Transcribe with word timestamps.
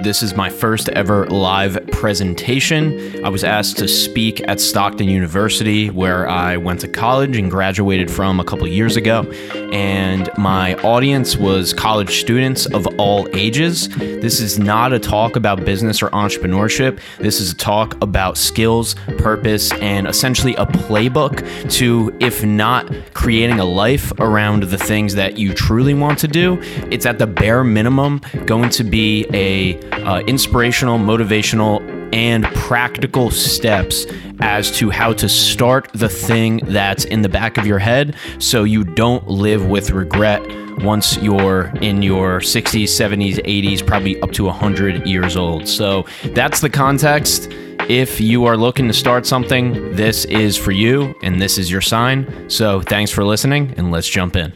This 0.00 0.22
is 0.22 0.34
my 0.34 0.48
first 0.48 0.88
ever 0.88 1.26
live 1.26 1.78
presentation. 1.92 3.24
I 3.24 3.28
was 3.28 3.44
asked 3.44 3.76
to 3.76 3.86
speak 3.86 4.40
at 4.48 4.58
Stockton 4.58 5.06
University, 5.06 5.90
where 5.90 6.26
I 6.28 6.56
went 6.56 6.80
to 6.80 6.88
college 6.88 7.36
and 7.36 7.50
graduated 7.50 8.10
from 8.10 8.40
a 8.40 8.44
couple 8.44 8.66
years 8.66 8.96
ago. 8.96 9.22
And 9.70 10.30
my 10.38 10.74
audience 10.76 11.36
was 11.36 11.74
college 11.74 12.20
students 12.20 12.64
of 12.66 12.86
all 12.98 13.28
ages. 13.36 13.88
This 13.90 14.40
is 14.40 14.58
not 14.58 14.94
a 14.94 14.98
talk 14.98 15.36
about 15.36 15.64
business 15.64 16.02
or 16.02 16.08
entrepreneurship. 16.10 16.98
This 17.18 17.38
is 17.38 17.52
a 17.52 17.56
talk 17.56 18.02
about 18.02 18.38
skills, 18.38 18.94
purpose, 19.18 19.72
and 19.74 20.08
essentially 20.08 20.54
a 20.54 20.64
playbook 20.66 21.70
to, 21.72 22.16
if 22.18 22.42
not 22.44 22.90
creating 23.12 23.60
a 23.60 23.64
life 23.64 24.10
around 24.20 24.64
the 24.64 24.78
things 24.78 25.14
that 25.16 25.36
you 25.36 25.52
truly 25.52 25.94
want 25.94 26.18
to 26.20 26.28
do, 26.28 26.58
it's 26.90 27.04
at 27.04 27.18
the 27.18 27.26
bare 27.26 27.62
minimum 27.62 28.20
going 28.46 28.70
to 28.70 28.84
be 28.84 29.26
a 29.34 29.81
uh, 29.92 30.22
inspirational, 30.26 30.98
motivational, 30.98 31.80
and 32.12 32.44
practical 32.44 33.30
steps 33.30 34.06
as 34.40 34.70
to 34.78 34.90
how 34.90 35.12
to 35.14 35.28
start 35.28 35.90
the 35.94 36.08
thing 36.08 36.58
that's 36.64 37.04
in 37.04 37.22
the 37.22 37.28
back 37.28 37.56
of 37.58 37.66
your 37.66 37.78
head 37.78 38.14
so 38.38 38.64
you 38.64 38.84
don't 38.84 39.26
live 39.28 39.66
with 39.66 39.90
regret 39.90 40.42
once 40.78 41.16
you're 41.18 41.66
in 41.80 42.02
your 42.02 42.40
60s, 42.40 42.84
70s, 42.84 43.36
80s, 43.44 43.86
probably 43.86 44.20
up 44.20 44.32
to 44.32 44.44
100 44.44 45.06
years 45.06 45.36
old. 45.36 45.68
So 45.68 46.06
that's 46.34 46.60
the 46.60 46.70
context. 46.70 47.48
If 47.88 48.20
you 48.20 48.44
are 48.46 48.56
looking 48.56 48.86
to 48.88 48.94
start 48.94 49.26
something, 49.26 49.94
this 49.94 50.24
is 50.26 50.56
for 50.56 50.72
you 50.72 51.14
and 51.22 51.40
this 51.40 51.58
is 51.58 51.70
your 51.70 51.80
sign. 51.80 52.48
So 52.48 52.80
thanks 52.80 53.10
for 53.10 53.24
listening 53.24 53.74
and 53.76 53.90
let's 53.90 54.08
jump 54.08 54.36
in. 54.36 54.52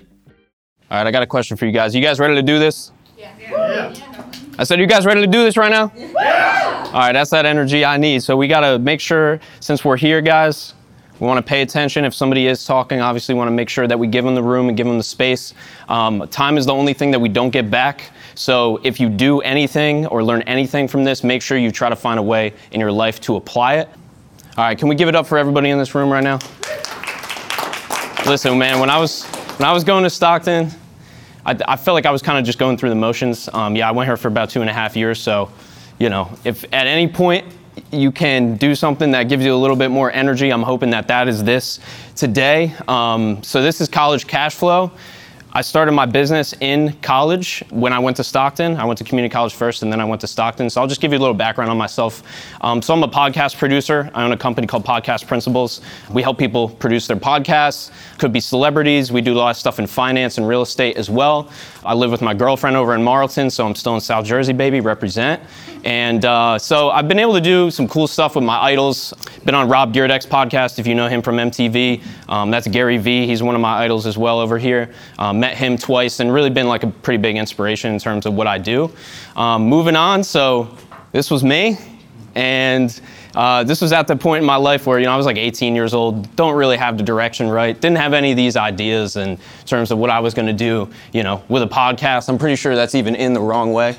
All 0.90 0.98
right, 0.98 1.06
I 1.06 1.10
got 1.10 1.22
a 1.22 1.26
question 1.26 1.56
for 1.56 1.66
you 1.66 1.72
guys. 1.72 1.94
You 1.94 2.02
guys 2.02 2.20
ready 2.20 2.36
to 2.36 2.42
do 2.42 2.58
this? 2.58 2.92
Yeah. 3.18 3.32
yeah. 3.38 4.05
I 4.58 4.64
said, 4.64 4.80
you 4.80 4.86
guys 4.86 5.04
ready 5.04 5.20
to 5.20 5.26
do 5.26 5.42
this 5.42 5.56
right 5.56 5.70
now? 5.70 5.92
Yeah. 5.94 6.84
All 6.86 6.92
right, 7.00 7.12
that's 7.12 7.30
that 7.30 7.44
energy 7.44 7.84
I 7.84 7.98
need. 7.98 8.22
So 8.22 8.36
we 8.36 8.48
got 8.48 8.60
to 8.60 8.78
make 8.78 9.00
sure, 9.00 9.38
since 9.60 9.84
we're 9.84 9.98
here, 9.98 10.22
guys, 10.22 10.72
we 11.20 11.26
want 11.26 11.44
to 11.44 11.48
pay 11.48 11.62
attention. 11.62 12.04
If 12.04 12.14
somebody 12.14 12.46
is 12.46 12.64
talking, 12.64 13.00
obviously, 13.00 13.34
we 13.34 13.38
want 13.38 13.48
to 13.48 13.54
make 13.54 13.68
sure 13.68 13.86
that 13.86 13.98
we 13.98 14.06
give 14.06 14.24
them 14.24 14.34
the 14.34 14.42
room 14.42 14.68
and 14.68 14.76
give 14.76 14.86
them 14.86 14.96
the 14.96 15.04
space. 15.04 15.52
Um, 15.88 16.26
time 16.28 16.56
is 16.56 16.66
the 16.66 16.74
only 16.74 16.94
thing 16.94 17.10
that 17.10 17.18
we 17.18 17.28
don't 17.28 17.50
get 17.50 17.70
back. 17.70 18.10
So 18.34 18.80
if 18.82 18.98
you 19.00 19.08
do 19.08 19.40
anything 19.40 20.06
or 20.06 20.22
learn 20.22 20.42
anything 20.42 20.88
from 20.88 21.04
this, 21.04 21.22
make 21.24 21.42
sure 21.42 21.58
you 21.58 21.70
try 21.70 21.88
to 21.88 21.96
find 21.96 22.18
a 22.18 22.22
way 22.22 22.54
in 22.72 22.80
your 22.80 22.92
life 22.92 23.20
to 23.22 23.36
apply 23.36 23.74
it. 23.74 23.88
All 24.56 24.64
right, 24.64 24.78
can 24.78 24.88
we 24.88 24.94
give 24.94 25.08
it 25.08 25.14
up 25.14 25.26
for 25.26 25.36
everybody 25.36 25.70
in 25.70 25.78
this 25.78 25.94
room 25.94 26.10
right 26.10 26.24
now? 26.24 26.38
Listen, 28.26 28.58
man, 28.58 28.80
when 28.80 28.90
I 28.90 28.98
was 28.98 29.24
when 29.58 29.68
I 29.68 29.72
was 29.72 29.84
going 29.84 30.02
to 30.04 30.10
Stockton, 30.10 30.70
I, 31.46 31.56
I 31.68 31.76
felt 31.76 31.94
like 31.94 32.06
I 32.06 32.10
was 32.10 32.22
kind 32.22 32.38
of 32.38 32.44
just 32.44 32.58
going 32.58 32.76
through 32.76 32.88
the 32.88 32.96
motions. 32.96 33.48
Um, 33.52 33.76
yeah, 33.76 33.88
I 33.88 33.92
went 33.92 34.08
here 34.08 34.16
for 34.16 34.28
about 34.28 34.50
two 34.50 34.60
and 34.62 34.68
a 34.68 34.72
half 34.72 34.96
years. 34.96 35.20
So, 35.20 35.50
you 35.98 36.10
know, 36.10 36.28
if 36.44 36.64
at 36.64 36.88
any 36.88 37.06
point 37.06 37.46
you 37.92 38.10
can 38.10 38.56
do 38.56 38.74
something 38.74 39.12
that 39.12 39.24
gives 39.24 39.44
you 39.44 39.54
a 39.54 39.56
little 39.56 39.76
bit 39.76 39.90
more 39.90 40.10
energy, 40.10 40.50
I'm 40.50 40.64
hoping 40.64 40.90
that 40.90 41.06
that 41.06 41.28
is 41.28 41.44
this 41.44 41.78
today. 42.16 42.74
Um, 42.88 43.42
so 43.44 43.62
this 43.62 43.80
is 43.80 43.88
college 43.88 44.26
cash 44.26 44.56
flow. 44.56 44.90
I 45.56 45.62
started 45.62 45.92
my 45.92 46.04
business 46.04 46.52
in 46.60 46.92
college 47.00 47.64
when 47.70 47.90
I 47.90 47.98
went 47.98 48.18
to 48.18 48.24
Stockton. 48.24 48.76
I 48.76 48.84
went 48.84 48.98
to 48.98 49.04
community 49.04 49.32
college 49.32 49.54
first 49.54 49.82
and 49.82 49.90
then 49.90 50.02
I 50.02 50.04
went 50.04 50.20
to 50.20 50.26
Stockton. 50.26 50.68
So 50.68 50.82
I'll 50.82 50.86
just 50.86 51.00
give 51.00 51.12
you 51.12 51.18
a 51.18 51.24
little 51.24 51.32
background 51.32 51.70
on 51.70 51.78
myself. 51.78 52.22
Um, 52.60 52.82
so 52.82 52.92
I'm 52.92 53.02
a 53.02 53.08
podcast 53.08 53.56
producer. 53.56 54.10
I 54.12 54.22
own 54.22 54.32
a 54.32 54.36
company 54.36 54.66
called 54.66 54.84
Podcast 54.84 55.26
Principles. 55.26 55.80
We 56.10 56.20
help 56.20 56.36
people 56.36 56.68
produce 56.68 57.06
their 57.06 57.16
podcasts. 57.16 57.90
Could 58.18 58.34
be 58.34 58.40
celebrities. 58.40 59.10
We 59.10 59.22
do 59.22 59.32
a 59.32 59.38
lot 59.38 59.48
of 59.52 59.56
stuff 59.56 59.78
in 59.78 59.86
finance 59.86 60.36
and 60.36 60.46
real 60.46 60.60
estate 60.60 60.98
as 60.98 61.08
well. 61.08 61.50
I 61.86 61.94
live 61.94 62.10
with 62.10 62.20
my 62.20 62.34
girlfriend 62.34 62.76
over 62.76 62.94
in 62.94 63.02
Marlton, 63.02 63.48
so 63.48 63.66
I'm 63.66 63.74
still 63.74 63.94
in 63.94 64.02
South 64.02 64.26
Jersey, 64.26 64.52
baby, 64.52 64.80
represent. 64.80 65.42
And 65.86 66.24
uh, 66.24 66.58
so 66.58 66.90
I've 66.90 67.06
been 67.06 67.20
able 67.20 67.34
to 67.34 67.40
do 67.40 67.70
some 67.70 67.86
cool 67.86 68.08
stuff 68.08 68.34
with 68.34 68.42
my 68.42 68.58
idols. 68.58 69.14
Been 69.44 69.54
on 69.54 69.68
Rob 69.68 69.94
Dyrdek's 69.94 70.26
podcast, 70.26 70.80
if 70.80 70.86
you 70.88 70.96
know 70.96 71.06
him 71.06 71.22
from 71.22 71.36
MTV. 71.36 72.02
Um, 72.28 72.50
that's 72.50 72.66
Gary 72.66 72.98
Vee. 72.98 73.24
He's 73.24 73.40
one 73.40 73.54
of 73.54 73.60
my 73.60 73.84
idols 73.84 74.04
as 74.04 74.18
well 74.18 74.40
over 74.40 74.58
here. 74.58 74.92
Um, 75.16 75.38
met 75.38 75.56
him 75.56 75.78
twice 75.78 76.18
and 76.18 76.34
really 76.34 76.50
been 76.50 76.66
like 76.66 76.82
a 76.82 76.88
pretty 76.88 77.22
big 77.22 77.36
inspiration 77.36 77.92
in 77.92 78.00
terms 78.00 78.26
of 78.26 78.34
what 78.34 78.48
I 78.48 78.58
do. 78.58 78.90
Um, 79.36 79.68
moving 79.68 79.94
on, 79.94 80.24
so 80.24 80.76
this 81.12 81.30
was 81.30 81.44
me. 81.44 81.78
And 82.34 83.00
uh, 83.36 83.62
this 83.62 83.80
was 83.80 83.92
at 83.92 84.08
the 84.08 84.16
point 84.16 84.40
in 84.42 84.44
my 84.44 84.56
life 84.56 84.88
where 84.88 84.98
you 84.98 85.04
know 85.04 85.12
I 85.12 85.16
was 85.16 85.24
like 85.24 85.36
18 85.36 85.76
years 85.76 85.94
old, 85.94 86.34
don't 86.34 86.56
really 86.56 86.78
have 86.78 86.98
the 86.98 87.04
direction 87.04 87.48
right, 87.48 87.80
didn't 87.80 87.98
have 87.98 88.12
any 88.12 88.32
of 88.32 88.36
these 88.36 88.56
ideas 88.56 89.14
in 89.14 89.38
terms 89.66 89.92
of 89.92 89.98
what 89.98 90.10
I 90.10 90.18
was 90.18 90.34
going 90.34 90.48
to 90.48 90.52
do, 90.52 90.90
you 91.12 91.22
know, 91.22 91.44
with 91.48 91.62
a 91.62 91.68
podcast. 91.68 92.28
I'm 92.28 92.38
pretty 92.38 92.56
sure 92.56 92.74
that's 92.74 92.96
even 92.96 93.14
in 93.14 93.34
the 93.34 93.40
wrong 93.40 93.72
way. 93.72 93.94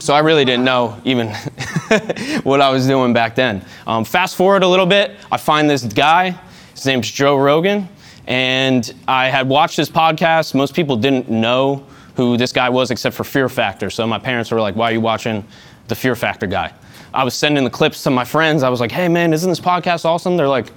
So 0.00 0.14
I 0.14 0.20
really 0.20 0.44
didn't 0.44 0.64
know 0.64 1.00
even 1.04 1.28
what 2.44 2.60
I 2.60 2.70
was 2.70 2.86
doing 2.86 3.12
back 3.12 3.34
then. 3.34 3.64
Um, 3.86 4.04
fast 4.04 4.36
forward 4.36 4.62
a 4.62 4.68
little 4.68 4.86
bit, 4.86 5.16
I 5.30 5.36
find 5.36 5.68
this 5.68 5.82
guy. 5.84 6.38
His 6.74 6.86
name's 6.86 7.10
Joe 7.10 7.36
Rogan, 7.36 7.88
and 8.28 8.94
I 9.08 9.28
had 9.28 9.48
watched 9.48 9.76
his 9.76 9.90
podcast. 9.90 10.54
Most 10.54 10.74
people 10.74 10.96
didn't 10.96 11.28
know 11.28 11.84
who 12.14 12.36
this 12.36 12.52
guy 12.52 12.68
was 12.68 12.90
except 12.92 13.16
for 13.16 13.24
Fear 13.24 13.48
Factor. 13.48 13.90
So 13.90 14.06
my 14.06 14.18
parents 14.18 14.50
were 14.52 14.60
like, 14.60 14.76
"Why 14.76 14.90
are 14.90 14.92
you 14.92 15.00
watching 15.00 15.44
the 15.88 15.96
Fear 15.96 16.14
Factor 16.14 16.46
guy?" 16.46 16.72
I 17.12 17.24
was 17.24 17.34
sending 17.34 17.64
the 17.64 17.70
clips 17.70 18.02
to 18.04 18.10
my 18.10 18.24
friends. 18.24 18.62
I 18.62 18.68
was 18.68 18.80
like, 18.80 18.92
"Hey 18.92 19.08
man, 19.08 19.32
isn't 19.32 19.50
this 19.50 19.60
podcast 19.60 20.04
awesome?" 20.04 20.36
They're 20.36 20.48
like, 20.48 20.70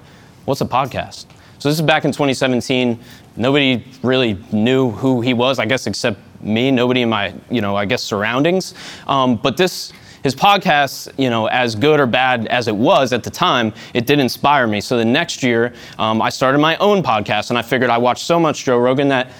"What's 0.45 0.61
a 0.61 0.65
podcast?" 0.65 1.25
So 1.59 1.69
this 1.69 1.77
is 1.77 1.85
back 1.85 2.05
in 2.05 2.11
2017. 2.11 2.99
Nobody 3.35 3.83
really 4.01 4.43
knew 4.51 4.89
who 4.89 5.21
he 5.21 5.35
was, 5.35 5.59
I 5.59 5.65
guess, 5.65 5.85
except 5.85 6.19
me, 6.44 6.72
nobody 6.72 7.02
in 7.02 7.09
my, 7.09 7.34
you 7.50 7.62
know, 7.62 7.75
I 7.75 7.85
guess 7.85 8.03
surroundings. 8.03 8.74
Um, 9.07 9.35
but 9.35 9.57
this, 9.57 9.94
his 10.24 10.35
podcast, 10.35 11.12
you 11.18 11.29
know, 11.29 11.47
as 11.47 11.75
good 11.75 12.00
or 12.00 12.06
bad 12.06 12.47
as 12.47 12.68
it 12.68 12.75
was 12.75 13.13
at 13.13 13.24
the 13.24 13.31
time, 13.31 13.74
it 13.94 14.06
did 14.06 14.19
inspire 14.19 14.68
me. 14.68 14.81
So 14.81 14.97
the 14.97 15.06
next 15.06 15.44
year, 15.44 15.74
um, 15.97 16.22
I 16.22 16.29
started 16.29 16.59
my 16.59 16.78
own 16.78 17.02
podcast, 17.02 17.50
and 17.50 17.57
I 17.57 17.62
figured 17.62 17.90
I 17.90 17.97
watched 17.97 18.25
so 18.25 18.40
much 18.40 18.66
Joe 18.66 18.78
Rogan 18.78 19.07
that 19.09 19.31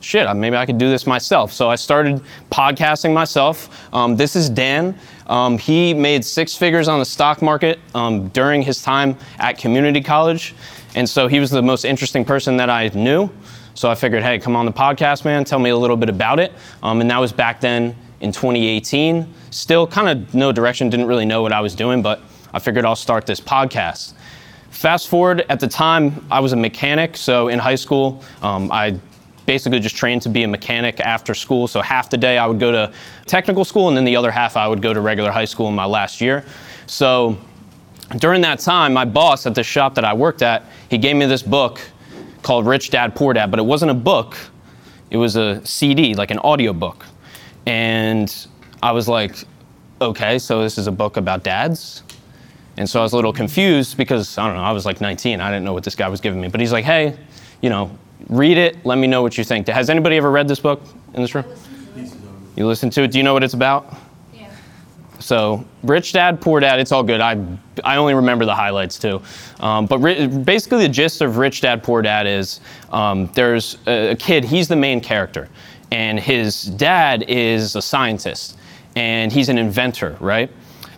shit, 0.00 0.32
maybe 0.36 0.56
I 0.56 0.64
could 0.64 0.78
do 0.78 0.88
this 0.88 1.06
myself. 1.06 1.52
So 1.52 1.68
I 1.68 1.74
started 1.74 2.22
podcasting 2.50 3.12
myself. 3.12 3.92
Um, 3.92 4.16
this 4.16 4.36
is 4.36 4.48
Dan. 4.48 4.98
Um, 5.26 5.58
he 5.58 5.92
made 5.92 6.24
six 6.24 6.54
figures 6.54 6.88
on 6.88 6.98
the 6.98 7.04
stock 7.04 7.42
market 7.42 7.78
um, 7.94 8.28
during 8.28 8.62
his 8.62 8.80
time 8.80 9.16
at 9.38 9.58
community 9.58 10.00
college. 10.00 10.54
And 10.94 11.08
so 11.08 11.26
he 11.26 11.40
was 11.40 11.50
the 11.50 11.62
most 11.62 11.84
interesting 11.84 12.24
person 12.24 12.56
that 12.56 12.70
I 12.70 12.88
knew. 12.88 13.28
So 13.78 13.88
I 13.88 13.94
figured, 13.94 14.24
hey, 14.24 14.40
come 14.40 14.56
on 14.56 14.66
the 14.66 14.72
podcast, 14.72 15.24
man, 15.24 15.44
tell 15.44 15.60
me 15.60 15.70
a 15.70 15.76
little 15.76 15.96
bit 15.96 16.08
about 16.08 16.40
it. 16.40 16.52
Um, 16.82 17.00
and 17.00 17.08
that 17.12 17.18
was 17.18 17.32
back 17.32 17.60
then 17.60 17.94
in 18.20 18.32
2018. 18.32 19.32
Still 19.52 19.86
kind 19.86 20.08
of 20.08 20.34
no 20.34 20.50
direction, 20.50 20.90
didn't 20.90 21.06
really 21.06 21.24
know 21.24 21.42
what 21.42 21.52
I 21.52 21.60
was 21.60 21.76
doing, 21.76 22.02
but 22.02 22.20
I 22.52 22.58
figured 22.58 22.84
I'll 22.84 22.96
start 22.96 23.24
this 23.24 23.40
podcast. 23.40 24.14
Fast 24.70 25.06
forward, 25.06 25.46
at 25.48 25.60
the 25.60 25.68
time, 25.68 26.26
I 26.28 26.40
was 26.40 26.52
a 26.52 26.56
mechanic. 26.56 27.16
So 27.16 27.46
in 27.46 27.60
high 27.60 27.76
school, 27.76 28.20
um, 28.42 28.68
I 28.72 28.98
basically 29.46 29.78
just 29.78 29.94
trained 29.94 30.22
to 30.22 30.28
be 30.28 30.42
a 30.42 30.48
mechanic 30.48 30.98
after 30.98 31.32
school. 31.32 31.68
So 31.68 31.80
half 31.80 32.10
the 32.10 32.18
day 32.18 32.36
I 32.36 32.48
would 32.48 32.58
go 32.58 32.72
to 32.72 32.92
technical 33.26 33.64
school, 33.64 33.86
and 33.86 33.96
then 33.96 34.04
the 34.04 34.16
other 34.16 34.32
half 34.32 34.56
I 34.56 34.66
would 34.66 34.82
go 34.82 34.92
to 34.92 35.00
regular 35.00 35.30
high 35.30 35.44
school 35.44 35.68
in 35.68 35.76
my 35.76 35.86
last 35.86 36.20
year. 36.20 36.44
So 36.88 37.38
during 38.16 38.40
that 38.40 38.58
time, 38.58 38.92
my 38.92 39.04
boss 39.04 39.46
at 39.46 39.54
the 39.54 39.62
shop 39.62 39.94
that 39.94 40.04
I 40.04 40.14
worked 40.14 40.42
at, 40.42 40.64
he 40.90 40.98
gave 40.98 41.14
me 41.14 41.26
this 41.26 41.44
book 41.44 41.80
called 42.48 42.66
Rich 42.66 42.88
Dad 42.88 43.14
Poor 43.14 43.34
Dad, 43.34 43.50
but 43.50 43.60
it 43.60 43.66
wasn't 43.66 43.90
a 43.90 43.94
book. 43.94 44.34
It 45.10 45.18
was 45.18 45.36
a 45.36 45.62
CD, 45.66 46.14
like 46.14 46.30
an 46.30 46.38
audio 46.38 46.72
book. 46.72 47.04
And 47.66 48.34
I 48.82 48.90
was 48.92 49.06
like, 49.06 49.36
okay, 50.00 50.38
so 50.38 50.62
this 50.62 50.78
is 50.78 50.86
a 50.86 50.90
book 50.90 51.18
about 51.18 51.44
dads? 51.44 52.02
And 52.78 52.88
so 52.88 53.00
I 53.00 53.02
was 53.02 53.12
a 53.12 53.16
little 53.16 53.34
confused 53.34 53.98
because, 53.98 54.38
I 54.38 54.46
don't 54.46 54.56
know, 54.56 54.62
I 54.62 54.72
was 54.72 54.86
like 54.86 55.02
19. 55.02 55.42
I 55.42 55.50
didn't 55.50 55.66
know 55.66 55.74
what 55.74 55.84
this 55.84 55.94
guy 55.94 56.08
was 56.08 56.22
giving 56.22 56.40
me. 56.40 56.48
But 56.48 56.60
he's 56.60 56.72
like, 56.72 56.86
hey, 56.86 57.18
you 57.60 57.68
know, 57.68 57.90
read 58.30 58.56
it. 58.56 58.82
Let 58.82 58.96
me 58.96 59.06
know 59.06 59.20
what 59.20 59.36
you 59.36 59.44
think. 59.44 59.68
Has 59.68 59.90
anybody 59.90 60.16
ever 60.16 60.30
read 60.30 60.48
this 60.48 60.60
book 60.60 60.80
in 61.12 61.20
this 61.20 61.34
room? 61.34 61.44
You 62.56 62.66
listen 62.66 62.88
to 62.88 63.02
it. 63.02 63.10
Do 63.10 63.18
you 63.18 63.24
know 63.24 63.34
what 63.34 63.44
it's 63.44 63.52
about? 63.52 63.94
So, 65.28 65.62
Rich 65.82 66.14
Dad, 66.14 66.40
Poor 66.40 66.58
Dad, 66.58 66.80
it's 66.80 66.90
all 66.90 67.02
good. 67.02 67.20
I, 67.20 67.38
I 67.84 67.98
only 67.98 68.14
remember 68.14 68.46
the 68.46 68.54
highlights 68.54 68.98
too. 68.98 69.20
Um, 69.60 69.84
but 69.84 69.98
ri- 69.98 70.26
basically, 70.26 70.78
the 70.78 70.88
gist 70.88 71.20
of 71.20 71.36
Rich 71.36 71.60
Dad, 71.60 71.82
Poor 71.82 72.00
Dad 72.00 72.26
is 72.26 72.60
um, 72.92 73.26
there's 73.34 73.76
a, 73.86 74.12
a 74.12 74.16
kid, 74.16 74.42
he's 74.42 74.68
the 74.68 74.76
main 74.76 75.02
character, 75.02 75.50
and 75.92 76.18
his 76.18 76.62
dad 76.62 77.24
is 77.28 77.76
a 77.76 77.82
scientist, 77.82 78.56
and 78.96 79.30
he's 79.30 79.50
an 79.50 79.58
inventor, 79.58 80.16
right? 80.18 80.50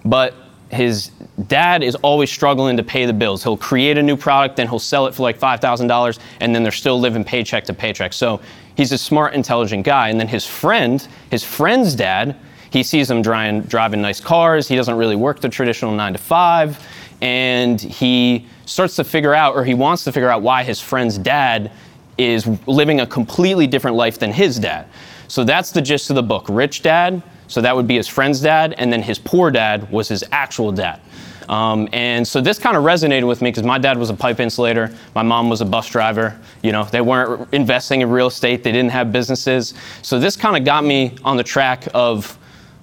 But 0.05 0.35
his 0.71 1.09
dad 1.49 1.83
is 1.83 1.97
always 1.97 2.31
struggling 2.31 2.77
to 2.77 2.85
pay 2.85 3.07
the 3.07 3.13
bills. 3.13 3.43
He'll 3.43 3.57
create 3.57 3.99
a 3.99 4.03
new 4.05 4.17
product, 4.17 4.55
then 4.55 4.69
he'll 4.69 4.79
sell 4.79 5.09
it 5.09 5.15
for 5.17 5.25
like 5.25 5.41
$5,000, 5.41 6.19
and 6.39 6.55
then 6.55 6.63
they're 6.63 6.71
still 6.71 7.01
living 7.01 7.25
paycheck 7.25 7.65
to 7.65 7.75
paycheck. 7.75 8.13
So, 8.13 8.41
he's 8.77 8.93
a 8.93 8.99
smart, 8.99 9.35
intelligent 9.35 9.85
guy. 9.85 10.09
And 10.09 10.21
then 10.21 10.29
his 10.29 10.47
friend, 10.47 11.07
his 11.33 11.43
friend's 11.43 11.97
dad, 11.97 12.37
he 12.71 12.83
sees 12.83 13.09
them 13.09 13.23
driving, 13.23 13.63
driving 13.63 14.01
nice 14.01 14.21
cars. 14.21 14.69
He 14.69 14.77
doesn't 14.77 14.97
really 14.97 15.17
work 15.17 15.41
the 15.41 15.49
traditional 15.49 15.93
nine 15.93 16.13
to 16.13 16.19
five. 16.19 16.79
And 17.21 17.81
he 17.81 18.47
starts 18.65 18.97
to 18.97 19.05
figure 19.05 19.35
out, 19.35 19.55
or 19.55 19.65
he 19.65 19.75
wants 19.75 20.05
to 20.05 20.13
figure 20.13 20.31
out, 20.31 20.43
why 20.43 20.63
his 20.63 20.81
friend's 20.81 21.19
dad 21.19 21.71
is 22.17 22.47
living 22.67 23.01
a 23.01 23.07
completely 23.07 23.67
different 23.67 23.97
life 23.97 24.19
than 24.19 24.33
his 24.33 24.59
dad. 24.59 24.87
So 25.29 25.45
that's 25.45 25.71
the 25.71 25.83
gist 25.83 26.11
of 26.11 26.17
the 26.17 26.23
book 26.23 26.47
Rich 26.49 26.83
Dad, 26.83 27.23
So 27.51 27.61
that 27.63 27.75
would 27.75 27.89
be 27.89 27.97
his 27.97 28.07
friend's 28.07 28.41
dad, 28.41 28.77
and 28.79 28.93
then 28.93 29.03
his 29.03 29.19
poor 29.19 29.51
dad 29.51 29.91
was 29.91 30.07
his 30.07 30.25
actual 30.31 30.71
dad. 30.71 31.01
Um, 31.49 31.89
and 31.93 32.27
so 32.27 32.41
this 32.41 32.61
kind 32.61 32.77
of 32.77 32.85
resonated 32.85 33.27
with 33.27 33.43
me 33.43 33.51
because 33.51 33.65
my 33.65 33.77
dad 33.77 33.99
was 33.99 34.09
a 34.09 34.15
pipe 34.15 34.39
insulator, 34.39 34.95
my 35.17 35.23
mom 35.23 35.51
was 35.51 35.61
a 35.61 35.65
bus 35.65 35.89
driver. 35.89 36.39
You 36.63 36.71
know, 36.71 36.85
they 36.85 37.01
weren't 37.01 37.53
investing 37.53 38.03
in 38.03 38.11
real 38.11 38.29
estate, 38.29 38.63
they 38.63 38.71
didn't 38.71 38.93
have 38.93 39.11
businesses. 39.11 39.75
So 40.03 40.21
this 40.21 40.37
kind 40.37 40.57
of 40.57 40.65
got 40.65 40.85
me 40.85 41.17
on 41.25 41.37
the 41.37 41.43
track 41.43 41.89
of, 41.93 42.39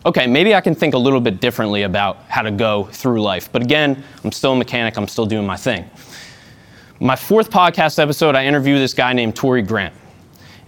okay, 0.07 0.25
maybe 0.25 0.55
I 0.55 0.61
can 0.61 0.73
think 0.73 0.93
a 0.93 0.97
little 0.97 1.19
bit 1.19 1.41
differently 1.41 1.83
about 1.83 2.23
how 2.29 2.41
to 2.41 2.49
go 2.49 2.85
through 2.85 3.21
life. 3.21 3.51
But 3.51 3.61
again, 3.61 4.01
I'm 4.23 4.31
still 4.31 4.53
a 4.53 4.55
mechanic, 4.55 4.97
I'm 4.97 5.07
still 5.07 5.25
doing 5.25 5.45
my 5.45 5.57
thing. 5.57 5.89
My 7.01 7.17
fourth 7.17 7.51
podcast 7.51 7.99
episode, 7.99 8.33
I 8.33 8.45
interviewed 8.45 8.79
this 8.79 8.93
guy 8.93 9.11
named 9.11 9.35
Tory 9.35 9.61
Grant. 9.61 9.93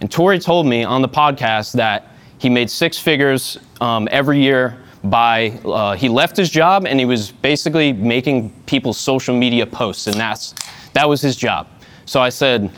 And 0.00 0.10
Tory 0.10 0.38
told 0.38 0.66
me 0.66 0.84
on 0.84 1.00
the 1.00 1.08
podcast 1.08 1.72
that 1.72 2.08
he 2.36 2.50
made 2.50 2.70
six 2.70 2.98
figures 2.98 3.58
um, 3.80 4.08
every 4.10 4.42
year 4.42 4.78
by 5.04 5.48
uh, 5.64 5.96
he 5.96 6.10
left 6.10 6.36
his 6.36 6.50
job 6.50 6.86
and 6.86 7.00
he 7.00 7.06
was 7.06 7.30
basically 7.32 7.94
making 7.94 8.50
people's 8.66 8.98
social 8.98 9.34
media 9.34 9.64
posts 9.64 10.06
and 10.06 10.16
that's 10.20 10.54
that 10.92 11.08
was 11.08 11.22
his 11.22 11.36
job 11.36 11.66
so 12.04 12.20
i 12.20 12.28
said 12.28 12.70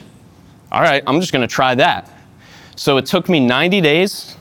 all 0.71 0.83
right 0.83 1.03
i'm 1.09 1.21
just 1.21 1.33
going 1.33 1.43
to 1.43 1.53
try 1.53 1.75
that 1.75 2.09
so 2.77 2.97
it 2.97 3.07
took 3.07 3.29
me 3.29 3.41
90 3.41 3.81
days 3.81 4.37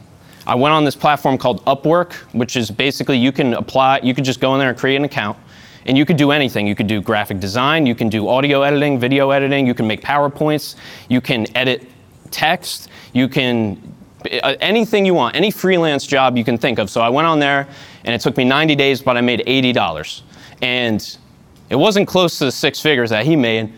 i 0.48 0.56
went 0.56 0.74
on 0.74 0.84
this 0.84 0.96
platform 0.96 1.38
called 1.38 1.64
upwork 1.66 2.14
which 2.34 2.56
is 2.56 2.70
basically 2.72 3.18
you 3.18 3.32
can 3.32 3.54
apply 3.54 4.00
you 4.04 4.14
can 4.14 4.24
just 4.24 4.40
go 4.40 4.54
in 4.54 4.60
there 4.60 4.70
and 4.70 4.78
create 4.78 4.96
an 4.96 5.04
account 5.04 5.38
and 5.86 5.98
you 5.98 6.06
could 6.06 6.18
do 6.18 6.32
anything 6.32 6.68
you 6.68 6.76
could 6.76 6.88
do 6.88 7.02
graphic 7.02 7.40
design 7.40 7.86
you 7.86 7.96
can 7.96 8.10
do 8.10 8.28
audio 8.28 8.62
editing 8.62 9.00
video 9.00 9.32
editing 9.32 9.66
you 9.66 9.74
can 9.74 9.88
make 9.88 10.02
powerpoints 10.02 10.76
you 11.10 11.22
can 11.22 11.46
edit 11.56 11.90
text 12.32 12.90
you 13.14 13.28
can 13.28 13.92
uh, 14.44 14.56
anything 14.62 15.06
you 15.06 15.14
want, 15.14 15.36
any 15.36 15.50
freelance 15.50 16.06
job 16.06 16.38
you 16.38 16.44
can 16.44 16.58
think 16.58 16.80
of. 16.80 16.90
So 16.90 17.02
I 17.02 17.10
went 17.10 17.28
on 17.28 17.40
there 17.40 17.68
and 18.06 18.14
it 18.14 18.22
took 18.22 18.38
me 18.38 18.44
90 18.44 18.76
days, 18.76 19.02
but 19.02 19.18
I 19.18 19.22
made 19.22 19.44
$80. 19.48 20.22
And 20.62 21.18
it 21.70 21.76
wasn't 21.76 22.08
close 22.08 22.38
to 22.40 22.46
the 22.46 22.52
six 22.52 22.80
figures 22.80 23.10
that 23.10 23.26
he 23.26 23.36
made. 23.36 23.74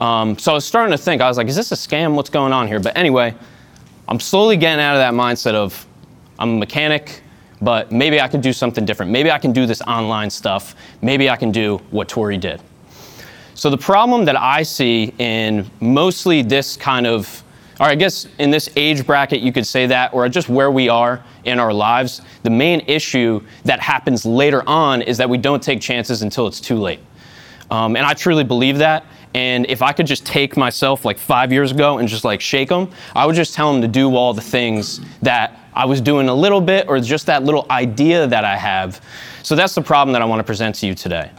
Um, 0.00 0.38
so 0.38 0.52
I 0.52 0.54
was 0.54 0.66
starting 0.66 0.92
to 0.92 0.98
think, 0.98 1.22
I 1.22 1.28
was 1.28 1.38
like, 1.38 1.48
is 1.48 1.56
this 1.56 1.72
a 1.72 1.76
scam? 1.76 2.14
What's 2.14 2.28
going 2.28 2.52
on 2.52 2.66
here? 2.66 2.78
But 2.78 2.96
anyway, 2.96 3.34
I'm 4.08 4.20
slowly 4.20 4.56
getting 4.56 4.84
out 4.84 4.96
of 4.96 5.00
that 5.00 5.14
mindset 5.14 5.54
of 5.54 5.86
I'm 6.38 6.50
a 6.50 6.58
mechanic, 6.58 7.22
but 7.60 7.90
maybe 7.90 8.20
I 8.20 8.28
can 8.28 8.40
do 8.40 8.52
something 8.52 8.84
different. 8.84 9.10
Maybe 9.10 9.30
I 9.30 9.38
can 9.38 9.52
do 9.52 9.66
this 9.66 9.80
online 9.82 10.30
stuff. 10.30 10.74
Maybe 11.02 11.30
I 11.30 11.36
can 11.36 11.50
do 11.50 11.78
what 11.90 12.08
Tory 12.08 12.36
did. 12.36 12.60
So 13.54 13.70
the 13.70 13.78
problem 13.78 14.26
that 14.26 14.36
I 14.36 14.62
see 14.62 15.14
in 15.18 15.70
mostly 15.80 16.42
this 16.42 16.76
kind 16.76 17.06
of 17.06 17.42
or 17.78 17.86
I 17.86 17.94
guess 17.94 18.26
in 18.38 18.50
this 18.50 18.70
age 18.76 19.06
bracket, 19.06 19.40
you 19.40 19.52
could 19.52 19.66
say 19.66 19.86
that, 19.86 20.14
or 20.14 20.26
just 20.28 20.48
where 20.48 20.70
we 20.70 20.88
are 20.88 21.22
in 21.44 21.58
our 21.58 21.72
lives, 21.72 22.22
the 22.42 22.50
main 22.50 22.80
issue 22.86 23.42
that 23.64 23.80
happens 23.80 24.24
later 24.24 24.66
on 24.66 25.02
is 25.02 25.18
that 25.18 25.28
we 25.28 25.36
don't 25.36 25.62
take 25.62 25.80
chances 25.80 26.22
until 26.22 26.46
it's 26.46 26.60
too 26.60 26.76
late. 26.76 27.00
Um, 27.70 27.96
and 27.96 28.06
I 28.06 28.14
truly 28.14 28.44
believe 28.44 28.78
that. 28.78 29.04
And 29.36 29.66
if 29.68 29.82
I 29.82 29.92
could 29.92 30.06
just 30.06 30.24
take 30.24 30.56
myself 30.56 31.04
like 31.04 31.18
five 31.18 31.52
years 31.52 31.70
ago 31.70 31.98
and 31.98 32.08
just 32.08 32.24
like 32.24 32.40
shake 32.40 32.70
them, 32.70 32.90
I 33.14 33.26
would 33.26 33.36
just 33.36 33.52
tell 33.52 33.70
them 33.70 33.82
to 33.82 33.88
do 33.88 34.16
all 34.16 34.32
the 34.32 34.40
things 34.40 35.00
that 35.20 35.60
I 35.74 35.84
was 35.84 36.00
doing 36.00 36.30
a 36.30 36.34
little 36.34 36.62
bit 36.62 36.88
or 36.88 36.98
just 37.00 37.26
that 37.26 37.44
little 37.44 37.66
idea 37.70 38.26
that 38.26 38.46
I 38.46 38.56
have. 38.56 39.02
So 39.42 39.54
that's 39.54 39.74
the 39.74 39.82
problem 39.82 40.14
that 40.14 40.22
I 40.22 40.24
want 40.24 40.40
to 40.40 40.44
present 40.44 40.74
to 40.76 40.86
you 40.86 40.94
today 40.94 41.30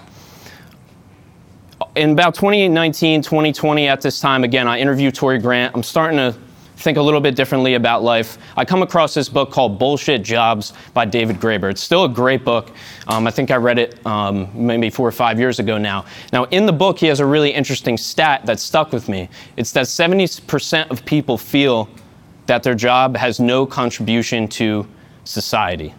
in 1.96 2.12
about 2.12 2.36
2019, 2.36 3.24
2020, 3.24 3.88
at 3.88 4.02
this 4.02 4.20
time, 4.20 4.44
again, 4.44 4.68
I 4.68 4.80
interviewed 4.80 5.16
Tory 5.16 5.40
Grant. 5.40 5.76
I'm 5.76 5.84
starting 5.84 6.18
to 6.18 6.36
think 6.78 6.98
a 6.98 7.02
little 7.02 7.20
bit 7.20 7.36
differently 7.36 7.74
about 7.74 8.04
life. 8.04 8.38
I 8.56 8.64
come 8.64 8.84
across 8.84 9.14
this 9.14 9.28
book 9.28 9.52
called 9.52 9.80
Bullshit 9.80 10.24
Jobs 10.24 10.74
by 10.94 11.06
David 11.06 11.38
Graeber. 11.38 11.72
It's 11.72 11.82
still 11.82 12.06
a 12.06 12.10
great 12.10 12.46
book. 12.46 12.72
Um, 13.08 13.26
I 13.26 13.32
think 13.32 13.52
I 13.52 13.56
read 13.56 13.80
it 13.80 14.06
um, 14.06 14.50
maybe 14.54 14.90
four 14.90 15.08
or 15.08 15.12
five 15.12 15.40
years 15.40 15.60
ago 15.60 15.78
now. 15.78 16.06
Now, 16.32 16.46
in 16.46 16.66
the 16.66 16.74
book, 16.74 17.00
he 17.00 17.08
has 17.08 17.20
a 17.20 17.26
really 17.26 17.50
interesting 17.50 17.98
stat 17.98 18.46
that 18.46 18.60
stuck 18.60 18.92
with 18.92 19.10
me. 19.10 19.28
It's 19.58 19.72
that 19.72 19.88
70% 19.88 20.92
of 20.92 21.04
people 21.06 21.38
feel 21.38 21.90
that 22.46 22.64
their 22.64 22.76
job 22.76 23.18
has 23.18 23.40
no 23.40 23.66
contribution 23.66 24.48
to 24.48 24.88
society. 25.24 25.94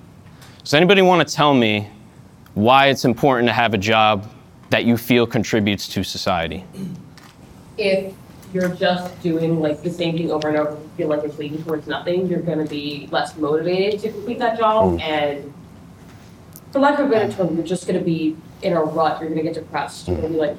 Does 0.62 0.74
anybody 0.74 1.02
want 1.02 1.26
to 1.26 1.34
tell 1.34 1.54
me 1.54 1.90
why 2.54 2.86
it's 2.86 3.04
important 3.04 3.48
to 3.48 3.52
have 3.52 3.74
a 3.74 3.78
job 3.78 4.30
that 4.70 4.84
you 4.84 4.96
feel 4.96 5.26
contributes 5.26 5.88
to 5.88 6.04
society? 6.04 6.64
If 7.76 8.14
you're 8.52 8.68
just 8.68 9.20
doing 9.22 9.60
like 9.60 9.82
the 9.82 9.90
same 9.90 10.16
thing 10.16 10.30
over 10.30 10.48
and 10.48 10.56
over, 10.56 10.70
you 10.72 10.90
feel 10.96 11.08
like 11.08 11.22
it's 11.24 11.38
leading 11.38 11.62
towards 11.64 11.86
nothing, 11.86 12.26
you're 12.26 12.40
gonna 12.40 12.66
be 12.66 13.08
less 13.10 13.36
motivated 13.36 14.00
to 14.00 14.10
complete 14.10 14.38
that 14.38 14.58
job 14.58 14.94
Mm. 14.94 15.00
and 15.00 15.54
for 16.72 16.80
lack 16.80 16.98
of 16.98 17.06
a 17.06 17.10
better 17.10 17.32
term, 17.32 17.56
you're 17.56 17.66
just 17.66 17.86
gonna 17.86 18.00
be 18.00 18.36
in 18.62 18.72
a 18.72 18.82
rut, 18.82 19.20
you're 19.20 19.28
gonna 19.30 19.42
get 19.42 19.54
depressed, 19.54 20.08
you're 20.08 20.16
gonna 20.16 20.28
be 20.28 20.36
like, 20.36 20.56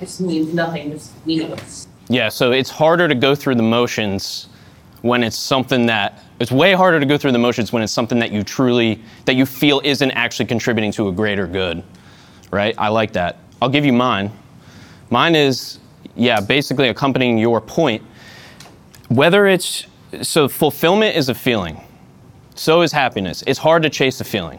this 0.00 0.20
means 0.20 0.52
nothing, 0.54 0.90
this 0.90 1.06
is 1.06 1.12
meaningless. 1.26 1.88
Yeah, 2.08 2.28
so 2.28 2.52
it's 2.52 2.70
harder 2.70 3.08
to 3.08 3.14
go 3.14 3.34
through 3.34 3.56
the 3.56 3.62
motions 3.62 4.46
when 5.02 5.22
it's 5.22 5.36
something 5.36 5.86
that 5.86 6.22
it's 6.40 6.50
way 6.52 6.72
harder 6.72 7.00
to 7.00 7.06
go 7.06 7.18
through 7.18 7.32
the 7.32 7.38
motions 7.38 7.72
when 7.72 7.82
it's 7.82 7.92
something 7.92 8.18
that 8.20 8.30
you 8.32 8.42
truly 8.42 9.00
that 9.24 9.34
you 9.34 9.44
feel 9.44 9.80
isn't 9.84 10.10
actually 10.12 10.46
contributing 10.46 10.92
to 10.92 11.08
a 11.08 11.12
greater 11.12 11.46
good. 11.46 11.82
Right? 12.50 12.74
I 12.78 12.88
like 12.88 13.12
that. 13.12 13.38
I'll 13.60 13.68
give 13.68 13.84
you 13.84 13.92
mine. 13.92 14.30
Mine 15.10 15.34
is 15.34 15.78
yeah, 16.16 16.40
basically 16.40 16.88
accompanying 16.88 17.38
your 17.38 17.60
point. 17.60 18.02
Whether 19.08 19.46
it's 19.46 19.86
so 20.22 20.48
fulfillment 20.48 21.16
is 21.16 21.28
a 21.28 21.34
feeling. 21.34 21.80
So 22.54 22.82
is 22.82 22.92
happiness. 22.92 23.44
It's 23.46 23.58
hard 23.58 23.82
to 23.84 23.90
chase 23.90 24.20
a 24.20 24.24
feeling, 24.24 24.58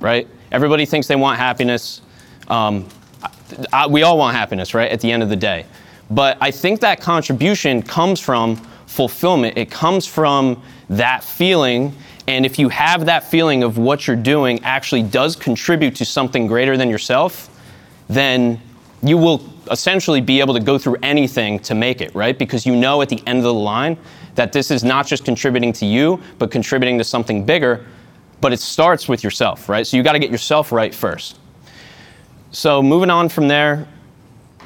right? 0.00 0.26
Everybody 0.50 0.86
thinks 0.86 1.06
they 1.06 1.16
want 1.16 1.38
happiness. 1.38 2.00
Um, 2.48 2.88
I, 3.72 3.86
we 3.86 4.02
all 4.02 4.16
want 4.16 4.36
happiness, 4.36 4.74
right? 4.74 4.90
At 4.90 5.00
the 5.00 5.12
end 5.12 5.22
of 5.22 5.28
the 5.28 5.36
day. 5.36 5.66
But 6.10 6.38
I 6.40 6.50
think 6.50 6.80
that 6.80 7.00
contribution 7.00 7.82
comes 7.82 8.20
from 8.20 8.56
fulfillment. 8.86 9.58
It 9.58 9.70
comes 9.70 10.06
from 10.06 10.62
that 10.88 11.24
feeling. 11.24 11.94
And 12.26 12.46
if 12.46 12.58
you 12.58 12.68
have 12.70 13.06
that 13.06 13.24
feeling 13.24 13.62
of 13.62 13.76
what 13.78 14.06
you're 14.06 14.16
doing 14.16 14.62
actually 14.64 15.02
does 15.02 15.36
contribute 15.36 15.96
to 15.96 16.04
something 16.04 16.46
greater 16.46 16.76
than 16.76 16.88
yourself, 16.88 17.50
then 18.08 18.60
you 19.04 19.18
will 19.18 19.42
essentially 19.70 20.20
be 20.20 20.40
able 20.40 20.54
to 20.54 20.60
go 20.60 20.78
through 20.78 20.96
anything 21.02 21.58
to 21.60 21.74
make 21.74 22.00
it, 22.00 22.14
right? 22.14 22.38
Because 22.38 22.64
you 22.64 22.74
know 22.74 23.02
at 23.02 23.08
the 23.08 23.22
end 23.26 23.38
of 23.38 23.44
the 23.44 23.54
line 23.54 23.98
that 24.34 24.52
this 24.52 24.70
is 24.70 24.82
not 24.82 25.06
just 25.06 25.24
contributing 25.24 25.72
to 25.74 25.86
you, 25.86 26.20
but 26.38 26.50
contributing 26.50 26.98
to 26.98 27.04
something 27.04 27.44
bigger. 27.44 27.84
But 28.40 28.52
it 28.52 28.60
starts 28.60 29.08
with 29.08 29.22
yourself, 29.22 29.68
right? 29.68 29.86
So 29.86 29.96
you 29.96 30.02
got 30.02 30.12
to 30.12 30.18
get 30.18 30.30
yourself 30.30 30.72
right 30.72 30.94
first. 30.94 31.38
So 32.50 32.82
moving 32.82 33.10
on 33.10 33.28
from 33.28 33.48
there, 33.48 33.86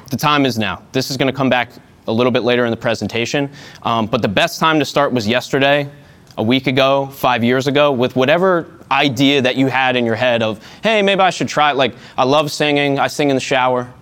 the 0.09 0.17
time 0.17 0.45
is 0.45 0.57
now. 0.57 0.83
This 0.91 1.11
is 1.11 1.17
going 1.17 1.31
to 1.31 1.35
come 1.35 1.49
back 1.49 1.71
a 2.07 2.11
little 2.11 2.31
bit 2.31 2.43
later 2.43 2.65
in 2.65 2.71
the 2.71 2.77
presentation. 2.77 3.49
Um, 3.83 4.07
but 4.07 4.21
the 4.21 4.27
best 4.27 4.59
time 4.59 4.79
to 4.79 4.85
start 4.85 5.11
was 5.11 5.27
yesterday, 5.27 5.89
a 6.37 6.43
week 6.43 6.67
ago, 6.67 7.07
five 7.07 7.43
years 7.43 7.67
ago, 7.67 7.91
with 7.91 8.15
whatever 8.15 8.79
idea 8.91 9.41
that 9.41 9.55
you 9.55 9.67
had 9.67 9.95
in 9.95 10.05
your 10.05 10.15
head 10.15 10.41
of, 10.41 10.65
hey, 10.81 11.01
maybe 11.01 11.21
I 11.21 11.29
should 11.29 11.47
try 11.47 11.71
it. 11.71 11.75
Like, 11.75 11.93
I 12.17 12.23
love 12.23 12.51
singing, 12.51 12.97
I 12.97 13.07
sing 13.07 13.29
in 13.29 13.35
the 13.35 13.41
shower, 13.41 13.93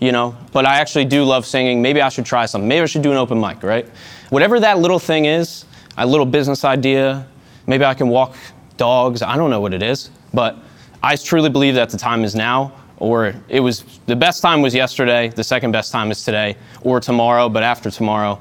you 0.00 0.12
know, 0.12 0.36
but 0.52 0.66
I 0.66 0.76
actually 0.76 1.04
do 1.04 1.24
love 1.24 1.46
singing. 1.46 1.80
Maybe 1.80 2.00
I 2.00 2.08
should 2.08 2.26
try 2.26 2.46
something. 2.46 2.68
Maybe 2.68 2.82
I 2.82 2.86
should 2.86 3.02
do 3.02 3.12
an 3.12 3.16
open 3.16 3.40
mic, 3.40 3.62
right? 3.62 3.88
Whatever 4.30 4.60
that 4.60 4.78
little 4.78 4.98
thing 4.98 5.24
is, 5.24 5.64
a 5.96 6.06
little 6.06 6.26
business 6.26 6.64
idea, 6.64 7.26
maybe 7.66 7.84
I 7.84 7.94
can 7.94 8.08
walk 8.08 8.36
dogs, 8.76 9.22
I 9.22 9.36
don't 9.36 9.50
know 9.50 9.60
what 9.60 9.72
it 9.72 9.82
is, 9.82 10.10
but 10.34 10.56
I 11.02 11.16
truly 11.16 11.48
believe 11.48 11.74
that 11.76 11.90
the 11.90 11.96
time 11.96 12.24
is 12.24 12.34
now 12.34 12.72
or 12.98 13.34
it 13.48 13.60
was 13.60 13.84
the 14.06 14.16
best 14.16 14.42
time 14.42 14.62
was 14.62 14.74
yesterday, 14.74 15.28
the 15.28 15.44
second 15.44 15.72
best 15.72 15.92
time 15.92 16.10
is 16.10 16.24
today, 16.24 16.56
or 16.82 17.00
tomorrow, 17.00 17.48
but 17.48 17.62
after 17.62 17.90
tomorrow, 17.90 18.40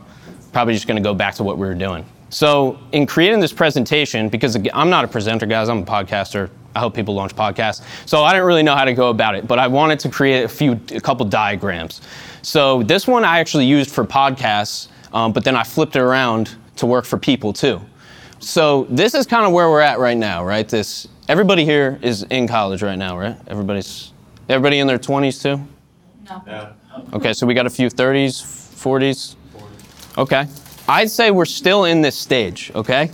probably 0.54 0.74
just 0.74 0.88
gonna 0.88 1.02
go 1.02 1.14
back 1.14 1.36
to 1.36 1.44
what 1.44 1.58
we 1.58 1.68
were 1.68 1.74
doing. 1.76 2.06
So, 2.30 2.80
in 2.92 3.06
creating 3.06 3.40
this 3.40 3.54
presentation, 3.54 4.30
because 4.30 4.58
I'm 4.74 4.90
not 4.90 5.06
a 5.06 5.08
presenter, 5.08 5.46
guys, 5.46 5.70
I'm 5.70 5.80
a 5.80 5.86
podcaster. 5.86 6.50
I 6.76 6.80
help 6.80 6.94
people 6.94 7.14
launch 7.14 7.36
podcasts. 7.36 7.84
So, 8.06 8.24
I 8.24 8.34
didn't 8.34 8.46
really 8.46 8.64
know 8.64 8.76
how 8.76 8.86
to 8.86 8.94
go 8.94 9.10
about 9.10 9.36
it, 9.36 9.48
but 9.48 9.60
I 9.60 9.68
wanted 9.68 10.00
to 10.02 10.10
create 10.10 10.44
a 10.44 10.50
few, 10.50 10.80
a 10.94 11.00
couple 11.00 11.26
diagrams. 11.26 12.02
So, 12.42 12.84
this 12.84 13.08
one 13.08 13.24
I 13.24 13.40
actually 13.40 13.66
used 13.66 13.92
for 13.92 14.06
podcasts, 14.06 14.90
um, 15.14 15.34
but 15.34 15.44
then 15.44 15.56
I 15.56 15.64
flipped 15.64 15.96
it 15.96 16.02
around 16.02 16.56
to 16.78 16.86
work 16.86 17.06
for 17.06 17.18
people 17.18 17.54
too. 17.54 17.82
So, 18.40 18.86
this 18.90 19.14
is 19.14 19.26
kind 19.26 19.46
of 19.46 19.54
where 19.54 19.70
we're 19.70 19.82
at 19.82 20.00
right 20.00 20.18
now, 20.18 20.44
right? 20.44 20.68
This, 20.68 21.08
everybody 21.30 21.66
here 21.66 21.98
is 22.02 22.24
in 22.24 22.48
college 22.48 22.84
right 22.84 22.98
now, 22.98 23.18
right? 23.18 23.38
Everybody's 23.48 24.12
Everybody 24.48 24.78
in 24.78 24.86
their 24.86 25.00
20s 25.00 25.42
too? 25.42 25.66
No. 26.30 26.74
Okay, 27.14 27.34
so 27.34 27.48
we 27.48 27.54
got 27.54 27.66
a 27.66 27.70
few 27.70 27.90
30s, 27.90 28.44
40s? 28.44 29.36
Okay. 30.18 30.48
I'd 30.88 31.10
say 31.10 31.32
we're 31.32 31.46
still 31.46 31.86
in 31.86 32.02
this 32.02 32.16
stage, 32.16 32.72
okay? 32.76 33.10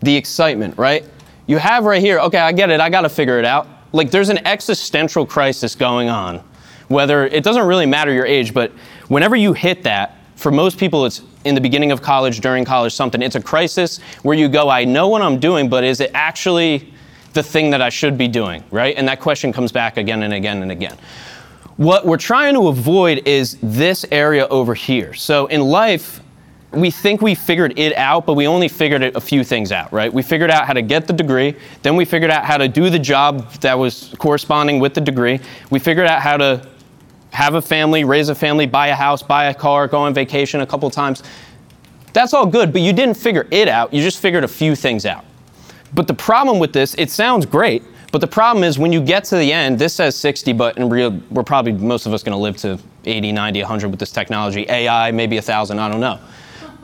The 0.00 0.14
excitement, 0.14 0.76
right? 0.76 1.04
You 1.46 1.58
have 1.58 1.84
right 1.84 2.00
here, 2.00 2.18
okay, 2.20 2.38
I 2.38 2.52
get 2.52 2.70
it, 2.70 2.80
I 2.80 2.90
gotta 2.90 3.08
figure 3.08 3.38
it 3.38 3.44
out. 3.44 3.68
Like 3.92 4.10
there's 4.10 4.28
an 4.28 4.46
existential 4.46 5.26
crisis 5.26 5.74
going 5.74 6.08
on. 6.08 6.42
Whether 6.88 7.26
it 7.26 7.42
doesn't 7.42 7.66
really 7.66 7.86
matter 7.86 8.12
your 8.12 8.26
age, 8.26 8.54
but 8.54 8.70
whenever 9.08 9.36
you 9.36 9.52
hit 9.52 9.82
that, 9.84 10.18
for 10.36 10.50
most 10.50 10.78
people 10.78 11.06
it's 11.06 11.22
in 11.44 11.54
the 11.54 11.60
beginning 11.60 11.92
of 11.92 12.02
college, 12.02 12.40
during 12.40 12.64
college, 12.64 12.92
something. 12.92 13.22
It's 13.22 13.36
a 13.36 13.42
crisis 13.42 13.98
where 14.22 14.36
you 14.36 14.48
go, 14.48 14.68
I 14.68 14.84
know 14.84 15.08
what 15.08 15.22
I'm 15.22 15.38
doing, 15.38 15.68
but 15.68 15.84
is 15.84 16.00
it 16.00 16.10
actually 16.12 16.92
the 17.32 17.42
thing 17.42 17.70
that 17.70 17.80
I 17.80 17.88
should 17.88 18.18
be 18.18 18.28
doing, 18.28 18.64
right? 18.70 18.96
And 18.96 19.06
that 19.08 19.20
question 19.20 19.52
comes 19.52 19.70
back 19.70 19.96
again 19.96 20.24
and 20.24 20.34
again 20.34 20.62
and 20.62 20.72
again. 20.72 20.96
What 21.76 22.06
we're 22.06 22.16
trying 22.16 22.54
to 22.54 22.68
avoid 22.68 23.28
is 23.28 23.58
this 23.62 24.04
area 24.10 24.48
over 24.48 24.74
here. 24.74 25.14
So 25.14 25.46
in 25.46 25.60
life, 25.60 26.20
we 26.72 26.90
think 26.90 27.22
we 27.22 27.34
figured 27.34 27.78
it 27.78 27.96
out, 27.96 28.26
but 28.26 28.34
we 28.34 28.46
only 28.46 28.68
figured 28.68 29.02
a 29.02 29.20
few 29.20 29.44
things 29.44 29.72
out, 29.72 29.92
right? 29.92 30.12
We 30.12 30.22
figured 30.22 30.50
out 30.50 30.66
how 30.66 30.72
to 30.72 30.82
get 30.82 31.06
the 31.06 31.12
degree, 31.12 31.54
then 31.82 31.96
we 31.96 32.04
figured 32.04 32.30
out 32.30 32.44
how 32.44 32.56
to 32.56 32.68
do 32.68 32.90
the 32.90 32.98
job 32.98 33.50
that 33.60 33.78
was 33.78 34.14
corresponding 34.18 34.80
with 34.80 34.94
the 34.94 35.00
degree. 35.00 35.40
We 35.70 35.78
figured 35.78 36.06
out 36.06 36.20
how 36.22 36.36
to 36.36 36.68
have 37.30 37.54
a 37.54 37.62
family, 37.62 38.04
raise 38.04 38.28
a 38.28 38.34
family, 38.34 38.66
buy 38.66 38.88
a 38.88 38.94
house, 38.94 39.22
buy 39.22 39.46
a 39.46 39.54
car, 39.54 39.86
go 39.88 39.98
on 39.98 40.14
vacation 40.14 40.60
a 40.60 40.66
couple 40.66 40.90
times. 40.90 41.22
That's 42.12 42.34
all 42.34 42.46
good, 42.46 42.72
but 42.72 42.80
you 42.80 42.92
didn't 42.92 43.16
figure 43.16 43.46
it 43.50 43.68
out, 43.68 43.92
you 43.92 44.02
just 44.02 44.20
figured 44.20 44.44
a 44.44 44.48
few 44.48 44.74
things 44.74 45.06
out. 45.06 45.24
But 45.94 46.08
the 46.08 46.14
problem 46.14 46.58
with 46.58 46.72
this, 46.72 46.94
it 46.94 47.10
sounds 47.10 47.46
great, 47.46 47.84
but 48.10 48.20
the 48.20 48.26
problem 48.26 48.64
is 48.64 48.78
when 48.78 48.92
you 48.92 49.00
get 49.00 49.24
to 49.24 49.36
the 49.36 49.52
end, 49.52 49.78
this 49.78 49.94
says 49.94 50.16
60, 50.16 50.52
but 50.54 50.76
in 50.78 50.88
real, 50.88 51.20
we're 51.30 51.42
probably, 51.42 51.72
most 51.72 52.06
of 52.06 52.12
us 52.12 52.22
gonna 52.22 52.36
live 52.36 52.56
to 52.58 52.78
80, 53.04 53.32
90, 53.32 53.60
100 53.60 53.88
with 53.88 54.00
this 54.00 54.10
technology. 54.10 54.66
AI, 54.68 55.10
maybe 55.12 55.36
1,000, 55.36 55.78
I 55.78 55.88
don't 55.88 56.00
know. 56.00 56.18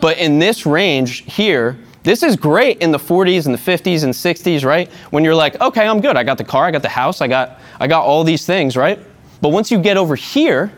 But 0.02 0.18
in 0.18 0.40
this 0.40 0.66
range 0.66 1.22
here, 1.32 1.78
this 2.02 2.24
is 2.24 2.34
great 2.34 2.78
in 2.78 2.90
the 2.90 2.98
40s 2.98 3.46
and 3.46 3.54
the 3.54 3.58
50s 3.58 4.02
and 4.02 4.12
60s, 4.12 4.64
right? 4.64 4.90
When 5.10 5.22
you're 5.22 5.34
like, 5.34 5.60
okay, 5.60 5.86
I'm 5.86 6.00
good. 6.00 6.16
I 6.16 6.24
got 6.24 6.38
the 6.38 6.44
car, 6.44 6.64
I 6.64 6.72
got 6.72 6.82
the 6.82 6.88
house, 6.88 7.20
I 7.20 7.28
got, 7.28 7.60
I 7.78 7.86
got 7.86 8.02
all 8.02 8.24
these 8.24 8.44
things, 8.44 8.76
right? 8.76 8.98
But 9.40 9.50
once 9.50 9.70
you 9.70 9.78
get 9.80 9.96
over 9.96 10.16
here, 10.16 10.72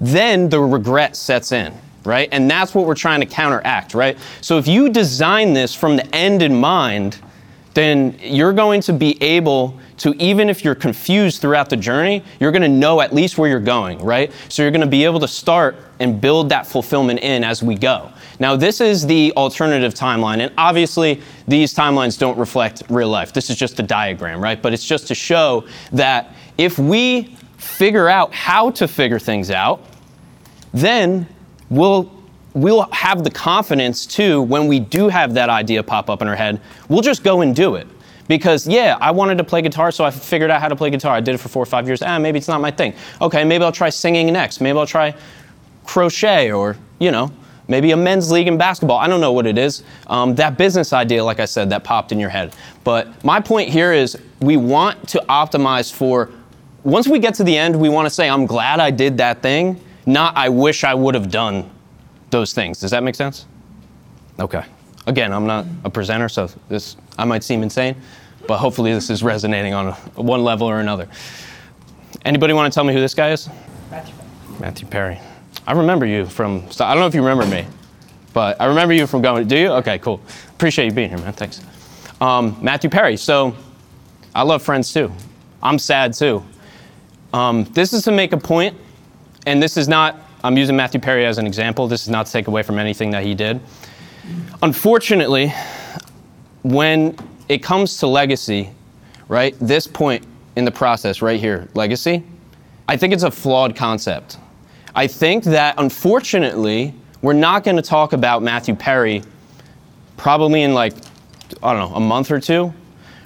then 0.00 0.48
the 0.48 0.58
regret 0.58 1.14
sets 1.14 1.52
in, 1.52 1.72
right? 2.04 2.28
And 2.32 2.50
that's 2.50 2.74
what 2.74 2.86
we're 2.86 2.96
trying 2.96 3.20
to 3.20 3.26
counteract, 3.26 3.94
right? 3.94 4.18
So 4.40 4.58
if 4.58 4.66
you 4.66 4.90
design 4.90 5.52
this 5.52 5.72
from 5.72 5.94
the 5.94 6.12
end 6.12 6.42
in 6.42 6.56
mind, 6.56 7.20
then 7.74 8.18
you're 8.20 8.52
going 8.52 8.80
to 8.82 8.92
be 8.92 9.20
able 9.22 9.78
to, 9.98 10.12
even 10.16 10.48
if 10.48 10.64
you're 10.64 10.74
confused 10.74 11.40
throughout 11.40 11.70
the 11.70 11.76
journey, 11.76 12.24
you're 12.40 12.52
going 12.52 12.62
to 12.62 12.68
know 12.68 13.00
at 13.00 13.12
least 13.12 13.38
where 13.38 13.48
you're 13.48 13.60
going, 13.60 13.98
right? 13.98 14.32
So 14.48 14.62
you're 14.62 14.72
going 14.72 14.80
to 14.80 14.88
be 14.88 15.04
able 15.04 15.20
to 15.20 15.28
start 15.28 15.76
and 16.00 16.20
build 16.20 16.48
that 16.48 16.66
fulfillment 16.66 17.20
in 17.20 17.44
as 17.44 17.62
we 17.62 17.76
go. 17.76 18.10
Now, 18.40 18.56
this 18.56 18.80
is 18.80 19.06
the 19.06 19.32
alternative 19.36 19.94
timeline, 19.94 20.38
and 20.40 20.52
obviously, 20.58 21.20
these 21.46 21.74
timelines 21.74 22.18
don't 22.18 22.36
reflect 22.36 22.82
real 22.88 23.08
life. 23.08 23.32
This 23.32 23.50
is 23.50 23.56
just 23.56 23.78
a 23.80 23.82
diagram, 23.82 24.40
right? 24.40 24.60
But 24.60 24.72
it's 24.72 24.84
just 24.84 25.08
to 25.08 25.14
show 25.14 25.66
that 25.92 26.34
if 26.58 26.78
we 26.78 27.36
figure 27.58 28.08
out 28.08 28.32
how 28.34 28.70
to 28.72 28.86
figure 28.86 29.18
things 29.18 29.50
out, 29.50 29.84
then 30.72 31.26
we'll 31.70 32.12
we'll 32.52 32.82
have 32.92 33.24
the 33.24 33.30
confidence 33.30 34.06
too 34.06 34.40
when 34.42 34.68
we 34.68 34.78
do 34.78 35.08
have 35.08 35.34
that 35.34 35.48
idea 35.48 35.82
pop 35.82 36.08
up 36.08 36.22
in 36.22 36.28
our 36.28 36.36
head 36.36 36.60
we'll 36.88 37.02
just 37.02 37.24
go 37.24 37.40
and 37.40 37.56
do 37.56 37.74
it. 37.74 37.86
Because 38.28 38.66
yeah 38.66 38.96
i 39.00 39.10
wanted 39.10 39.38
to 39.38 39.44
play 39.44 39.60
guitar 39.62 39.90
so 39.90 40.04
i 40.04 40.10
figured 40.10 40.50
out 40.50 40.60
how 40.60 40.68
to 40.68 40.76
play 40.76 40.90
guitar. 40.90 41.14
I 41.14 41.20
did 41.20 41.34
it 41.34 41.38
for 41.38 41.48
four 41.48 41.62
or 41.62 41.66
five 41.66 41.86
years. 41.86 42.02
Ah 42.02 42.18
maybe 42.18 42.38
it's 42.38 42.48
not 42.48 42.60
my 42.60 42.70
thing. 42.70 42.94
Okay 43.20 43.44
maybe 43.44 43.64
i'll 43.64 43.72
try 43.72 43.88
singing 43.90 44.32
next. 44.32 44.60
Maybe 44.60 44.78
i'll 44.78 44.86
try 44.86 45.14
crochet 45.84 46.52
or 46.52 46.76
you 46.98 47.10
know 47.10 47.30
maybe 47.68 47.92
a 47.92 47.96
men's 47.96 48.30
league 48.30 48.46
in 48.46 48.58
basketball. 48.58 48.98
I 48.98 49.06
don't 49.06 49.20
know 49.20 49.32
what 49.32 49.46
it 49.46 49.58
is. 49.58 49.82
Um, 50.06 50.34
that 50.36 50.58
business 50.58 50.92
idea, 50.92 51.24
like 51.24 51.40
I 51.40 51.44
said, 51.44 51.70
that 51.70 51.84
popped 51.84 52.12
in 52.12 52.18
your 52.18 52.30
head. 52.30 52.54
But 52.82 53.24
my 53.24 53.40
point 53.40 53.70
here 53.70 53.92
is 53.92 54.18
we 54.40 54.56
want 54.56 55.08
to 55.08 55.24
optimize 55.28 55.92
for, 55.92 56.30
once 56.82 57.08
we 57.08 57.18
get 57.18 57.34
to 57.34 57.44
the 57.44 57.56
end, 57.56 57.78
we 57.78 57.88
want 57.88 58.06
to 58.06 58.10
say, 58.10 58.28
I'm 58.28 58.46
glad 58.46 58.80
I 58.80 58.90
did 58.90 59.16
that 59.18 59.42
thing, 59.42 59.80
not 60.06 60.36
I 60.36 60.48
wish 60.48 60.84
I 60.84 60.94
would 60.94 61.14
have 61.14 61.30
done 61.30 61.70
those 62.30 62.52
things. 62.52 62.80
Does 62.80 62.90
that 62.90 63.02
make 63.02 63.14
sense? 63.14 63.46
Okay. 64.38 64.64
Again, 65.06 65.32
I'm 65.32 65.46
not 65.46 65.66
a 65.84 65.90
presenter, 65.90 66.28
so 66.28 66.48
this 66.68 66.96
I 67.18 67.24
might 67.24 67.44
seem 67.44 67.62
insane, 67.62 67.94
but 68.46 68.58
hopefully 68.58 68.92
this 68.92 69.10
is 69.10 69.22
resonating 69.22 69.74
on 69.74 69.92
one 70.14 70.42
level 70.42 70.68
or 70.68 70.80
another. 70.80 71.08
Anybody 72.24 72.52
want 72.54 72.72
to 72.72 72.74
tell 72.74 72.84
me 72.84 72.94
who 72.94 73.00
this 73.00 73.14
guy 73.14 73.30
is? 73.30 73.48
Matthew. 73.90 74.14
Matthew 74.60 74.88
Perry. 74.88 75.20
I 75.66 75.72
remember 75.72 76.06
you 76.06 76.26
from, 76.26 76.64
I 76.80 76.92
don't 76.94 77.00
know 77.00 77.06
if 77.06 77.14
you 77.14 77.22
remember 77.22 77.46
me, 77.46 77.66
but 78.32 78.60
I 78.60 78.66
remember 78.66 78.92
you 78.92 79.06
from 79.06 79.22
going, 79.22 79.48
do 79.48 79.56
you? 79.56 79.68
Okay, 79.68 79.98
cool. 79.98 80.20
Appreciate 80.50 80.86
you 80.86 80.92
being 80.92 81.08
here, 81.08 81.18
man. 81.18 81.32
Thanks. 81.32 81.62
Um, 82.20 82.56
Matthew 82.60 82.90
Perry. 82.90 83.16
So 83.16 83.56
I 84.34 84.42
love 84.42 84.62
Friends 84.62 84.92
too. 84.92 85.10
I'm 85.62 85.78
sad 85.78 86.12
too. 86.12 86.44
Um, 87.32 87.64
this 87.72 87.92
is 87.92 88.02
to 88.04 88.12
make 88.12 88.32
a 88.32 88.36
point, 88.36 88.76
and 89.46 89.62
this 89.62 89.76
is 89.76 89.88
not, 89.88 90.16
I'm 90.42 90.56
using 90.56 90.76
Matthew 90.76 91.00
Perry 91.00 91.24
as 91.24 91.38
an 91.38 91.46
example. 91.46 91.88
This 91.88 92.02
is 92.02 92.08
not 92.08 92.26
to 92.26 92.32
take 92.32 92.46
away 92.48 92.62
from 92.62 92.78
anything 92.78 93.10
that 93.10 93.24
he 93.24 93.34
did. 93.34 93.60
Unfortunately, 94.62 95.52
when 96.62 97.16
it 97.48 97.62
comes 97.62 97.98
to 97.98 98.06
legacy, 98.06 98.70
right, 99.28 99.56
this 99.60 99.86
point 99.86 100.24
in 100.56 100.64
the 100.64 100.70
process 100.70 101.22
right 101.22 101.40
here, 101.40 101.68
legacy, 101.74 102.22
I 102.88 102.96
think 102.96 103.12
it's 103.14 103.22
a 103.22 103.30
flawed 103.30 103.74
concept. 103.74 104.38
I 104.94 105.06
think 105.06 105.44
that 105.44 105.74
unfortunately, 105.78 106.94
we're 107.22 107.32
not 107.32 107.64
going 107.64 107.76
to 107.76 107.82
talk 107.82 108.12
about 108.12 108.42
Matthew 108.42 108.74
Perry 108.74 109.22
probably 110.16 110.62
in 110.62 110.74
like, 110.74 110.94
I 111.62 111.72
don't 111.72 111.90
know, 111.90 111.96
a 111.96 112.00
month 112.00 112.30
or 112.30 112.38
two, 112.38 112.72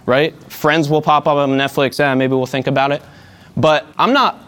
right? 0.07 0.35
Friends 0.51 0.89
will 0.89 1.03
pop 1.03 1.27
up 1.27 1.37
on 1.37 1.51
Netflix, 1.51 1.99
yeah, 1.99 2.15
maybe 2.15 2.35
we'll 2.35 2.47
think 2.47 2.67
about 2.67 2.93
it. 2.93 3.03
But 3.57 3.87
I'm 3.99 4.13
not 4.13 4.39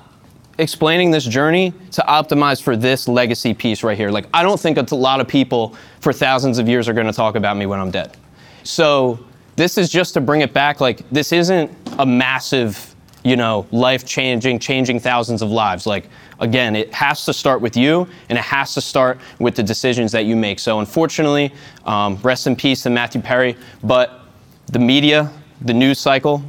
explaining 0.58 1.10
this 1.10 1.24
journey 1.24 1.72
to 1.92 2.02
optimize 2.02 2.62
for 2.62 2.76
this 2.76 3.08
legacy 3.08 3.54
piece 3.54 3.82
right 3.82 3.96
here. 3.96 4.10
Like, 4.10 4.26
I 4.32 4.42
don't 4.42 4.60
think 4.60 4.78
a 4.78 4.94
lot 4.94 5.20
of 5.20 5.28
people 5.28 5.74
for 6.00 6.12
thousands 6.12 6.58
of 6.58 6.68
years 6.68 6.88
are 6.88 6.92
going 6.92 7.06
to 7.06 7.12
talk 7.12 7.34
about 7.34 7.56
me 7.56 7.66
when 7.66 7.80
I'm 7.80 7.90
dead. 7.90 8.16
So, 8.62 9.18
this 9.56 9.76
is 9.76 9.90
just 9.90 10.14
to 10.14 10.20
bring 10.20 10.42
it 10.42 10.52
back. 10.52 10.80
Like, 10.80 11.08
this 11.10 11.32
isn't 11.32 11.70
a 11.98 12.06
massive, 12.06 12.94
you 13.24 13.36
know, 13.36 13.66
life 13.72 14.06
changing, 14.06 14.58
changing 14.58 15.00
thousands 15.00 15.42
of 15.42 15.50
lives. 15.50 15.86
Like, 15.86 16.08
again, 16.40 16.74
it 16.74 16.92
has 16.92 17.24
to 17.26 17.32
start 17.32 17.60
with 17.60 17.76
you 17.76 18.08
and 18.28 18.38
it 18.38 18.44
has 18.44 18.74
to 18.74 18.80
start 18.80 19.18
with 19.38 19.54
the 19.54 19.62
decisions 19.62 20.10
that 20.12 20.24
you 20.24 20.34
make. 20.34 20.58
So, 20.58 20.80
unfortunately, 20.80 21.52
um, 21.84 22.18
rest 22.22 22.46
in 22.46 22.56
peace 22.56 22.82
to 22.82 22.90
Matthew 22.90 23.20
Perry, 23.20 23.56
but 23.84 24.22
the 24.66 24.78
media, 24.78 25.30
the 25.60 25.74
news 25.74 25.98
cycle, 25.98 26.42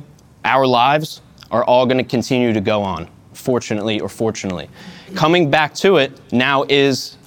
our 0.46 0.66
lives 0.66 1.22
are 1.52 1.64
all 1.66 1.86
going 1.86 1.98
to 1.98 2.04
continue 2.04 2.54
to 2.54 2.62
go 2.62 2.82
on, 2.82 3.08
fortunately 3.34 4.00
or 4.00 4.10
fortunately. 4.10 4.70
Coming 5.16 5.52
back 5.52 5.74
to 5.76 5.98
it, 5.98 6.20
now 6.32 6.64
is 6.70 7.18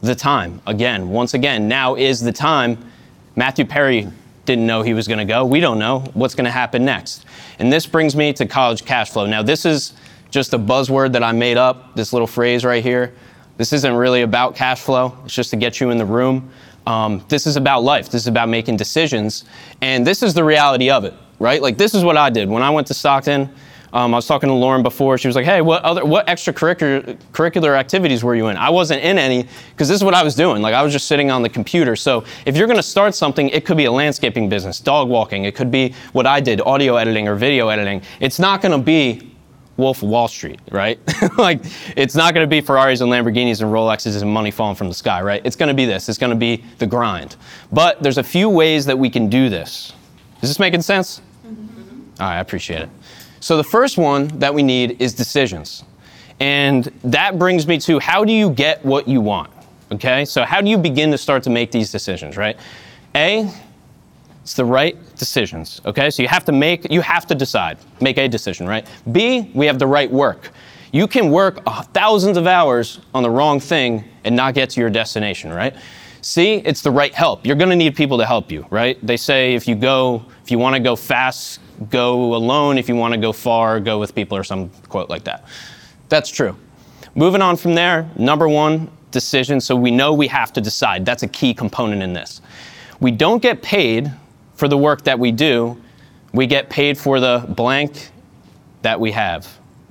the 0.00 0.14
time. 0.14 0.60
Again, 0.66 1.10
once 1.10 1.34
again, 1.34 1.68
now 1.68 1.94
is 1.94 2.20
the 2.20 2.32
time. 2.32 2.78
Matthew 3.36 3.64
Perry 3.64 4.08
didn't 4.44 4.66
know 4.66 4.82
he 4.82 4.94
was 4.94 5.08
going 5.08 5.18
to 5.18 5.24
go. 5.24 5.44
We 5.44 5.60
don't 5.60 5.78
know 5.78 6.00
what's 6.14 6.34
going 6.34 6.44
to 6.44 6.50
happen 6.50 6.84
next. 6.84 7.24
And 7.58 7.72
this 7.72 7.86
brings 7.86 8.14
me 8.14 8.32
to 8.34 8.46
college 8.46 8.84
cash 8.84 9.10
flow. 9.10 9.26
Now, 9.26 9.42
this 9.42 9.64
is 9.64 9.94
just 10.34 10.52
a 10.52 10.58
buzzword 10.58 11.12
that 11.12 11.22
I 11.22 11.30
made 11.30 11.56
up, 11.56 11.94
this 11.94 12.12
little 12.12 12.26
phrase 12.26 12.64
right 12.64 12.82
here. 12.82 13.14
This 13.56 13.72
isn't 13.72 13.94
really 13.94 14.22
about 14.22 14.56
cash 14.56 14.80
flow, 14.80 15.16
it's 15.24 15.32
just 15.32 15.50
to 15.50 15.56
get 15.56 15.80
you 15.80 15.90
in 15.90 15.96
the 15.96 16.04
room. 16.04 16.50
Um, 16.88 17.24
this 17.28 17.46
is 17.46 17.54
about 17.54 17.84
life, 17.84 18.10
this 18.10 18.22
is 18.22 18.26
about 18.26 18.48
making 18.48 18.76
decisions, 18.76 19.44
and 19.80 20.04
this 20.04 20.24
is 20.24 20.34
the 20.34 20.42
reality 20.42 20.90
of 20.90 21.04
it, 21.04 21.14
right? 21.38 21.62
Like, 21.62 21.78
this 21.78 21.94
is 21.94 22.02
what 22.02 22.16
I 22.16 22.30
did. 22.30 22.48
When 22.48 22.64
I 22.64 22.70
went 22.70 22.88
to 22.88 22.94
Stockton, 22.94 23.48
um, 23.92 24.12
I 24.12 24.18
was 24.18 24.26
talking 24.26 24.48
to 24.48 24.54
Lauren 24.54 24.82
before. 24.82 25.16
She 25.18 25.28
was 25.28 25.36
like, 25.36 25.44
"Hey, 25.44 25.60
what 25.60 25.84
other 25.84 26.04
what 26.04 26.26
extracurricular 26.26 27.78
activities 27.78 28.24
were 28.24 28.34
you 28.34 28.48
in?" 28.48 28.56
I 28.56 28.68
wasn't 28.68 29.04
in 29.04 29.18
any 29.18 29.46
because 29.70 29.86
this 29.86 29.98
is 29.98 30.02
what 30.02 30.14
I 30.14 30.24
was 30.24 30.34
doing. 30.34 30.62
Like 30.62 30.74
I 30.74 30.82
was 30.82 30.92
just 30.92 31.06
sitting 31.06 31.30
on 31.30 31.42
the 31.42 31.48
computer. 31.48 31.94
So 31.94 32.24
if 32.44 32.56
you're 32.56 32.66
going 32.66 32.76
to 32.76 32.82
start 32.82 33.14
something, 33.14 33.50
it 33.50 33.64
could 33.64 33.76
be 33.76 33.84
a 33.84 33.92
landscaping 33.92 34.48
business, 34.48 34.80
dog 34.80 35.08
walking. 35.08 35.44
It 35.44 35.54
could 35.54 35.70
be 35.70 35.94
what 36.12 36.26
I 36.26 36.40
did, 36.40 36.60
audio 36.62 36.96
editing 36.96 37.28
or 37.28 37.36
video 37.36 37.68
editing. 37.68 38.02
It's 38.18 38.40
not 38.40 38.60
going 38.60 38.72
to 38.72 38.84
be 38.84 39.33
Wolf 39.76 40.02
of 40.02 40.08
Wall 40.08 40.28
Street, 40.28 40.60
right? 40.70 40.98
like, 41.38 41.60
it's 41.96 42.14
not 42.14 42.34
going 42.34 42.44
to 42.44 42.50
be 42.50 42.60
Ferraris 42.60 43.00
and 43.00 43.10
Lamborghinis 43.10 43.60
and 43.60 43.72
Rolexes 43.72 44.20
and 44.20 44.30
money 44.30 44.50
falling 44.50 44.76
from 44.76 44.88
the 44.88 44.94
sky, 44.94 45.20
right? 45.20 45.42
It's 45.44 45.56
going 45.56 45.68
to 45.68 45.74
be 45.74 45.84
this. 45.84 46.08
It's 46.08 46.18
going 46.18 46.30
to 46.30 46.36
be 46.36 46.64
the 46.78 46.86
grind. 46.86 47.36
But 47.72 48.02
there's 48.02 48.18
a 48.18 48.22
few 48.22 48.48
ways 48.48 48.86
that 48.86 48.98
we 48.98 49.10
can 49.10 49.28
do 49.28 49.48
this. 49.48 49.92
Is 50.42 50.50
this 50.50 50.58
making 50.58 50.82
sense? 50.82 51.20
Mm-hmm. 51.46 52.22
All 52.22 52.28
right, 52.28 52.36
I 52.36 52.40
appreciate 52.40 52.82
it. 52.82 52.88
So 53.40 53.56
the 53.56 53.64
first 53.64 53.98
one 53.98 54.28
that 54.38 54.54
we 54.54 54.62
need 54.62 55.00
is 55.02 55.12
decisions. 55.12 55.84
And 56.40 56.84
that 57.02 57.38
brings 57.38 57.66
me 57.66 57.78
to 57.80 57.98
how 57.98 58.24
do 58.24 58.32
you 58.32 58.50
get 58.50 58.84
what 58.84 59.08
you 59.08 59.20
want? 59.20 59.50
Okay, 59.92 60.24
so 60.24 60.44
how 60.44 60.60
do 60.60 60.70
you 60.70 60.78
begin 60.78 61.10
to 61.10 61.18
start 61.18 61.42
to 61.44 61.50
make 61.50 61.70
these 61.70 61.92
decisions, 61.92 62.36
right? 62.36 62.56
A, 63.14 63.50
it's 64.42 64.54
the 64.54 64.64
right 64.64 64.96
decisions, 65.24 65.80
okay? 65.86 66.10
So 66.10 66.22
you 66.22 66.28
have 66.28 66.44
to 66.44 66.52
make, 66.52 66.90
you 66.92 67.00
have 67.00 67.26
to 67.28 67.34
decide, 67.34 67.78
make 68.00 68.18
a 68.18 68.28
decision, 68.28 68.66
right? 68.66 68.86
B, 69.10 69.50
we 69.54 69.64
have 69.66 69.78
the 69.78 69.86
right 69.86 70.10
work. 70.10 70.50
You 70.92 71.08
can 71.08 71.30
work 71.30 71.64
thousands 71.94 72.36
of 72.36 72.46
hours 72.46 73.00
on 73.14 73.22
the 73.22 73.30
wrong 73.30 73.58
thing 73.58 74.04
and 74.24 74.36
not 74.36 74.52
get 74.54 74.68
to 74.70 74.80
your 74.80 74.90
destination, 74.90 75.50
right? 75.50 75.74
C, 76.20 76.56
it's 76.56 76.82
the 76.82 76.90
right 76.90 77.14
help. 77.14 77.46
You're 77.46 77.56
gonna 77.56 77.74
need 77.74 77.96
people 77.96 78.18
to 78.18 78.26
help 78.26 78.52
you, 78.52 78.66
right? 78.70 78.98
They 79.06 79.16
say 79.16 79.54
if 79.54 79.66
you 79.66 79.74
go, 79.74 80.24
if 80.42 80.50
you 80.50 80.58
wanna 80.58 80.80
go 80.80 80.94
fast, 80.94 81.60
go 81.90 82.34
alone. 82.34 82.76
If 82.76 82.88
you 82.88 82.96
wanna 82.96 83.18
go 83.18 83.32
far, 83.32 83.80
go 83.80 83.98
with 83.98 84.14
people 84.14 84.36
or 84.36 84.44
some 84.44 84.70
quote 84.88 85.08
like 85.08 85.24
that. 85.24 85.44
That's 86.10 86.30
true. 86.30 86.54
Moving 87.14 87.42
on 87.42 87.56
from 87.56 87.74
there, 87.74 88.08
number 88.16 88.48
one, 88.48 88.90
decision. 89.10 89.60
So 89.60 89.74
we 89.74 89.90
know 89.90 90.12
we 90.12 90.28
have 90.28 90.52
to 90.52 90.60
decide. 90.60 91.04
That's 91.06 91.22
a 91.22 91.28
key 91.28 91.54
component 91.54 92.02
in 92.02 92.12
this. 92.12 92.40
We 93.00 93.10
don't 93.10 93.42
get 93.42 93.62
paid 93.62 94.12
for 94.54 94.68
the 94.68 94.78
work 94.78 95.02
that 95.04 95.18
we 95.18 95.32
do, 95.32 95.80
We 96.32 96.46
get 96.48 96.68
paid 96.68 96.98
for 96.98 97.20
the 97.20 97.44
blank 97.48 98.10
that 98.82 98.98
we 98.98 99.12
have. 99.12 99.46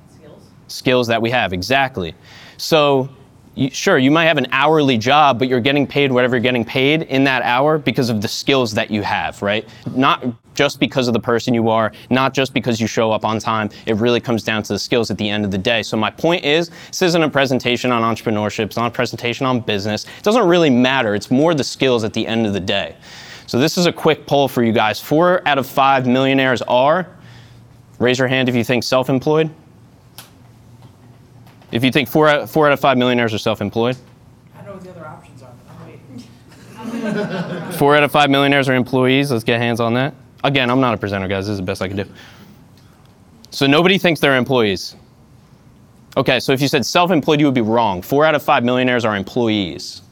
Skills. 0.09 0.41
skills 0.67 1.07
that 1.07 1.21
we 1.21 1.29
have 1.31 1.53
exactly. 1.53 2.13
So 2.57 3.09
you, 3.55 3.69
sure 3.69 3.97
you 3.97 4.11
might 4.11 4.25
have 4.25 4.37
an 4.37 4.47
hourly 4.51 4.97
job 4.97 5.39
but 5.39 5.47
you're 5.47 5.61
getting 5.61 5.85
paid 5.85 6.11
whatever 6.11 6.35
you're 6.35 6.41
getting 6.43 6.65
paid 6.65 7.03
in 7.03 7.23
that 7.25 7.43
hour 7.43 7.77
because 7.77 8.09
of 8.09 8.21
the 8.21 8.27
skills 8.27 8.73
that 8.73 8.89
you 8.91 9.03
have 9.03 9.41
right? 9.41 9.67
Not 9.95 10.25
just 10.55 10.79
because 10.79 11.07
of 11.07 11.13
the 11.13 11.19
person 11.19 11.53
you 11.53 11.69
are 11.69 11.91
not 12.09 12.33
just 12.33 12.53
because 12.53 12.79
you 12.81 12.87
show 12.87 13.11
up 13.11 13.23
on 13.23 13.39
time. 13.39 13.69
It 13.85 13.95
really 13.95 14.19
comes 14.19 14.43
down 14.43 14.63
to 14.63 14.73
the 14.73 14.79
skills 14.79 15.09
at 15.11 15.17
the 15.17 15.29
end 15.29 15.45
of 15.45 15.51
the 15.51 15.57
day. 15.57 15.81
So 15.83 15.95
my 15.97 16.11
point 16.11 16.43
is 16.43 16.69
this 16.87 17.03
isn't 17.03 17.23
a 17.23 17.29
presentation 17.29 17.91
on 17.91 18.01
entrepreneurship 18.01 18.65
it's 18.65 18.77
not 18.77 18.87
a 18.87 18.91
presentation 18.91 19.45
on 19.45 19.61
business. 19.61 20.05
It 20.05 20.23
doesn't 20.23 20.47
really 20.47 20.69
matter. 20.69 21.15
It's 21.15 21.31
more 21.31 21.53
the 21.53 21.63
skills 21.63 22.03
at 22.03 22.13
the 22.13 22.25
end 22.27 22.45
of 22.45 22.53
the 22.53 22.59
day 22.59 22.95
so 23.47 23.59
this 23.59 23.77
is 23.77 23.85
a 23.85 23.91
quick 23.91 24.25
poll 24.25 24.47
for 24.47 24.63
you 24.63 24.71
guys 24.71 24.99
four 24.99 25.47
out 25.47 25.57
of 25.57 25.67
five 25.67 26.07
millionaires 26.07 26.61
are 26.63 27.07
raise 27.99 28.19
your 28.19 28.27
hand 28.27 28.49
if 28.49 28.55
you 28.55 28.63
think 28.63 28.83
self-employed 28.83 29.49
if 31.73 31.83
you 31.83 31.91
think 31.91 32.07
four 32.07 32.29
out, 32.29 32.47
four 32.47 32.67
out 32.67 32.73
of 32.73 32.79
five 32.79 32.99
millionaires 32.99 33.33
are 33.33 33.39
self-employed, 33.39 33.97
I 34.55 34.61
know 34.61 34.73
what 34.73 34.83
the 34.83 34.91
other 34.91 35.07
options 35.07 35.41
are, 35.41 35.51
I'm 36.77 37.01
waiting. 37.01 37.71
four 37.79 37.95
out 37.95 38.03
of 38.03 38.11
five 38.11 38.29
millionaires 38.29 38.69
are 38.69 38.75
employees. 38.75 39.31
Let's 39.31 39.43
get 39.43 39.59
hands 39.59 39.79
on 39.79 39.95
that. 39.95 40.13
Again, 40.43 40.69
I'm 40.69 40.79
not 40.79 40.93
a 40.93 40.97
presenter, 40.97 41.27
guys. 41.27 41.47
This 41.47 41.53
is 41.53 41.57
the 41.57 41.63
best 41.63 41.81
I 41.81 41.87
can 41.87 41.97
do. 41.97 42.05
So 43.49 43.65
nobody 43.65 43.97
thinks 43.97 44.19
they're 44.19 44.37
employees. 44.37 44.95
Okay, 46.15 46.39
so 46.39 46.51
if 46.51 46.61
you 46.61 46.67
said 46.67 46.85
self-employed, 46.85 47.39
you 47.39 47.47
would 47.47 47.55
be 47.55 47.61
wrong. 47.61 48.03
Four 48.03 48.23
out 48.23 48.35
of 48.35 48.43
five 48.43 48.63
millionaires 48.63 49.03
are 49.03 49.15
employees. 49.15 50.02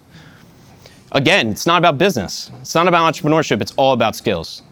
Again, 1.13 1.49
it's 1.49 1.65
not 1.65 1.77
about 1.77 1.97
business. 1.97 2.51
It's 2.61 2.73
not 2.73 2.87
about 2.87 3.13
entrepreneurship. 3.13 3.61
It's 3.61 3.73
all 3.73 3.93
about 3.93 4.15
skills. 4.15 4.63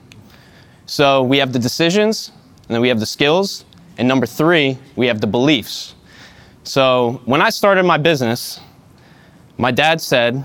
So 0.85 1.23
we 1.23 1.37
have 1.37 1.51
the 1.53 1.59
decisions, 1.59 2.31
and 2.67 2.75
then 2.75 2.81
we 2.81 2.87
have 2.87 2.99
the 2.99 3.05
skills, 3.05 3.65
and 3.97 4.07
number 4.07 4.25
three, 4.25 4.77
we 4.95 5.07
have 5.07 5.19
the 5.21 5.27
beliefs. 5.27 5.95
So 6.63 7.21
when 7.25 7.41
I 7.41 7.49
started 7.49 7.83
my 7.83 7.97
business, 7.97 8.59
my 9.57 9.71
dad 9.71 9.99
said, 9.99 10.43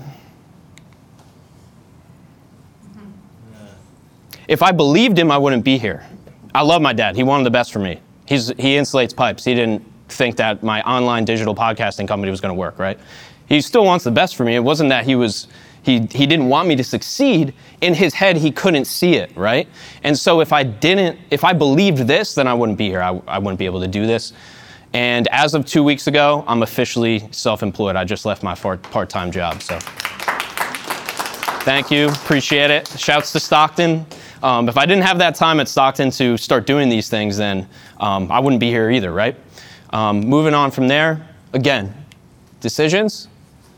if 4.47 4.61
I 4.61 4.71
believed 4.71 5.17
him, 5.17 5.31
I 5.31 5.37
wouldn't 5.37 5.63
be 5.63 5.77
here. 5.77 6.05
I 6.53 6.61
love 6.61 6.81
my 6.81 6.93
dad. 6.93 7.15
He 7.15 7.23
wanted 7.23 7.45
the 7.45 7.51
best 7.51 7.71
for 7.71 7.79
me. 7.79 7.99
He's, 8.25 8.49
he 8.49 8.75
insulates 8.75 9.15
pipes. 9.15 9.43
He 9.43 9.53
didn't 9.55 9.85
think 10.09 10.35
that 10.37 10.61
my 10.61 10.81
online 10.83 11.25
digital 11.25 11.55
podcasting 11.55 12.07
company 12.07 12.29
was 12.29 12.41
going 12.41 12.53
to 12.53 12.59
work, 12.59 12.77
right? 12.77 12.99
He 13.47 13.61
still 13.61 13.85
wants 13.85 14.03
the 14.03 14.11
best 14.11 14.35
for 14.35 14.43
me. 14.43 14.55
It 14.55 14.63
wasn't 14.63 14.89
that 14.89 15.05
he 15.05 15.15
was 15.15 15.47
he, 15.85 15.99
he 15.99 16.25
didn't 16.25 16.49
want 16.49 16.67
me 16.67 16.75
to 16.75 16.83
succeed. 16.83 17.53
In 17.81 17.93
his 17.93 18.13
head, 18.15 18.37
he 18.37 18.51
couldn't 18.51 18.85
see 18.85 19.15
it, 19.15 19.35
right? 19.37 19.67
And 20.03 20.17
so 20.17 20.41
if 20.41 20.51
I 20.51 20.63
didn't, 20.63 21.19
if 21.29 21.43
I 21.43 21.53
believed 21.53 21.99
this, 21.99 22.33
then 22.33 22.47
I 22.47 22.55
wouldn't 22.55 22.79
be 22.79 22.89
here. 22.89 23.03
I, 23.03 23.21
I 23.27 23.37
wouldn't 23.37 23.59
be 23.59 23.65
able 23.65 23.81
to 23.81 23.87
do 23.87 24.07
this. 24.07 24.33
And 24.93 25.27
as 25.27 25.53
of 25.53 25.65
two 25.65 25.83
weeks 25.83 26.07
ago, 26.07 26.43
I'm 26.47 26.63
officially 26.63 27.27
self-employed. 27.31 27.95
I 27.95 28.03
just 28.03 28.25
left 28.25 28.41
my 28.41 28.55
part-time 28.55 29.31
job, 29.31 29.61
so. 29.61 29.77
Thank 31.65 31.91
you, 31.91 32.07
appreciate 32.07 32.71
it. 32.71 32.87
Shouts 32.97 33.31
to 33.33 33.39
Stockton. 33.39 34.05
Um, 34.41 34.69
if 34.69 34.77
I 34.77 34.85
didn't 34.85 35.03
have 35.03 35.17
that 35.19 35.35
time 35.35 35.59
at 35.59 35.67
Stockton 35.67 36.11
to 36.11 36.37
start 36.37 36.65
doing 36.65 36.89
these 36.89 37.09
things, 37.09 37.37
then 37.37 37.67
um, 37.99 38.31
I 38.31 38.39
wouldn't 38.39 38.59
be 38.59 38.69
here 38.69 38.89
either, 38.89 39.11
right? 39.11 39.35
Um, 39.91 40.21
moving 40.21 40.53
on 40.53 40.71
from 40.71 40.87
there, 40.87 41.27
again, 41.53 41.93
decisions, 42.59 43.27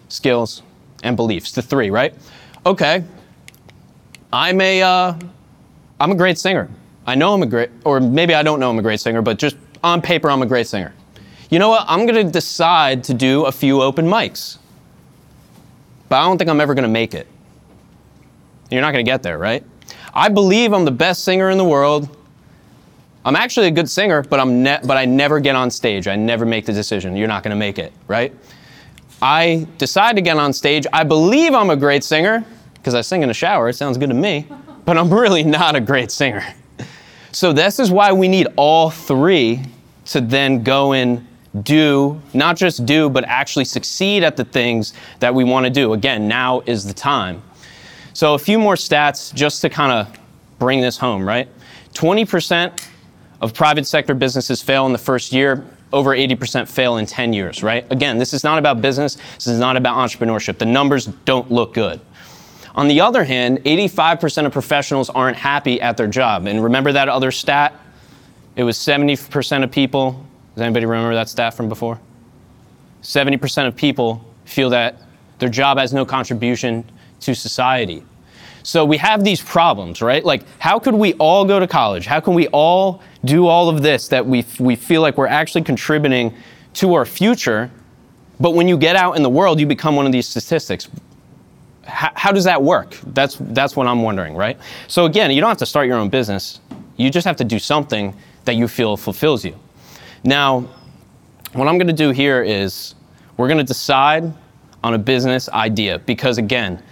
skills, 0.10 0.62
and 1.04 1.16
beliefs. 1.16 1.51
The 1.51 1.62
three, 1.62 1.89
right? 1.89 2.13
Okay, 2.66 3.04
I'm 4.32 4.60
a, 4.62 4.82
uh, 4.82 5.13
I'm 6.00 6.12
a 6.12 6.16
great 6.16 6.38
singer. 6.38 6.70
I 7.06 7.16
know 7.16 7.34
I'm 7.34 7.44
a 7.44 7.46
great, 7.46 7.70
or 7.86 8.00
maybe 8.00 8.34
I 8.34 8.44
don't 8.44 8.60
know 8.60 8.70
I'm 8.70 8.80
a 8.80 8.82
great 8.82 9.00
singer, 9.00 9.22
but 9.22 9.38
just 9.39 9.56
on 9.84 10.01
paper, 10.01 10.30
I'm 10.30 10.42
a 10.42 10.46
great 10.46 10.68
singer. 10.68 10.94
You 11.50 11.60
know 11.60 11.70
what? 11.70 11.86
I'm 11.88 12.06
gonna 12.06 12.24
decide 12.24 13.04
to 13.06 13.13
do 13.13 13.45
a 13.45 13.52
few 13.52 13.82
open 13.82 14.06
mics, 14.06 14.58
but 16.10 16.17
I 16.17 16.26
don't 16.26 16.38
think 16.38 16.50
I'm 16.50 16.60
ever 16.60 16.74
gonna 16.74 16.88
make 16.88 17.13
it. 17.13 17.28
You're 18.69 18.82
not 18.82 18.91
gonna 18.91 19.04
get 19.04 19.24
there, 19.24 19.38
right? 19.38 19.63
I 20.13 20.30
believe 20.30 20.74
I'm 20.74 20.84
the 20.84 20.91
best 20.91 21.24
singer 21.24 21.50
in 21.50 21.58
the 21.58 21.63
world. 21.63 22.10
I'm 23.24 23.36
actually 23.36 23.67
a 23.67 23.71
good 23.71 23.89
singer, 23.89 24.24
but 24.24 24.39
I'm 24.39 24.63
ne- 24.63 24.80
but 24.86 24.98
I 24.98 25.06
never 25.06 25.39
get 25.39 25.56
on 25.56 25.69
stage. 25.69 26.08
I 26.08 26.15
never 26.15 26.45
make 26.45 26.65
the 26.65 26.74
decision. 26.74 27.15
You're 27.15 27.28
not 27.28 27.43
going 27.43 27.52
to 27.52 27.58
make 27.58 27.78
it, 27.78 27.91
right? 28.08 28.34
I 29.21 29.67
decide 29.77 30.15
to 30.15 30.21
get 30.21 30.38
on 30.38 30.53
stage. 30.53 30.86
I 30.93 31.03
believe 31.03 31.53
I'm 31.53 31.69
a 31.69 31.75
great 31.75 32.03
singer 32.03 32.45
because 32.75 32.93
I 32.93 33.01
sing 33.01 33.23
in 33.23 33.27
the 33.27 33.34
shower. 33.34 33.69
It 33.69 33.73
sounds 33.73 33.97
good 33.97 34.10
to 34.10 34.15
me, 34.15 34.47
but 34.86 34.97
I'm 34.97 35.13
really 35.13 35.43
not 35.43 35.75
a 35.75 35.82
great 35.82 36.12
singer. 36.12 36.43
So 37.32 37.53
this 37.53 37.80
is 37.80 37.91
why 37.91 38.12
we 38.13 38.27
need 38.27 38.47
all 38.56 38.89
three 38.89 39.62
to 40.06 40.21
then 40.21 40.63
go 40.63 40.93
and 40.93 41.27
do, 41.63 42.21
not 42.34 42.58
just 42.58 42.86
do, 42.86 43.10
but 43.10 43.23
actually 43.25 43.65
succeed 43.65 44.23
at 44.23 44.38
the 44.38 44.45
things 44.45 44.93
that 45.19 45.34
we 45.34 45.43
want 45.43 45.65
to 45.65 45.69
do. 45.69 45.93
Again, 45.93 46.27
now 46.27 46.62
is 46.65 46.86
the 46.86 46.93
time. 46.93 47.41
So 48.13 48.34
a 48.34 48.39
few 48.39 48.58
more 48.60 48.75
stats 48.75 49.34
just 49.34 49.62
to 49.62 49.69
kind 49.69 49.91
of 49.91 50.19
bring 50.60 50.82
this 50.82 50.97
home, 50.97 51.27
right? 51.27 51.47
20% 51.93 52.88
of 53.41 53.53
private 53.53 53.86
sector 53.86 54.13
businesses 54.13 54.62
fail 54.62 54.86
in 54.86 54.91
the 54.91 54.97
first 54.97 55.32
year, 55.32 55.65
over 55.93 56.12
80% 56.12 56.67
fail 56.67 56.97
in 56.97 57.06
10 57.06 57.34
years, 57.34 57.63
right? 57.63 57.89
Again, 57.91 58.17
this 58.17 58.34
is 58.34 58.43
not 58.43 58.60
about 58.60 58.82
business, 58.82 59.15
this 59.36 59.47
is 59.47 59.60
not 59.60 59.78
about 59.78 59.95
entrepreneurship. 59.97 60.58
The 60.58 60.65
numbers 60.65 61.06
don't 61.06 61.50
look 61.50 61.73
good. 61.73 62.02
On 62.76 62.88
the 62.88 63.02
other 63.02 63.23
hand, 63.23 63.60
85% 63.60 64.45
of 64.45 64.52
professionals 64.52 65.10
aren't 65.10 65.38
happy 65.38 65.82
at 65.82 65.97
their 65.97 66.08
job. 66.08 66.45
And 66.45 66.63
remember 66.63 66.91
that 66.91 67.10
other 67.10 67.32
stat? 67.32 67.73
It 68.56 68.63
was 68.63 68.78
70% 68.78 69.63
of 69.63 69.71
people. 69.71 70.23
Does 70.54 70.62
anybody 70.62 70.86
remember 70.86 71.15
that 71.15 71.30
stat 71.30 71.56
from 71.56 71.69
before? 71.69 72.00
70% 73.02 73.67
of 73.67 73.76
people 73.76 74.23
feel 74.45 74.69
that 74.71 75.02
their 75.39 75.50
job 75.50 75.78
has 75.78 75.93
no 75.93 76.06
contribution 76.06 76.84
to 77.21 77.34
society. 77.34 78.04
So 78.67 78.84
we 78.84 78.97
have 78.97 79.23
these 79.23 79.41
problems, 79.41 80.01
right? 80.01 80.25
Like, 80.25 80.43
how 80.60 80.77
could 80.77 80.93
we 80.93 81.13
all 81.13 81.45
go 81.45 81.58
to 81.58 81.67
college? 81.67 82.06
How 82.06 82.19
can 82.19 82.34
we 82.34 82.49
all 82.49 83.01
do 83.23 83.47
all 83.47 83.69
of 83.69 83.82
this 83.82 84.10
that 84.10 84.25
we, 84.25 84.43
we 84.60 84.75
feel 84.75 85.01
like 85.01 85.17
we're 85.17 85.25
actually 85.25 85.63
contributing 85.63 86.36
to 86.73 86.93
our 86.93 87.06
future? 87.06 87.71
But 88.41 88.56
when 88.56 88.67
you 88.67 88.77
get 88.77 88.97
out 88.97 89.15
in 89.15 89.23
the 89.23 89.30
world, 89.30 89.62
you 89.62 89.65
become 89.65 89.95
one 89.95 90.06
of 90.06 90.12
these 90.12 90.27
statistics. 90.27 90.89
How, 91.86 92.12
how 92.13 92.32
does 92.34 92.43
that 92.43 92.62
work? 92.62 92.97
That's, 93.13 93.38
that's 93.39 93.77
what 93.77 93.88
I'm 93.88 94.01
wondering, 94.01 94.36
right? 94.36 94.60
So 94.89 95.06
again, 95.06 95.32
you 95.32 95.39
don't 95.39 95.49
have 95.49 95.58
to 95.60 95.65
start 95.65 95.88
your 95.88 95.95
own 95.95 96.10
business. 96.10 96.60
You 96.97 97.10
just 97.10 97.25
have 97.25 97.38
to 97.38 97.45
do 97.45 97.60
something 97.60 98.13
that 98.43 98.56
you 98.56 98.67
feel 98.67 98.97
fulfills 98.97 99.45
you. 99.45 99.58
Now, 100.25 100.67
what 101.53 101.69
I'm 101.69 101.77
going 101.77 101.88
to 101.88 101.93
do 101.93 102.10
here 102.10 102.43
is 102.43 102.95
we're 103.38 103.47
going 103.47 103.60
to 103.60 103.63
decide 103.63 104.34
on 104.84 104.93
a 104.93 104.99
business 104.99 105.47
idea 105.47 105.99
because 105.99 106.38
again, 106.38 106.84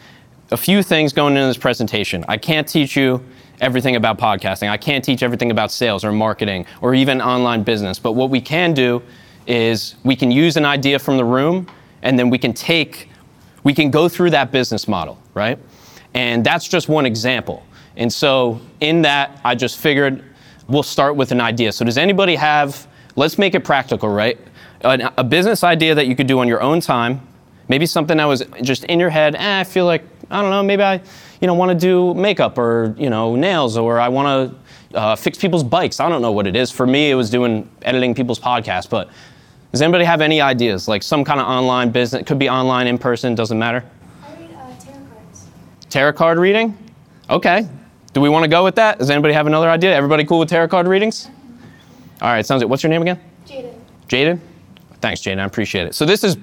a 0.55 0.57
few 0.57 0.81
things 0.81 1.11
going 1.11 1.35
into 1.35 1.47
this 1.47 1.57
presentation. 1.57 2.23
I 2.29 2.37
can't 2.37 2.65
teach 2.65 2.95
you 2.95 3.21
everything 3.59 3.97
about 3.97 4.17
podcasting. 4.17 4.69
I 4.69 4.77
can't 4.77 5.03
teach 5.03 5.21
everything 5.21 5.51
about 5.51 5.69
sales 5.69 6.05
or 6.05 6.13
marketing 6.13 6.65
or 6.79 6.95
even 6.95 7.21
online 7.21 7.61
business. 7.63 7.99
But 7.99 8.13
what 8.13 8.29
we 8.29 8.39
can 8.39 8.73
do 8.73 9.03
is 9.47 9.95
we 10.05 10.15
can 10.15 10.31
use 10.31 10.55
an 10.55 10.63
idea 10.63 10.97
from 10.97 11.17
the 11.17 11.25
room 11.25 11.67
and 12.03 12.17
then 12.17 12.29
we 12.29 12.37
can 12.37 12.53
take, 12.53 13.09
we 13.65 13.73
can 13.73 13.91
go 13.91 14.07
through 14.07 14.29
that 14.29 14.53
business 14.53 14.87
model, 14.87 15.21
right? 15.33 15.59
And 16.13 16.41
that's 16.45 16.69
just 16.69 16.87
one 16.87 17.05
example. 17.05 17.61
And 17.97 18.11
so 18.11 18.61
in 18.79 19.01
that, 19.01 19.41
I 19.43 19.55
just 19.55 19.77
figured 19.77 20.23
we'll 20.69 20.83
start 20.83 21.17
with 21.17 21.33
an 21.33 21.41
idea. 21.41 21.73
So 21.73 21.83
does 21.83 21.97
anybody 21.97 22.35
have, 22.35 22.87
let's 23.17 23.37
make 23.37 23.55
it 23.55 23.65
practical, 23.65 24.07
right? 24.07 24.39
A, 24.85 25.11
a 25.17 25.23
business 25.25 25.65
idea 25.65 25.95
that 25.95 26.07
you 26.07 26.15
could 26.15 26.27
do 26.27 26.39
on 26.39 26.47
your 26.47 26.61
own 26.61 26.79
time, 26.79 27.19
maybe 27.67 27.85
something 27.85 28.15
that 28.15 28.25
was 28.25 28.41
just 28.61 28.85
in 28.85 29.01
your 29.01 29.09
head, 29.09 29.35
eh, 29.35 29.59
I 29.59 29.65
feel 29.65 29.85
like 29.85 30.03
I 30.29 30.41
don't 30.41 30.49
know, 30.49 30.63
maybe 30.63 30.83
I, 30.83 31.01
you 31.41 31.47
know, 31.47 31.53
want 31.53 31.69
to 31.71 31.77
do 31.77 32.13
makeup 32.13 32.57
or, 32.57 32.95
you 32.97 33.09
know, 33.09 33.35
nails 33.35 33.77
or 33.77 33.99
I 33.99 34.09
want 34.09 34.51
to 34.91 34.97
uh, 34.97 35.15
fix 35.15 35.37
people's 35.37 35.63
bikes. 35.63 35.99
I 35.99 36.09
don't 36.09 36.21
know 36.21 36.31
what 36.31 36.47
it 36.47 36.55
is. 36.55 36.71
For 36.71 36.87
me, 36.87 37.11
it 37.11 37.15
was 37.15 37.29
doing 37.29 37.69
editing 37.83 38.15
people's 38.15 38.39
podcasts. 38.39 38.89
But 38.89 39.09
does 39.71 39.81
anybody 39.81 40.05
have 40.05 40.21
any 40.21 40.41
ideas? 40.41 40.87
Like 40.87 41.03
some 41.03 41.23
kind 41.23 41.39
of 41.39 41.47
online 41.47 41.91
business? 41.91 42.21
It 42.21 42.25
could 42.25 42.39
be 42.39 42.49
online, 42.49 42.87
in 42.87 42.97
person, 42.97 43.35
doesn't 43.35 43.59
matter. 43.59 43.83
I 44.23 44.33
read 44.35 44.51
uh, 44.51 44.75
tarot 44.79 45.05
cards. 45.05 45.47
Tarot 45.89 46.13
card 46.13 46.37
reading? 46.37 46.77
Okay. 47.29 47.67
Do 48.13 48.21
we 48.21 48.29
want 48.29 48.43
to 48.43 48.49
go 48.49 48.63
with 48.63 48.75
that? 48.75 48.97
Does 48.97 49.09
anybody 49.09 49.33
have 49.33 49.47
another 49.47 49.69
idea? 49.69 49.93
Everybody 49.93 50.23
cool 50.23 50.39
with 50.39 50.49
tarot 50.49 50.69
card 50.69 50.87
readings? 50.87 51.29
All 52.21 52.29
right, 52.29 52.45
sounds 52.45 52.63
good. 52.63 52.69
What's 52.69 52.81
your 52.81 52.89
name 52.89 53.01
again? 53.01 53.19
Jaden. 53.45 53.73
Jaden? 54.07 54.39
Thanks, 55.01 55.21
Jaden. 55.21 55.39
I 55.39 55.45
appreciate 55.45 55.87
it. 55.87 55.95
So 55.95 56.05
this 56.05 56.23
is 56.23 56.37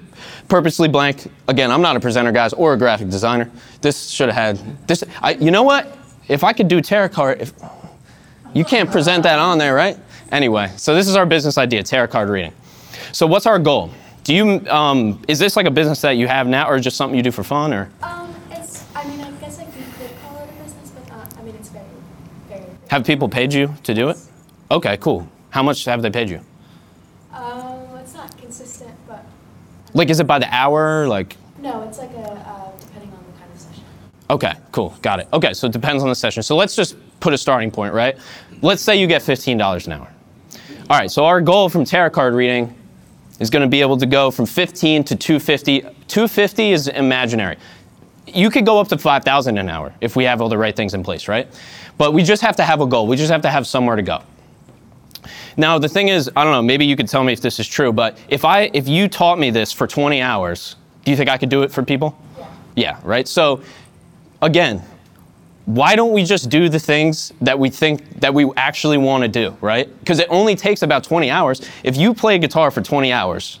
purposely 0.47 0.87
blank. 0.87 1.29
Again, 1.47 1.71
I'm 1.71 1.81
not 1.81 1.95
a 1.95 1.99
presenter, 1.99 2.31
guys, 2.31 2.53
or 2.53 2.73
a 2.73 2.77
graphic 2.77 3.09
designer. 3.09 3.49
This 3.81 4.09
should 4.09 4.29
have 4.29 4.57
had 4.57 4.87
this. 4.87 5.03
I, 5.21 5.31
you 5.33 5.51
know 5.51 5.63
what? 5.63 5.97
If 6.27 6.43
I 6.43 6.53
could 6.53 6.67
do 6.67 6.79
tarot 6.81 7.09
card, 7.09 7.41
if 7.41 7.53
you 8.53 8.63
can't 8.63 8.89
present 8.89 9.23
that 9.23 9.39
on 9.39 9.57
there, 9.57 9.73
right? 9.75 9.97
Anyway, 10.31 10.71
so 10.77 10.95
this 10.95 11.07
is 11.07 11.15
our 11.15 11.25
business 11.25 11.57
idea: 11.57 11.83
tarot 11.83 12.07
card 12.07 12.29
reading. 12.29 12.53
So 13.11 13.27
what's 13.27 13.45
our 13.45 13.59
goal? 13.59 13.89
Do 14.23 14.33
you 14.33 14.65
um, 14.69 15.21
is 15.27 15.37
this 15.39 15.57
like 15.57 15.65
a 15.65 15.71
business 15.71 15.99
that 16.01 16.11
you 16.11 16.27
have 16.27 16.47
now, 16.47 16.69
or 16.69 16.79
just 16.79 16.95
something 16.95 17.17
you 17.17 17.23
do 17.23 17.31
for 17.31 17.43
fun, 17.43 17.73
or 17.73 17.89
Um, 18.01 18.33
it's. 18.51 18.85
I 18.95 19.05
mean, 19.07 19.19
I 19.19 19.31
guess 19.31 19.57
like 19.57 19.67
you 19.75 19.83
could 19.99 20.11
call 20.21 20.37
it 20.37 20.49
a 20.49 20.63
business, 20.63 20.91
but 20.91 21.09
not. 21.09 21.37
I 21.37 21.43
mean, 21.43 21.55
it's 21.55 21.69
very, 21.69 21.85
very. 22.47 22.63
Have 22.89 23.03
people 23.05 23.27
paid 23.27 23.51
you 23.53 23.73
to 23.83 23.93
do 23.93 24.09
it? 24.09 24.17
Okay, 24.71 24.95
cool. 24.97 25.27
How 25.49 25.61
much 25.61 25.83
have 25.85 26.01
they 26.01 26.09
paid 26.09 26.29
you? 26.29 26.39
Um, 27.33 27.97
it's 27.97 28.13
not 28.13 28.35
consistent, 28.37 28.95
but 29.07 29.25
Like, 29.93 30.09
is 30.09 30.19
it 30.19 30.27
by 30.27 30.39
the 30.39 30.53
hour? 30.53 31.07
Like, 31.07 31.37
no, 31.59 31.83
it's 31.83 31.97
like 31.97 32.11
a 32.11 32.31
uh, 32.31 32.71
depending 32.79 33.11
on 33.11 33.23
the 33.25 33.39
kind 33.39 33.51
of 33.53 33.59
session. 33.59 33.83
okay, 34.29 34.53
cool, 34.71 34.95
got 35.01 35.19
it. 35.19 35.27
Okay, 35.31 35.53
so 35.53 35.67
it 35.67 35.73
depends 35.73 36.03
on 36.03 36.09
the 36.09 36.15
session. 36.15 36.43
So 36.43 36.55
let's 36.55 36.75
just 36.75 36.95
put 37.19 37.33
a 37.33 37.37
starting 37.37 37.71
point, 37.71 37.93
right? 37.93 38.17
Let's 38.61 38.81
say 38.81 38.99
you 38.99 39.07
get 39.07 39.21
$15 39.21 39.85
an 39.85 39.93
hour. 39.93 40.13
All 40.89 40.97
right, 40.97 41.09
so 41.09 41.25
our 41.25 41.41
goal 41.41 41.69
from 41.69 41.85
tarot 41.85 42.09
card 42.09 42.33
reading 42.33 42.75
is 43.39 43.49
going 43.49 43.61
to 43.61 43.67
be 43.67 43.81
able 43.81 43.97
to 43.97 44.05
go 44.05 44.31
from 44.31 44.45
15 44.45 45.03
to 45.05 45.15
250. 45.15 45.81
250 45.81 46.71
is 46.71 46.87
imaginary. 46.87 47.57
You 48.27 48.49
could 48.49 48.65
go 48.65 48.79
up 48.79 48.87
to 48.89 48.97
5,000 48.97 49.57
an 49.57 49.69
hour 49.69 49.93
if 50.01 50.15
we 50.15 50.23
have 50.25 50.41
all 50.41 50.49
the 50.49 50.57
right 50.57 50.75
things 50.75 50.93
in 50.93 51.03
place, 51.03 51.27
right? 51.27 51.47
But 51.97 52.13
we 52.13 52.23
just 52.23 52.41
have 52.41 52.55
to 52.57 52.63
have 52.63 52.81
a 52.81 52.85
goal. 52.85 53.07
We 53.07 53.15
just 53.15 53.31
have 53.31 53.41
to 53.43 53.49
have 53.49 53.67
somewhere 53.67 53.95
to 53.95 54.01
go. 54.01 54.21
Now 55.57 55.77
the 55.79 55.89
thing 55.89 56.07
is, 56.07 56.29
I 56.35 56.43
don't 56.43 56.53
know. 56.53 56.61
Maybe 56.61 56.85
you 56.85 56.95
could 56.95 57.07
tell 57.07 57.23
me 57.23 57.33
if 57.33 57.41
this 57.41 57.59
is 57.59 57.67
true. 57.67 57.91
But 57.91 58.17
if 58.29 58.45
I, 58.45 58.71
if 58.73 58.87
you 58.87 59.07
taught 59.07 59.39
me 59.39 59.49
this 59.49 59.71
for 59.71 59.87
20 59.87 60.21
hours, 60.21 60.75
do 61.05 61.11
you 61.11 61.17
think 61.17 61.29
I 61.29 61.37
could 61.37 61.49
do 61.49 61.63
it 61.63 61.71
for 61.71 61.83
people? 61.83 62.17
Yeah. 62.37 62.47
Yeah. 62.75 62.99
Right. 63.03 63.27
So, 63.27 63.61
again, 64.41 64.83
why 65.65 65.95
don't 65.95 66.11
we 66.11 66.23
just 66.23 66.49
do 66.49 66.67
the 66.67 66.79
things 66.79 67.31
that 67.41 67.57
we 67.57 67.69
think 67.69 68.19
that 68.19 68.33
we 68.33 68.51
actually 68.57 68.97
want 68.97 69.23
to 69.23 69.29
do, 69.29 69.55
right? 69.61 69.87
Because 69.99 70.19
it 70.19 70.27
only 70.29 70.55
takes 70.55 70.81
about 70.81 71.03
20 71.03 71.29
hours. 71.29 71.61
If 71.83 71.95
you 71.95 72.13
play 72.13 72.37
guitar 72.37 72.69
for 72.69 72.81
20 72.81 73.11
hours, 73.13 73.59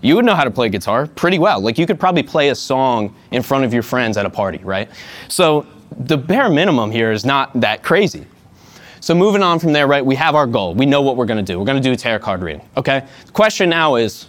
you 0.00 0.16
would 0.16 0.24
know 0.24 0.34
how 0.34 0.44
to 0.44 0.50
play 0.50 0.68
guitar 0.68 1.06
pretty 1.06 1.38
well. 1.38 1.60
Like 1.60 1.78
you 1.78 1.86
could 1.86 2.00
probably 2.00 2.22
play 2.22 2.48
a 2.48 2.54
song 2.54 3.14
in 3.30 3.42
front 3.42 3.64
of 3.64 3.72
your 3.72 3.82
friends 3.82 4.16
at 4.16 4.26
a 4.26 4.30
party, 4.30 4.58
right? 4.58 4.88
So 5.28 5.66
the 5.96 6.16
bare 6.16 6.48
minimum 6.48 6.90
here 6.90 7.12
is 7.12 7.24
not 7.24 7.60
that 7.60 7.82
crazy. 7.82 8.26
So 9.00 9.14
moving 9.14 9.42
on 9.42 9.58
from 9.58 9.72
there, 9.72 9.86
right, 9.86 10.04
we 10.04 10.14
have 10.16 10.34
our 10.34 10.46
goal. 10.46 10.74
We 10.74 10.86
know 10.86 11.02
what 11.02 11.16
we're 11.16 11.26
going 11.26 11.44
to 11.44 11.52
do. 11.52 11.58
We're 11.58 11.64
going 11.64 11.80
to 11.80 11.88
do 11.88 11.92
a 11.92 11.96
tarot 11.96 12.20
card 12.20 12.42
reading, 12.42 12.66
okay? 12.76 13.06
The 13.26 13.32
question 13.32 13.68
now 13.68 13.96
is, 13.96 14.26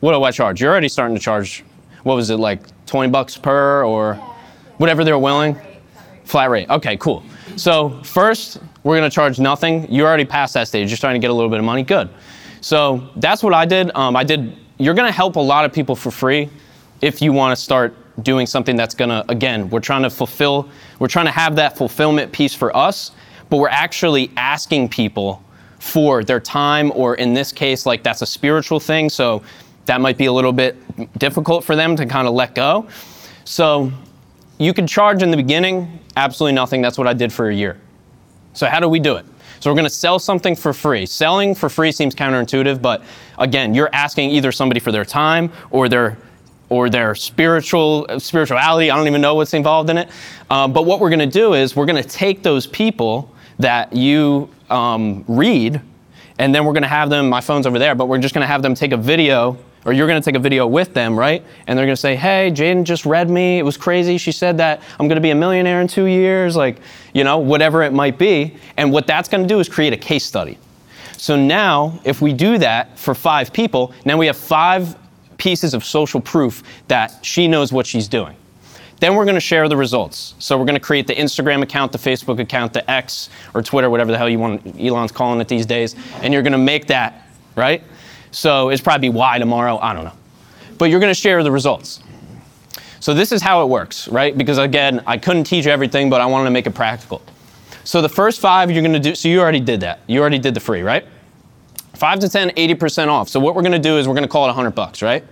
what 0.00 0.12
do 0.12 0.22
I 0.22 0.30
charge? 0.30 0.60
You're 0.60 0.70
already 0.70 0.88
starting 0.88 1.16
to 1.16 1.22
charge, 1.22 1.64
what 2.04 2.14
was 2.14 2.30
it, 2.30 2.36
like 2.36 2.62
20 2.86 3.10
bucks 3.10 3.36
per 3.36 3.84
or 3.84 4.14
whatever 4.78 5.04
they're 5.04 5.18
willing? 5.18 5.54
Flat 5.54 5.64
rate. 5.64 6.24
Flat 6.24 6.50
rate. 6.50 6.70
Okay, 6.70 6.96
cool. 6.96 7.22
So 7.56 8.00
first, 8.02 8.58
we're 8.82 8.96
gonna 8.96 9.10
charge 9.10 9.38
nothing. 9.38 9.90
You're 9.92 10.08
already 10.08 10.24
past 10.24 10.54
that 10.54 10.68
stage. 10.68 10.88
You're 10.88 10.96
starting 10.96 11.20
to 11.20 11.24
get 11.24 11.30
a 11.30 11.34
little 11.34 11.50
bit 11.50 11.58
of 11.58 11.64
money. 11.64 11.82
Good. 11.82 12.08
So 12.60 13.08
that's 13.16 13.42
what 13.42 13.52
I 13.52 13.66
did. 13.66 13.90
Um, 13.94 14.16
I 14.16 14.24
did. 14.24 14.56
You're 14.78 14.94
gonna 14.94 15.12
help 15.12 15.36
a 15.36 15.40
lot 15.40 15.64
of 15.64 15.72
people 15.72 15.94
for 15.94 16.10
free 16.10 16.48
if 17.02 17.20
you 17.20 17.32
want 17.32 17.56
to 17.56 17.62
start 17.62 17.94
doing 18.22 18.46
something 18.46 18.76
that's 18.76 18.94
gonna. 18.94 19.24
Again, 19.28 19.68
we're 19.70 19.80
trying 19.80 20.02
to 20.02 20.10
fulfill. 20.10 20.68
We're 20.98 21.08
trying 21.08 21.26
to 21.26 21.32
have 21.32 21.56
that 21.56 21.76
fulfillment 21.76 22.32
piece 22.32 22.54
for 22.54 22.74
us, 22.76 23.12
but 23.50 23.58
we're 23.58 23.68
actually 23.68 24.30
asking 24.36 24.88
people 24.88 25.44
for 25.78 26.24
their 26.24 26.40
time, 26.40 26.92
or 26.94 27.16
in 27.16 27.34
this 27.34 27.52
case, 27.52 27.84
like 27.86 28.02
that's 28.02 28.22
a 28.22 28.26
spiritual 28.26 28.80
thing. 28.80 29.10
So 29.10 29.42
that 29.86 30.00
might 30.00 30.16
be 30.16 30.26
a 30.26 30.32
little 30.32 30.52
bit 30.52 30.76
difficult 31.18 31.64
for 31.64 31.74
them 31.74 31.96
to 31.96 32.06
kind 32.06 32.28
of 32.28 32.34
let 32.34 32.54
go. 32.54 32.88
So 33.44 33.92
you 34.58 34.72
can 34.72 34.86
charge 34.86 35.22
in 35.22 35.30
the 35.30 35.36
beginning 35.36 35.98
absolutely 36.16 36.54
nothing. 36.54 36.82
That's 36.82 36.98
what 36.98 37.06
I 37.06 37.12
did 37.12 37.32
for 37.32 37.48
a 37.48 37.54
year. 37.54 37.80
So 38.52 38.66
how 38.66 38.80
do 38.80 38.88
we 38.88 39.00
do 39.00 39.16
it? 39.16 39.26
So 39.60 39.70
we're 39.70 39.74
going 39.74 39.84
to 39.84 39.90
sell 39.90 40.18
something 40.18 40.56
for 40.56 40.72
free. 40.72 41.06
Selling 41.06 41.54
for 41.54 41.68
free 41.68 41.92
seems 41.92 42.14
counterintuitive, 42.14 42.80
but 42.80 43.02
again, 43.38 43.74
you're 43.74 43.90
asking 43.92 44.30
either 44.30 44.52
somebody 44.52 44.80
for 44.80 44.92
their 44.92 45.04
time 45.04 45.52
or 45.70 45.88
their 45.88 46.18
or 46.70 46.88
their 46.88 47.14
spiritual 47.14 48.06
spirituality. 48.20 48.90
I 48.90 48.96
don't 48.96 49.08
even 49.08 49.20
know 49.20 49.34
what's 49.34 49.54
involved 49.54 49.90
in 49.90 49.98
it. 49.98 50.08
Um, 50.50 50.72
but 50.72 50.86
what 50.86 51.00
we're 51.00 51.10
going 51.10 51.18
to 51.18 51.26
do 51.26 51.54
is 51.54 51.74
we're 51.74 51.86
going 51.86 52.02
to 52.02 52.08
take 52.08 52.42
those 52.42 52.66
people 52.66 53.29
that 53.60 53.94
you 53.94 54.48
um, 54.68 55.24
read, 55.28 55.80
and 56.38 56.54
then 56.54 56.64
we're 56.64 56.72
going 56.72 56.82
to 56.82 56.88
have 56.88 57.10
them. 57.10 57.28
My 57.28 57.40
phone's 57.40 57.66
over 57.66 57.78
there, 57.78 57.94
but 57.94 58.06
we're 58.06 58.18
just 58.18 58.34
going 58.34 58.42
to 58.42 58.48
have 58.48 58.62
them 58.62 58.74
take 58.74 58.92
a 58.92 58.96
video 58.96 59.58
or 59.84 59.92
you're 59.92 60.06
going 60.06 60.20
to 60.20 60.24
take 60.24 60.36
a 60.36 60.42
video 60.42 60.66
with 60.66 60.92
them, 60.92 61.18
right? 61.18 61.42
And 61.66 61.78
they're 61.78 61.86
going 61.86 61.96
to 61.96 62.00
say, 62.00 62.16
"Hey, 62.16 62.50
Jaden 62.50 62.84
just 62.84 63.06
read 63.06 63.30
me. 63.30 63.58
It 63.58 63.62
was 63.62 63.76
crazy. 63.76 64.18
She 64.18 64.32
said 64.32 64.58
that 64.58 64.82
I'm 64.98 65.08
going 65.08 65.16
to 65.16 65.22
be 65.22 65.30
a 65.30 65.34
millionaire 65.34 65.80
in 65.80 65.88
2 65.88 66.04
years, 66.04 66.56
like, 66.56 66.78
you 67.14 67.24
know, 67.24 67.38
whatever 67.38 67.82
it 67.82 67.92
might 67.92 68.18
be." 68.18 68.56
And 68.76 68.92
what 68.92 69.06
that's 69.06 69.28
going 69.28 69.42
to 69.42 69.48
do 69.48 69.58
is 69.60 69.68
create 69.68 69.92
a 69.92 69.96
case 69.96 70.24
study. 70.24 70.58
So 71.16 71.36
now, 71.36 72.00
if 72.04 72.20
we 72.20 72.32
do 72.32 72.58
that 72.58 72.98
for 72.98 73.14
5 73.14 73.52
people, 73.52 73.92
now 74.04 74.16
we 74.16 74.26
have 74.26 74.36
5 74.36 74.96
pieces 75.38 75.72
of 75.72 75.84
social 75.84 76.20
proof 76.20 76.62
that 76.88 77.24
she 77.24 77.48
knows 77.48 77.72
what 77.72 77.86
she's 77.86 78.08
doing. 78.08 78.36
Then 79.00 79.14
we're 79.14 79.24
going 79.24 79.34
to 79.34 79.40
share 79.40 79.66
the 79.68 79.76
results. 79.76 80.34
So 80.38 80.58
we're 80.58 80.66
going 80.66 80.76
to 80.76 80.80
create 80.80 81.06
the 81.06 81.14
Instagram 81.14 81.62
account, 81.62 81.90
the 81.90 81.98
Facebook 81.98 82.38
account, 82.38 82.74
the 82.74 82.88
X 82.88 83.30
or 83.54 83.62
Twitter, 83.62 83.88
whatever 83.88 84.12
the 84.12 84.18
hell 84.18 84.28
you 84.28 84.38
want 84.38 84.78
Elon's 84.78 85.10
calling 85.10 85.40
it 85.40 85.48
these 85.48 85.66
days, 85.66 85.96
and 86.22 86.32
you're 86.32 86.42
going 86.42 86.52
to 86.52 86.58
make 86.58 86.86
that, 86.88 87.26
right? 87.56 87.82
So 88.30 88.68
it's 88.68 88.82
probably 88.82 89.08
Y 89.08 89.38
tomorrow, 89.38 89.78
I 89.78 89.94
don't 89.94 90.04
know. 90.04 90.12
But 90.76 90.86
you're 90.86 91.00
going 91.00 91.10
to 91.10 91.18
share 91.18 91.42
the 91.42 91.50
results. 91.50 92.02
So 93.00 93.14
this 93.14 93.32
is 93.32 93.40
how 93.40 93.62
it 93.64 93.68
works, 93.68 94.06
right? 94.08 94.36
Because 94.36 94.58
again, 94.58 95.02
I 95.06 95.16
couldn't 95.16 95.44
teach 95.44 95.66
everything, 95.66 96.10
but 96.10 96.20
I 96.20 96.26
wanted 96.26 96.44
to 96.44 96.50
make 96.50 96.66
it 96.66 96.74
practical. 96.74 97.22
So 97.84 98.02
the 98.02 98.08
first 98.08 98.40
5 98.40 98.70
you're 98.70 98.82
going 98.82 98.92
to 98.92 99.00
do 99.00 99.14
so 99.14 99.28
you 99.28 99.40
already 99.40 99.60
did 99.60 99.80
that. 99.80 100.00
You 100.06 100.20
already 100.20 100.38
did 100.38 100.52
the 100.52 100.60
free, 100.60 100.82
right? 100.82 101.06
5 101.94 102.20
to 102.20 102.28
10 102.28 102.50
80% 102.50 103.08
off. 103.08 103.30
So 103.30 103.40
what 103.40 103.54
we're 103.54 103.62
going 103.62 103.72
to 103.72 103.78
do 103.78 103.96
is 103.96 104.06
we're 104.06 104.14
going 104.14 104.24
to 104.24 104.28
call 104.28 104.44
it 104.44 104.48
100 104.48 104.72
bucks, 104.72 105.00
right? 105.00 105.24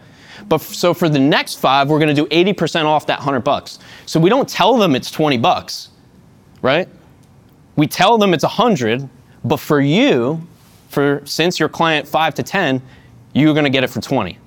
But 0.48 0.56
f- 0.56 0.74
so 0.74 0.94
for 0.94 1.08
the 1.08 1.18
next 1.18 1.56
5 1.56 1.88
we're 1.88 1.98
going 1.98 2.14
to 2.14 2.22
do 2.22 2.26
80% 2.26 2.84
off 2.84 3.06
that 3.06 3.18
100 3.18 3.40
bucks. 3.40 3.78
So 4.06 4.18
we 4.18 4.30
don't 4.30 4.48
tell 4.48 4.76
them 4.76 4.94
it's 4.94 5.10
20 5.10 5.38
bucks, 5.38 5.90
right? 6.62 6.88
We 7.76 7.86
tell 7.86 8.18
them 8.18 8.34
it's 8.34 8.44
100, 8.44 9.08
but 9.44 9.58
for 9.58 9.80
you, 9.80 10.46
for 10.88 11.22
since 11.24 11.60
your 11.60 11.68
client 11.68 12.08
5 12.08 12.34
to 12.34 12.42
10, 12.42 12.82
you're 13.34 13.54
going 13.54 13.64
to 13.64 13.70
get 13.70 13.84
it 13.84 13.90
for 13.90 14.00
20. 14.00 14.38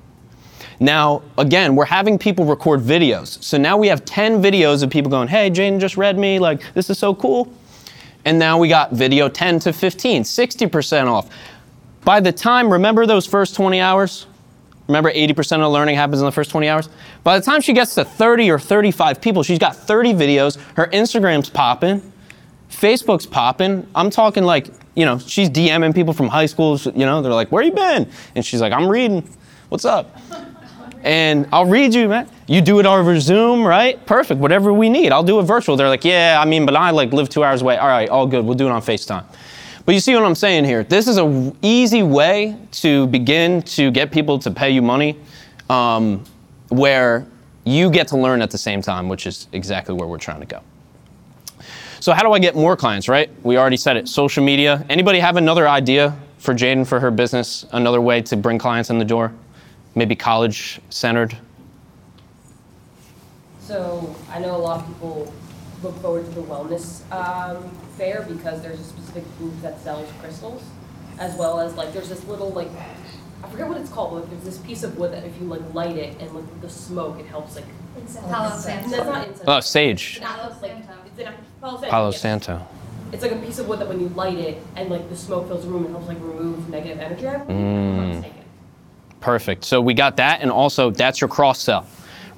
Now, 0.79 1.21
again, 1.37 1.75
we're 1.75 1.85
having 1.85 2.17
people 2.17 2.43
record 2.43 2.81
videos. 2.81 3.41
So 3.43 3.57
now 3.57 3.77
we 3.77 3.87
have 3.87 4.03
10 4.03 4.41
videos 4.41 4.81
of 4.81 4.89
people 4.89 5.11
going, 5.11 5.27
"Hey, 5.27 5.51
Jane 5.51 5.79
just 5.79 5.95
read 5.95 6.17
me, 6.17 6.39
like 6.39 6.61
this 6.73 6.89
is 6.89 6.97
so 6.97 7.13
cool." 7.13 7.47
And 8.25 8.39
now 8.39 8.57
we 8.57 8.67
got 8.67 8.91
video 8.91 9.29
10 9.29 9.59
to 9.59 9.73
15, 9.73 10.23
60% 10.23 11.07
off. 11.07 11.29
By 12.03 12.19
the 12.19 12.31
time, 12.31 12.71
remember 12.71 13.05
those 13.05 13.27
first 13.27 13.55
20 13.55 13.79
hours? 13.79 14.25
Remember 14.91 15.09
80% 15.09 15.61
of 15.61 15.71
learning 15.71 15.95
happens 15.95 16.19
in 16.19 16.25
the 16.25 16.33
first 16.33 16.51
20 16.51 16.67
hours? 16.67 16.89
By 17.23 17.39
the 17.39 17.45
time 17.45 17.61
she 17.61 17.71
gets 17.71 17.95
to 17.95 18.03
30 18.03 18.51
or 18.51 18.59
35 18.59 19.21
people, 19.21 19.41
she's 19.41 19.57
got 19.57 19.73
30 19.73 20.13
videos, 20.13 20.59
her 20.75 20.87
Instagram's 20.87 21.49
popping, 21.49 22.11
Facebook's 22.69 23.25
popping. 23.25 23.87
I'm 23.95 24.09
talking 24.09 24.43
like, 24.43 24.67
you 24.95 25.05
know, 25.05 25.17
she's 25.17 25.49
DMing 25.49 25.95
people 25.95 26.13
from 26.13 26.27
high 26.27 26.45
school, 26.45 26.77
you 26.77 27.05
know, 27.05 27.21
they're 27.21 27.33
like, 27.33 27.53
where 27.53 27.63
you 27.63 27.71
been? 27.71 28.09
And 28.35 28.45
she's 28.45 28.59
like, 28.59 28.73
I'm 28.73 28.89
reading. 28.89 29.27
What's 29.69 29.85
up? 29.85 30.13
And 31.03 31.47
I'll 31.53 31.65
read 31.65 31.93
you, 31.93 32.09
man. 32.09 32.29
You 32.47 32.59
do 32.59 32.79
it 32.81 32.85
over 32.85 33.17
Zoom, 33.17 33.65
right? 33.65 34.05
Perfect. 34.05 34.41
Whatever 34.41 34.73
we 34.73 34.89
need. 34.89 35.13
I'll 35.13 35.23
do 35.23 35.39
it 35.39 35.43
virtual. 35.43 35.77
They're 35.77 35.87
like, 35.87 36.03
yeah, 36.03 36.37
I 36.39 36.43
mean, 36.43 36.65
but 36.65 36.75
I 36.75 36.91
like 36.91 37.13
live 37.13 37.29
two 37.29 37.45
hours 37.45 37.61
away. 37.61 37.77
All 37.77 37.87
right, 37.87 38.09
all 38.09 38.27
good. 38.27 38.43
We'll 38.43 38.57
do 38.57 38.67
it 38.67 38.71
on 38.71 38.81
FaceTime. 38.81 39.23
But 39.91 39.95
you 39.95 39.99
see 39.99 40.15
what 40.15 40.23
I'm 40.23 40.35
saying 40.35 40.63
here? 40.63 40.85
This 40.85 41.05
is 41.09 41.17
an 41.17 41.53
easy 41.61 42.01
way 42.01 42.55
to 42.71 43.07
begin 43.07 43.61
to 43.63 43.91
get 43.91 44.09
people 44.09 44.39
to 44.39 44.49
pay 44.49 44.71
you 44.71 44.81
money 44.81 45.19
um, 45.69 46.23
where 46.69 47.27
you 47.65 47.91
get 47.91 48.07
to 48.07 48.17
learn 48.17 48.41
at 48.41 48.51
the 48.51 48.57
same 48.57 48.81
time, 48.81 49.09
which 49.09 49.27
is 49.27 49.49
exactly 49.51 49.93
where 49.93 50.07
we're 50.07 50.17
trying 50.17 50.39
to 50.39 50.45
go. 50.45 50.61
So 51.99 52.13
how 52.13 52.23
do 52.23 52.31
I 52.31 52.39
get 52.39 52.55
more 52.55 52.77
clients, 52.77 53.09
right? 53.09 53.29
We 53.43 53.57
already 53.57 53.75
said 53.75 53.97
it, 53.97 54.07
social 54.07 54.45
media. 54.45 54.85
Anybody 54.89 55.19
have 55.19 55.35
another 55.35 55.67
idea 55.67 56.17
for 56.37 56.53
Jaden 56.53 56.87
for 56.87 57.01
her 57.01 57.11
business? 57.11 57.65
Another 57.73 57.99
way 57.99 58.21
to 58.21 58.37
bring 58.37 58.59
clients 58.59 58.91
in 58.91 58.97
the 58.97 59.03
door? 59.03 59.33
Maybe 59.93 60.15
college 60.15 60.79
centered? 60.89 61.37
So 63.59 64.15
I 64.29 64.39
know 64.39 64.55
a 64.55 64.57
lot 64.57 64.79
of 64.79 64.87
people 64.87 65.33
look 65.83 65.95
forward 66.01 66.25
to 66.25 66.31
the 66.31 66.41
wellness 66.41 67.01
um, 67.11 67.69
fair 67.97 68.23
because 68.23 68.61
there's 68.61 68.79
a 68.79 68.83
specific 68.83 69.23
booth 69.39 69.61
that 69.61 69.79
sells 69.81 70.09
crystals, 70.19 70.63
as 71.19 71.35
well 71.35 71.59
as 71.59 71.73
like 71.75 71.93
there's 71.93 72.09
this 72.09 72.23
little 72.25 72.49
like 72.51 72.69
I 73.43 73.49
forget 73.49 73.67
what 73.67 73.77
it's 73.77 73.89
called, 73.89 74.13
but 74.21 74.29
there's 74.29 74.43
this 74.43 74.57
piece 74.59 74.83
of 74.83 74.97
wood 74.97 75.11
that 75.13 75.23
if 75.23 75.39
you 75.41 75.47
like 75.47 75.61
light 75.73 75.97
it 75.97 76.15
and 76.19 76.31
like 76.33 76.61
the 76.61 76.69
smoke, 76.69 77.19
it 77.19 77.25
helps 77.25 77.55
like. 77.55 77.65
Incense. 77.97 78.25
Palo 78.27 78.49
That's 78.49 78.63
Santo. 78.63 79.03
not 79.03 79.27
incense. 79.27 79.43
Oh, 79.47 79.59
sage. 79.59 80.11
It's 80.13 80.21
not, 80.21 80.61
like, 80.61 80.71
it's 80.71 81.19
in 81.19 81.27
a- 81.27 81.33
Palo 81.59 81.73
Santo. 81.73 81.89
Palo. 81.89 82.11
Santo. 82.11 82.67
It's 83.11 83.21
like 83.21 83.33
a 83.33 83.37
piece 83.37 83.59
of 83.59 83.67
wood 83.67 83.79
that 83.79 83.89
when 83.89 83.99
you 83.99 84.07
light 84.09 84.37
it 84.37 84.63
and 84.77 84.89
like 84.89 85.09
the 85.09 85.17
smoke 85.17 85.47
fills 85.49 85.65
the 85.65 85.69
room, 85.69 85.85
it 85.85 85.89
helps 85.89 86.07
like 86.07 86.17
remove 86.21 86.69
negative 86.69 86.99
energy. 86.99 87.27
I 87.27 87.37
believe, 87.39 87.49
if 87.49 87.49
I'm 87.49 87.97
not 87.97 88.07
mistaken. 88.15 88.43
Perfect. 89.19 89.65
So 89.65 89.81
we 89.81 89.93
got 89.93 90.15
that, 90.17 90.41
and 90.41 90.49
also 90.49 90.89
that's 90.91 91.19
your 91.19 91.27
cross 91.27 91.59
sell, 91.59 91.85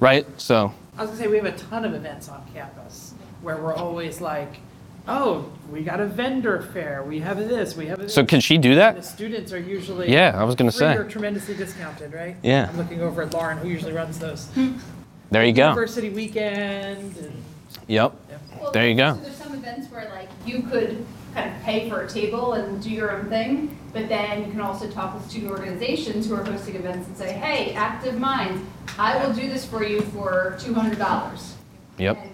right? 0.00 0.26
So 0.40 0.72
I 0.98 1.02
was 1.02 1.10
gonna 1.10 1.22
say, 1.22 1.28
we 1.28 1.36
have 1.36 1.46
a 1.46 1.52
ton 1.52 1.84
of 1.84 1.94
events 1.94 2.28
on 2.28 2.44
campus 2.52 3.13
where 3.44 3.56
we're 3.58 3.74
always 3.74 4.20
like, 4.20 4.56
oh, 5.06 5.50
we 5.70 5.82
got 5.82 6.00
a 6.00 6.06
vendor 6.06 6.62
fair, 6.72 7.02
we 7.04 7.20
have 7.20 7.36
this, 7.38 7.76
we 7.76 7.86
have 7.86 7.98
this. 7.98 8.14
so 8.14 8.24
can 8.24 8.40
she 8.40 8.56
do 8.58 8.70
And 8.70 8.78
that? 8.80 8.96
the 8.96 9.02
students 9.02 9.52
are 9.52 9.58
usually. 9.60 10.10
Yeah, 10.10 10.32
I 10.34 10.44
was 10.44 10.54
gonna 10.54 10.72
free 10.72 10.78
say. 10.78 10.96
or 10.96 11.04
tremendously 11.04 11.54
discounted, 11.54 12.12
right? 12.12 12.36
Yeah. 12.42 12.68
I'm 12.70 12.76
looking 12.78 13.02
over 13.02 13.22
at 13.22 13.32
Lauren, 13.34 13.58
who 13.58 13.68
usually 13.68 13.92
runs 13.92 14.18
those. 14.18 14.46
Hmm. 14.48 14.78
There 15.30 15.44
you 15.44 15.52
go. 15.52 15.68
University 15.68 16.08
weekend 16.10 17.16
and. 17.18 17.42
Yep. 17.86 18.14
Well, 18.60 18.72
There 18.72 18.88
you 18.88 18.94
go. 18.94 19.14
So 19.14 19.20
there's 19.20 19.36
some 19.36 19.54
events 19.54 19.90
where 19.90 20.08
like 20.14 20.28
you 20.46 20.62
could 20.62 21.04
kind 21.34 21.54
of 21.54 21.62
pay 21.62 21.90
for 21.90 22.02
a 22.02 22.08
table 22.08 22.54
and 22.54 22.82
do 22.82 22.88
your 22.90 23.10
own 23.12 23.28
thing. 23.28 23.76
But 23.92 24.08
then 24.08 24.44
you 24.44 24.50
can 24.50 24.60
also 24.60 24.88
talk 24.90 25.12
with 25.14 25.28
student 25.30 25.50
organizations 25.52 26.26
who 26.28 26.34
are 26.34 26.44
hosting 26.44 26.76
events 26.76 27.08
and 27.08 27.16
say, 27.16 27.32
hey, 27.32 27.74
Active 27.74 28.18
Minds, 28.18 28.64
I 28.98 29.24
will 29.24 29.34
do 29.34 29.48
this 29.48 29.64
for 29.66 29.84
you 29.84 30.00
for 30.02 30.56
$200. 30.60 31.52
Yep. 31.98 32.16
And 32.22 32.33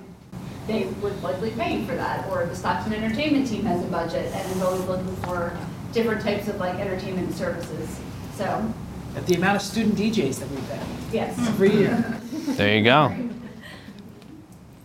they 0.71 0.85
would 1.03 1.21
likely 1.23 1.51
pay 1.51 1.85
for 1.85 1.95
that. 1.95 2.29
Or 2.31 2.47
the 2.47 2.55
Stockton 2.55 2.93
Entertainment 2.93 3.49
Team 3.49 3.65
has 3.65 3.83
a 3.83 3.89
budget 3.89 4.33
and 4.33 4.53
is 4.53 4.63
always 4.63 4.85
looking 4.85 5.17
for 5.17 5.57
different 5.93 6.23
types 6.23 6.49
of 6.49 6.57
like 6.57 6.79
entertainment 6.79 7.35
services. 7.35 8.01
So, 8.37 8.73
At 9.17 9.27
the 9.27 9.35
amount 9.35 9.57
of 9.57 9.63
student 9.63 9.97
DJs 9.97 10.39
that 10.39 10.51
we've 10.51 10.69
had 10.69 10.87
yes. 11.13 11.39
every 11.39 11.75
year. 11.75 12.21
There 12.57 12.77
you 12.77 12.83
go. 12.83 13.15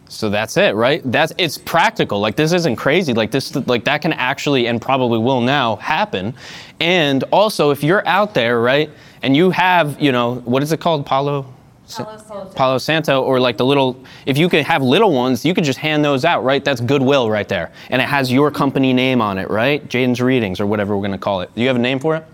So 0.08 0.30
that's 0.30 0.56
it, 0.58 0.76
right? 0.76 1.02
That's 1.10 1.34
it's 1.38 1.58
practical. 1.58 2.20
Like 2.20 2.36
this 2.36 2.54
isn't 2.54 2.76
crazy. 2.76 3.14
Like 3.14 3.32
this 3.32 3.56
like 3.68 3.86
that 3.86 4.02
can 4.02 4.14
actually 4.14 4.68
and 4.68 4.82
probably 4.82 5.20
will 5.20 5.42
now 5.42 5.78
happen. 5.78 6.36
And 6.80 7.24
also 7.32 7.72
if 7.72 7.84
you're 7.84 8.06
out 8.08 8.34
there, 8.34 8.60
right? 8.62 8.90
And 9.24 9.36
you 9.36 9.50
have, 9.52 10.00
you 10.00 10.12
know, 10.12 10.36
what 10.46 10.62
is 10.64 10.72
it 10.74 10.80
called? 10.80 11.06
Palo 11.06 11.55
Palo 11.88 12.18
Santo. 12.18 12.54
Palo 12.54 12.78
Santo 12.78 13.22
or 13.22 13.40
like 13.40 13.58
the 13.58 13.66
little 13.66 14.04
if 14.26 14.38
you 14.38 14.50
could 14.50 14.64
have 14.64 14.82
little 14.82 15.12
ones, 15.14 15.46
you 15.46 15.54
could 15.54 15.64
just 15.64 15.80
hand 15.80 16.04
those 16.04 16.26
out, 16.26 16.44
right? 16.44 16.64
That's 16.64 16.82
goodwill 16.82 17.30
right 17.30 17.48
there. 17.48 17.72
And 17.90 18.02
it 18.02 18.06
has 18.06 18.32
your 18.32 18.52
company 18.52 18.94
name 18.94 19.22
on 19.22 19.38
it, 19.38 19.50
right? 19.50 19.88
Jaden's 19.88 20.22
Readings 20.22 20.60
or 20.60 20.66
whatever 20.66 20.96
we're 20.96 21.02
going 21.02 21.12
to 21.12 21.18
call 21.18 21.42
it. 21.42 21.54
Do 21.56 21.62
you 21.62 21.68
have 21.68 21.76
a 21.76 21.80
name 21.80 22.00
for 22.00 22.16
it? 22.16 22.26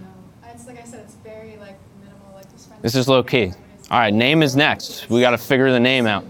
No, 0.00 0.06
it's 0.52 0.66
like 0.66 0.80
I 0.80 0.84
said, 0.84 1.00
it's 1.00 1.14
very 1.16 1.56
like 1.58 1.76
minimal, 2.00 2.34
like 2.34 2.50
this. 2.52 2.68
This 2.82 2.94
is 2.94 3.08
low 3.08 3.22
key. 3.22 3.52
All 3.90 3.98
right, 3.98 4.12
name 4.12 4.42
is 4.42 4.56
next. 4.56 5.08
We 5.10 5.20
got 5.20 5.30
to 5.30 5.38
figure 5.38 5.70
the 5.70 5.80
name 5.80 6.06
out. 6.06 6.24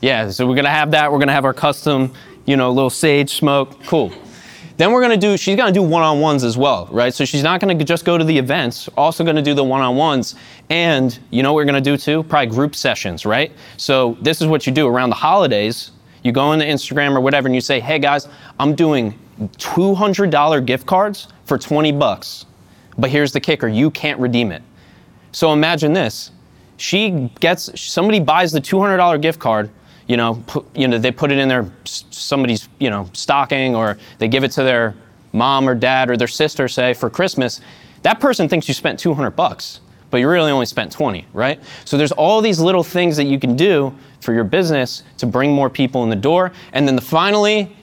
Yeah, 0.00 0.30
so 0.30 0.46
we're 0.46 0.54
gonna 0.56 0.70
have 0.70 0.92
that. 0.92 1.12
We're 1.12 1.18
gonna 1.18 1.32
have 1.32 1.44
our 1.44 1.52
custom, 1.52 2.14
you 2.46 2.56
know, 2.56 2.70
little 2.70 2.88
sage 2.88 3.34
smoke. 3.34 3.84
Cool. 3.84 4.12
Then 4.80 4.92
we're 4.92 5.02
gonna 5.02 5.18
do. 5.18 5.36
She's 5.36 5.56
gonna 5.56 5.72
do 5.72 5.82
one-on-ones 5.82 6.42
as 6.42 6.56
well, 6.56 6.88
right? 6.90 7.12
So 7.12 7.26
she's 7.26 7.42
not 7.42 7.60
gonna 7.60 7.74
just 7.74 8.06
go 8.06 8.16
to 8.16 8.24
the 8.24 8.38
events. 8.38 8.88
Also 8.96 9.22
gonna 9.22 9.42
do 9.42 9.52
the 9.52 9.62
one-on-ones, 9.62 10.36
and 10.70 11.18
you 11.28 11.42
know 11.42 11.52
what 11.52 11.56
we're 11.56 11.66
gonna 11.66 11.82
do 11.82 11.98
too? 11.98 12.22
Probably 12.22 12.46
group 12.46 12.74
sessions, 12.74 13.26
right? 13.26 13.52
So 13.76 14.16
this 14.22 14.40
is 14.40 14.46
what 14.46 14.66
you 14.66 14.72
do 14.72 14.86
around 14.86 15.10
the 15.10 15.16
holidays. 15.16 15.90
You 16.22 16.32
go 16.32 16.52
into 16.52 16.64
Instagram 16.64 17.14
or 17.14 17.20
whatever, 17.20 17.46
and 17.46 17.54
you 17.54 17.60
say, 17.60 17.78
"Hey 17.78 17.98
guys, 17.98 18.26
I'm 18.58 18.74
doing 18.74 19.18
$200 19.58 20.62
gift 20.62 20.86
cards 20.86 21.28
for 21.44 21.58
20 21.58 21.92
bucks, 21.92 22.46
but 22.96 23.10
here's 23.10 23.32
the 23.32 23.40
kicker: 23.40 23.68
you 23.68 23.90
can't 23.90 24.18
redeem 24.18 24.50
it." 24.50 24.62
So 25.32 25.52
imagine 25.52 25.92
this. 25.92 26.30
She 26.78 27.30
gets 27.40 27.78
somebody 27.78 28.18
buys 28.18 28.50
the 28.50 28.62
$200 28.62 29.18
gift 29.18 29.40
card, 29.40 29.68
you 30.10 30.16
know, 30.16 30.42
put, 30.48 30.66
you 30.76 30.88
know, 30.88 30.98
they 30.98 31.12
put 31.12 31.30
it 31.30 31.38
in 31.38 31.46
their 31.48 31.70
somebody's, 31.84 32.68
you 32.80 32.90
know, 32.90 33.08
stocking 33.12 33.76
or 33.76 33.96
they 34.18 34.26
give 34.26 34.42
it 34.42 34.50
to 34.50 34.64
their 34.64 34.96
mom 35.32 35.68
or 35.68 35.74
dad 35.76 36.10
or 36.10 36.16
their 36.16 36.26
sister 36.26 36.66
say 36.66 36.94
for 36.94 37.08
Christmas. 37.08 37.60
That 38.02 38.18
person 38.18 38.48
thinks 38.48 38.66
you 38.66 38.74
spent 38.74 38.98
200 38.98 39.30
bucks, 39.30 39.78
but 40.10 40.16
you 40.16 40.28
really 40.28 40.50
only 40.50 40.66
spent 40.66 40.90
20, 40.90 41.26
right? 41.32 41.62
So 41.84 41.96
there's 41.96 42.10
all 42.10 42.40
these 42.40 42.58
little 42.58 42.82
things 42.82 43.16
that 43.18 43.26
you 43.26 43.38
can 43.38 43.54
do 43.54 43.94
for 44.20 44.32
your 44.34 44.42
business 44.42 45.04
to 45.18 45.26
bring 45.26 45.52
more 45.52 45.70
people 45.70 46.02
in 46.02 46.10
the 46.10 46.16
door. 46.16 46.50
And 46.72 46.88
then 46.88 46.96
the 46.96 47.02
finally, 47.02 47.76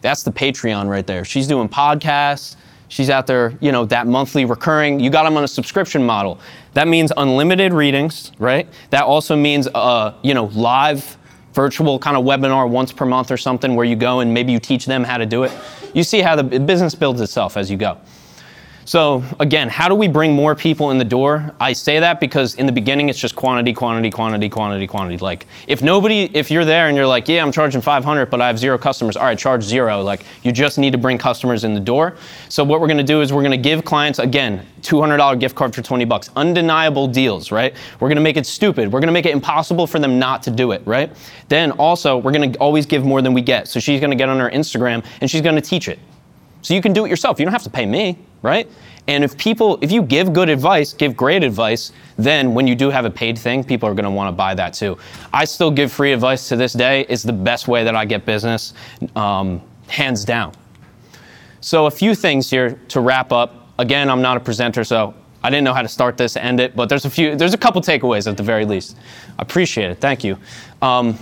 that's 0.00 0.22
the 0.22 0.30
Patreon 0.30 0.88
right 0.88 1.04
there. 1.04 1.24
She's 1.24 1.48
doing 1.48 1.68
podcasts. 1.68 2.54
She's 2.86 3.10
out 3.10 3.26
there, 3.26 3.58
you 3.60 3.72
know, 3.72 3.84
that 3.86 4.06
monthly 4.06 4.44
recurring. 4.44 5.00
You 5.00 5.10
got 5.10 5.24
them 5.24 5.36
on 5.36 5.42
a 5.42 5.48
subscription 5.48 6.06
model. 6.06 6.38
That 6.74 6.86
means 6.86 7.10
unlimited 7.16 7.72
readings, 7.72 8.30
right? 8.38 8.68
That 8.90 9.02
also 9.02 9.34
means, 9.34 9.66
uh, 9.74 10.14
you 10.22 10.34
know, 10.34 10.44
live 10.44 11.16
virtual 11.54 11.98
kind 11.98 12.16
of 12.16 12.24
webinar 12.24 12.68
once 12.68 12.92
per 12.92 13.06
month 13.06 13.30
or 13.30 13.36
something 13.36 13.74
where 13.76 13.86
you 13.86 13.96
go 13.96 14.20
and 14.20 14.34
maybe 14.34 14.52
you 14.52 14.58
teach 14.58 14.86
them 14.86 15.04
how 15.04 15.16
to 15.16 15.26
do 15.26 15.44
it. 15.44 15.52
You 15.94 16.02
see 16.02 16.20
how 16.20 16.36
the 16.36 16.42
business 16.42 16.94
builds 16.94 17.20
itself 17.20 17.56
as 17.56 17.70
you 17.70 17.76
go. 17.76 17.98
So 18.86 19.24
again, 19.40 19.70
how 19.70 19.88
do 19.88 19.94
we 19.94 20.08
bring 20.08 20.34
more 20.34 20.54
people 20.54 20.90
in 20.90 20.98
the 20.98 21.04
door? 21.04 21.54
I 21.58 21.72
say 21.72 22.00
that 22.00 22.20
because 22.20 22.54
in 22.56 22.66
the 22.66 22.72
beginning 22.72 23.08
it's 23.08 23.18
just 23.18 23.34
quantity, 23.34 23.72
quantity, 23.72 24.10
quantity, 24.10 24.50
quantity, 24.50 24.86
quantity. 24.86 25.16
Like 25.16 25.46
if 25.66 25.82
nobody, 25.82 26.30
if 26.34 26.50
you're 26.50 26.66
there 26.66 26.88
and 26.88 26.96
you're 26.96 27.06
like, 27.06 27.26
yeah, 27.26 27.42
I'm 27.42 27.50
charging 27.50 27.80
500, 27.80 28.26
but 28.26 28.42
I 28.42 28.46
have 28.46 28.58
zero 28.58 28.76
customers. 28.76 29.16
All 29.16 29.24
right, 29.24 29.38
charge 29.38 29.62
zero. 29.62 30.02
Like 30.02 30.24
you 30.42 30.52
just 30.52 30.78
need 30.78 30.90
to 30.92 30.98
bring 30.98 31.16
customers 31.16 31.64
in 31.64 31.72
the 31.72 31.80
door. 31.80 32.16
So 32.50 32.62
what 32.62 32.80
we're 32.80 32.86
to 32.98 33.02
do 33.02 33.22
is 33.22 33.32
we're 33.32 33.42
to 33.52 33.56
give 33.56 33.86
clients 33.86 34.18
again 34.18 34.66
$200 34.82 35.40
gift 35.40 35.54
card 35.54 35.74
for 35.74 35.80
20 35.80 36.04
bucks, 36.04 36.28
undeniable 36.36 37.06
deals, 37.06 37.50
right? 37.50 37.74
We're 38.00 38.08
to 38.16 38.22
make 38.22 38.36
it 38.36 38.44
stupid. 38.44 38.92
We're 38.92 39.00
to 39.08 39.12
make 39.12 39.26
it 39.26 39.32
impossible 39.32 39.86
for 39.86 39.98
them 39.98 40.18
not 40.18 40.42
to 40.42 40.50
do 40.50 40.72
it, 40.72 40.82
right? 40.84 41.10
Then 41.48 41.70
also 41.72 42.18
we're 42.18 42.32
to 42.52 42.58
always 42.58 42.84
give 42.84 43.02
more 43.02 43.22
than 43.22 43.32
we 43.32 43.40
get. 43.40 43.66
So 43.66 43.80
she's 43.80 43.98
to 44.10 44.16
get 44.16 44.28
on 44.28 44.38
her 44.40 44.50
Instagram 44.50 45.02
and 45.22 45.30
she's 45.30 45.40
to 45.54 45.62
teach 45.62 45.88
it. 45.88 45.98
So 46.64 46.72
you 46.72 46.80
can 46.80 46.94
do 46.94 47.04
it 47.04 47.10
yourself. 47.10 47.38
You 47.38 47.44
don't 47.44 47.52
have 47.52 47.62
to 47.64 47.70
pay 47.70 47.84
me, 47.84 48.18
right? 48.40 48.66
And 49.06 49.22
if 49.22 49.36
people, 49.36 49.78
if 49.82 49.92
you 49.92 50.00
give 50.00 50.32
good 50.32 50.48
advice, 50.48 50.94
give 50.94 51.14
great 51.14 51.44
advice, 51.44 51.92
then 52.16 52.54
when 52.54 52.66
you 52.66 52.74
do 52.74 52.88
have 52.88 53.04
a 53.04 53.10
paid 53.10 53.38
thing, 53.38 53.62
people 53.62 53.86
are 53.86 53.92
going 53.92 54.06
to 54.06 54.10
want 54.10 54.28
to 54.28 54.32
buy 54.32 54.54
that 54.54 54.72
too. 54.72 54.96
I 55.30 55.44
still 55.44 55.70
give 55.70 55.92
free 55.92 56.12
advice 56.12 56.48
to 56.48 56.56
this 56.56 56.72
day. 56.72 57.02
It's 57.10 57.22
the 57.22 57.34
best 57.34 57.68
way 57.68 57.84
that 57.84 57.94
I 57.94 58.06
get 58.06 58.24
business, 58.24 58.72
um, 59.14 59.60
hands 59.88 60.24
down. 60.24 60.54
So 61.60 61.84
a 61.84 61.90
few 61.90 62.14
things 62.14 62.48
here 62.48 62.80
to 62.88 63.00
wrap 63.00 63.30
up. 63.30 63.68
Again, 63.78 64.08
I'm 64.08 64.22
not 64.22 64.38
a 64.38 64.40
presenter, 64.40 64.84
so 64.84 65.14
I 65.42 65.50
didn't 65.50 65.64
know 65.64 65.74
how 65.74 65.82
to 65.82 65.88
start 65.88 66.16
this, 66.16 66.34
end 66.34 66.60
it, 66.60 66.74
but 66.74 66.88
there's 66.88 67.04
a 67.04 67.10
few, 67.10 67.36
there's 67.36 67.52
a 67.52 67.58
couple 67.58 67.82
takeaways 67.82 68.26
at 68.26 68.38
the 68.38 68.42
very 68.42 68.64
least. 68.64 68.96
I 69.38 69.42
appreciate 69.42 69.90
it. 69.90 70.00
Thank 70.00 70.24
you. 70.24 70.38
Um, 70.80 71.18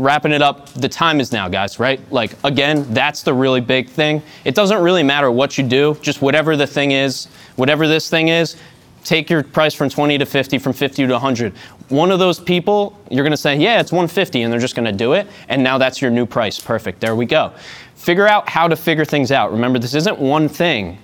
wrapping 0.00 0.32
it 0.32 0.42
up, 0.42 0.68
the 0.74 0.88
time 0.88 1.20
is 1.20 1.32
now, 1.32 1.48
guys, 1.48 1.78
right? 1.78 2.00
Like, 2.10 2.32
again, 2.44 2.86
that's 2.92 3.22
the 3.22 3.34
really 3.34 3.60
big 3.60 3.88
thing. 3.88 4.22
It 4.44 4.54
doesn't 4.54 4.80
really 4.80 5.02
matter 5.02 5.30
what 5.30 5.58
you 5.58 5.64
do, 5.64 5.96
just 6.02 6.22
whatever 6.22 6.56
the 6.56 6.66
thing 6.66 6.92
is, 6.92 7.26
whatever 7.56 7.86
this 7.86 8.08
thing 8.08 8.28
is, 8.28 8.56
take 9.04 9.30
your 9.30 9.42
price 9.42 9.74
from 9.74 9.88
20 9.88 10.18
to 10.18 10.26
50, 10.26 10.58
from 10.58 10.72
50 10.72 11.06
to 11.06 11.12
100. 11.12 11.52
One 11.88 12.10
of 12.10 12.18
those 12.18 12.38
people, 12.38 12.98
you're 13.10 13.24
gonna 13.24 13.36
say, 13.36 13.56
yeah, 13.56 13.80
it's 13.80 13.92
150, 13.92 14.42
and 14.42 14.52
they're 14.52 14.60
just 14.60 14.74
gonna 14.74 14.92
do 14.92 15.12
it, 15.12 15.26
and 15.48 15.62
now 15.62 15.78
that's 15.78 16.00
your 16.00 16.10
new 16.10 16.26
price. 16.26 16.58
Perfect, 16.58 17.00
there 17.00 17.14
we 17.14 17.26
go. 17.26 17.52
Figure 17.94 18.26
out 18.26 18.48
how 18.48 18.68
to 18.68 18.76
figure 18.76 19.04
things 19.04 19.30
out. 19.30 19.52
Remember, 19.52 19.78
this 19.78 19.94
isn't 19.94 20.18
one 20.18 20.48
thing. 20.48 20.98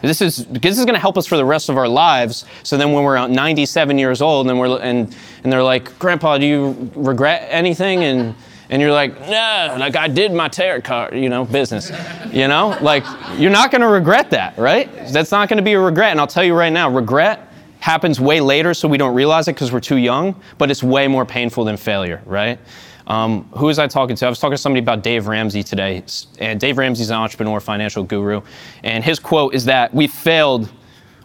This 0.00 0.20
is 0.20 0.46
this 0.46 0.78
is 0.78 0.84
going 0.84 0.94
to 0.94 1.00
help 1.00 1.18
us 1.18 1.26
for 1.26 1.36
the 1.36 1.44
rest 1.44 1.68
of 1.68 1.76
our 1.76 1.88
lives. 1.88 2.44
So 2.62 2.76
then, 2.76 2.92
when 2.92 3.04
we're 3.04 3.16
out 3.16 3.30
97 3.30 3.98
years 3.98 4.22
old, 4.22 4.48
and 4.48 4.58
we're 4.58 4.80
and 4.80 5.14
and 5.44 5.52
they're 5.52 5.62
like, 5.62 5.98
"Grandpa, 5.98 6.38
do 6.38 6.46
you 6.46 6.90
regret 6.94 7.46
anything?" 7.50 8.04
and 8.04 8.34
and 8.70 8.80
you're 8.80 8.92
like, 8.92 9.20
"No, 9.28 9.76
like 9.78 9.96
I 9.96 10.08
did 10.08 10.32
my 10.32 10.48
tarot 10.48 10.82
card, 10.82 11.14
you 11.14 11.28
know, 11.28 11.44
business, 11.44 11.92
you 12.32 12.48
know, 12.48 12.76
like 12.80 13.04
you're 13.36 13.50
not 13.50 13.70
going 13.70 13.82
to 13.82 13.88
regret 13.88 14.30
that, 14.30 14.56
right? 14.56 14.90
That's 15.12 15.30
not 15.30 15.48
going 15.48 15.58
to 15.58 15.62
be 15.62 15.74
a 15.74 15.80
regret. 15.80 16.12
And 16.12 16.20
I'll 16.20 16.26
tell 16.26 16.44
you 16.44 16.54
right 16.54 16.72
now, 16.72 16.90
regret 16.90 17.48
happens 17.80 18.20
way 18.20 18.40
later, 18.40 18.74
so 18.74 18.88
we 18.88 18.96
don't 18.96 19.14
realize 19.14 19.48
it 19.48 19.54
because 19.54 19.72
we're 19.72 19.80
too 19.80 19.96
young. 19.96 20.40
But 20.56 20.70
it's 20.70 20.82
way 20.82 21.08
more 21.08 21.26
painful 21.26 21.64
than 21.64 21.76
failure, 21.76 22.22
right? 22.24 22.58
Um, 23.06 23.48
who 23.56 23.66
was 23.66 23.78
I 23.78 23.86
talking 23.86 24.16
to? 24.16 24.26
I 24.26 24.28
was 24.28 24.38
talking 24.38 24.56
to 24.56 24.62
somebody 24.62 24.82
about 24.82 25.02
Dave 25.02 25.26
Ramsey 25.26 25.62
today. 25.62 26.04
And 26.38 26.60
Dave 26.60 26.78
Ramsey's 26.78 27.10
an 27.10 27.16
entrepreneur, 27.16 27.60
financial 27.60 28.04
guru. 28.04 28.42
And 28.84 29.02
his 29.02 29.18
quote 29.18 29.54
is 29.54 29.64
that 29.64 29.92
we've 29.92 30.12
failed 30.12 30.70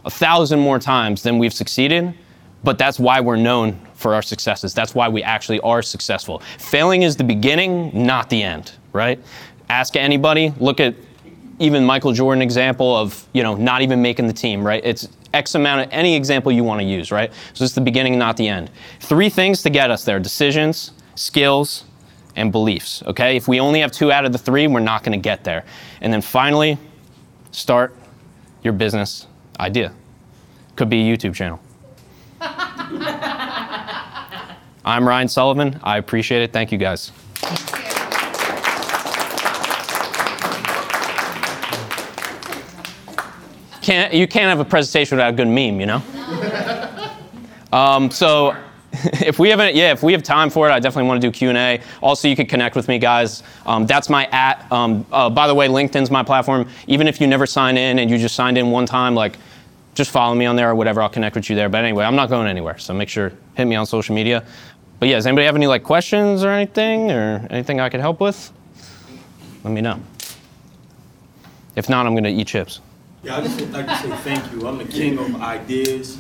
a 0.06 0.10
thousand 0.10 0.60
more 0.60 0.80
times 0.80 1.22
than 1.22 1.38
we've 1.38 1.54
succeeded, 1.54 2.14
but 2.64 2.78
that's 2.78 3.00
why 3.00 3.20
we're 3.20 3.36
known 3.36 3.80
for 3.94 4.14
our 4.14 4.22
successes. 4.22 4.74
That's 4.74 4.96
why 4.96 5.10
we 5.10 5.22
actually 5.22 5.60
are 5.62 5.82
successful. 5.82 6.40
Failing 6.58 7.04
is 7.04 7.16
the 7.16 7.24
beginning, 7.24 7.92
not 7.94 8.30
the 8.30 8.42
end, 8.42 8.72
right? 8.94 9.20
Ask 9.70 9.96
anybody, 9.96 10.54
look 10.60 10.80
at 10.80 10.96
even 11.60 11.84
Michael 11.84 12.14
Jordan 12.14 12.42
example 12.42 12.96
of, 12.96 13.28
you 13.34 13.44
know, 13.44 13.56
not 13.56 13.82
even 13.82 14.02
making 14.02 14.28
the 14.28 14.34
team, 14.34 14.66
right? 14.66 14.82
It's 14.86 15.10
X 15.34 15.56
amount 15.56 15.82
of 15.82 15.90
any 15.92 16.16
example 16.16 16.52
you 16.52 16.64
want 16.64 16.80
to 16.80 16.86
use, 16.86 17.12
right? 17.12 17.32
So 17.54 17.64
it's 17.64 17.74
the 17.74 17.82
beginning, 17.82 18.18
not 18.18 18.38
the 18.38 18.48
end. 18.48 18.70
Three 19.00 19.30
things 19.30 19.62
to 19.64 19.70
get 19.70 19.92
us 19.92 20.06
there 20.06 20.20
decisions, 20.20 20.92
skills, 21.18 21.84
and 22.38 22.52
beliefs. 22.52 23.04
Okay? 23.06 23.36
If 23.36 23.48
we 23.48 23.60
only 23.60 23.82
have 23.82 23.92
two 23.92 24.12
out 24.12 24.24
of 24.24 24.32
the 24.32 24.38
three, 24.38 24.68
we're 24.68 24.80
not 24.80 25.04
going 25.04 25.20
to 25.20 25.22
get 25.22 25.44
there. 25.44 25.66
And 26.00 26.14
then 26.14 26.22
finally, 26.22 26.78
start 27.52 27.94
your 28.64 28.74
business 28.74 29.28
idea. 29.60 29.92
Could 30.76 30.90
be 30.90 31.10
a 31.10 31.18
YouTube 31.18 31.34
channel. 31.34 31.60
I'm 34.86 35.06
Ryan 35.06 35.28
Sullivan. 35.28 35.80
I 35.84 35.98
appreciate 35.98 36.44
it. 36.44 36.54
Thank 36.54 36.72
you 36.72 36.78
guys. 36.78 37.12
Can't, 43.82 44.14
you 44.14 44.28
can't 44.28 44.50
have 44.50 44.60
a 44.60 44.66
presentation 44.66 45.18
without 45.18 45.34
a 45.34 45.36
good 45.36 45.48
meme, 45.48 45.80
you 45.80 45.88
know? 45.88 46.04
Um, 47.74 48.10
so 48.10 48.56
if 49.26 49.40
we 49.40 49.50
have 49.50 49.60
a, 49.60 49.74
yeah, 49.74 49.92
if 49.92 50.04
we 50.04 50.14
have 50.14 50.24
time 50.24 50.50
for 50.50 50.68
it, 50.68 50.72
I 50.72 50.80
definitely 50.80 51.08
want 51.08 51.22
to 51.22 51.28
do 51.28 51.32
Q 51.32 51.50
and 51.50 51.58
A. 51.58 51.82
Also, 52.02 52.28
you 52.28 52.36
could 52.36 52.50
connect 52.50 52.76
with 52.76 52.88
me, 52.88 53.00
guys. 53.00 53.44
Um, 53.66 53.86
that's 53.86 54.10
my 54.10 54.26
at. 54.28 54.70
Um, 54.72 55.06
uh, 55.12 55.30
by 55.30 55.48
the 55.48 55.56
way, 55.56 55.68
LinkedIn's 55.68 56.12
my 56.12 56.24
platform. 56.24 56.68
Even 56.88 57.08
if 57.08 57.22
you 57.22 57.28
never 57.28 57.46
sign 57.46 57.78
in 57.78 58.00
and 58.00 58.10
you 58.10 58.18
just 58.18 58.36
signed 58.36 58.58
in 58.58 58.72
one 58.72 58.86
time, 58.86 59.16
like, 59.16 59.38
just 59.94 60.12
follow 60.12 60.36
me 60.36 60.46
on 60.46 60.56
there 60.56 60.70
or 60.70 60.76
whatever. 60.76 61.02
I'll 61.02 61.10
connect 61.10 61.36
with 61.36 61.50
you 61.50 61.56
there. 61.56 61.70
But 61.70 61.84
anyway, 61.84 62.06
I'm 62.06 62.16
not 62.16 62.30
going 62.30 62.48
anywhere. 62.48 62.78
So 62.78 62.94
make 62.94 63.10
sure 63.10 63.34
hit 63.56 63.66
me 63.66 63.76
on 63.76 63.86
social 63.86 64.14
media. 64.14 64.46
But 65.00 65.10
yeah, 65.10 65.16
does 65.16 65.28
anybody 65.28 65.46
have 65.46 65.56
any 65.56 65.68
like 65.68 65.84
questions 65.84 66.44
or 66.44 66.50
anything 66.50 67.12
or 67.12 67.46
anything 67.50 67.80
I 67.80 67.90
could 67.90 68.00
help 68.00 68.20
with? 68.20 68.52
Let 69.64 69.74
me 69.74 69.82
know. 69.82 70.00
If 71.76 71.90
not, 71.90 72.06
I'm 72.08 72.16
gonna 72.16 72.30
eat 72.30 72.48
chips. 72.48 72.80
Yeah, 73.24 73.38
I 73.38 73.42
just 73.42 73.60
like 73.72 73.88
to 73.88 73.98
say 73.98 74.10
thank 74.18 74.52
you. 74.52 74.68
I'm 74.68 74.78
the 74.78 74.86
king 74.86 75.20
of 75.20 75.42
ideas, 75.42 76.20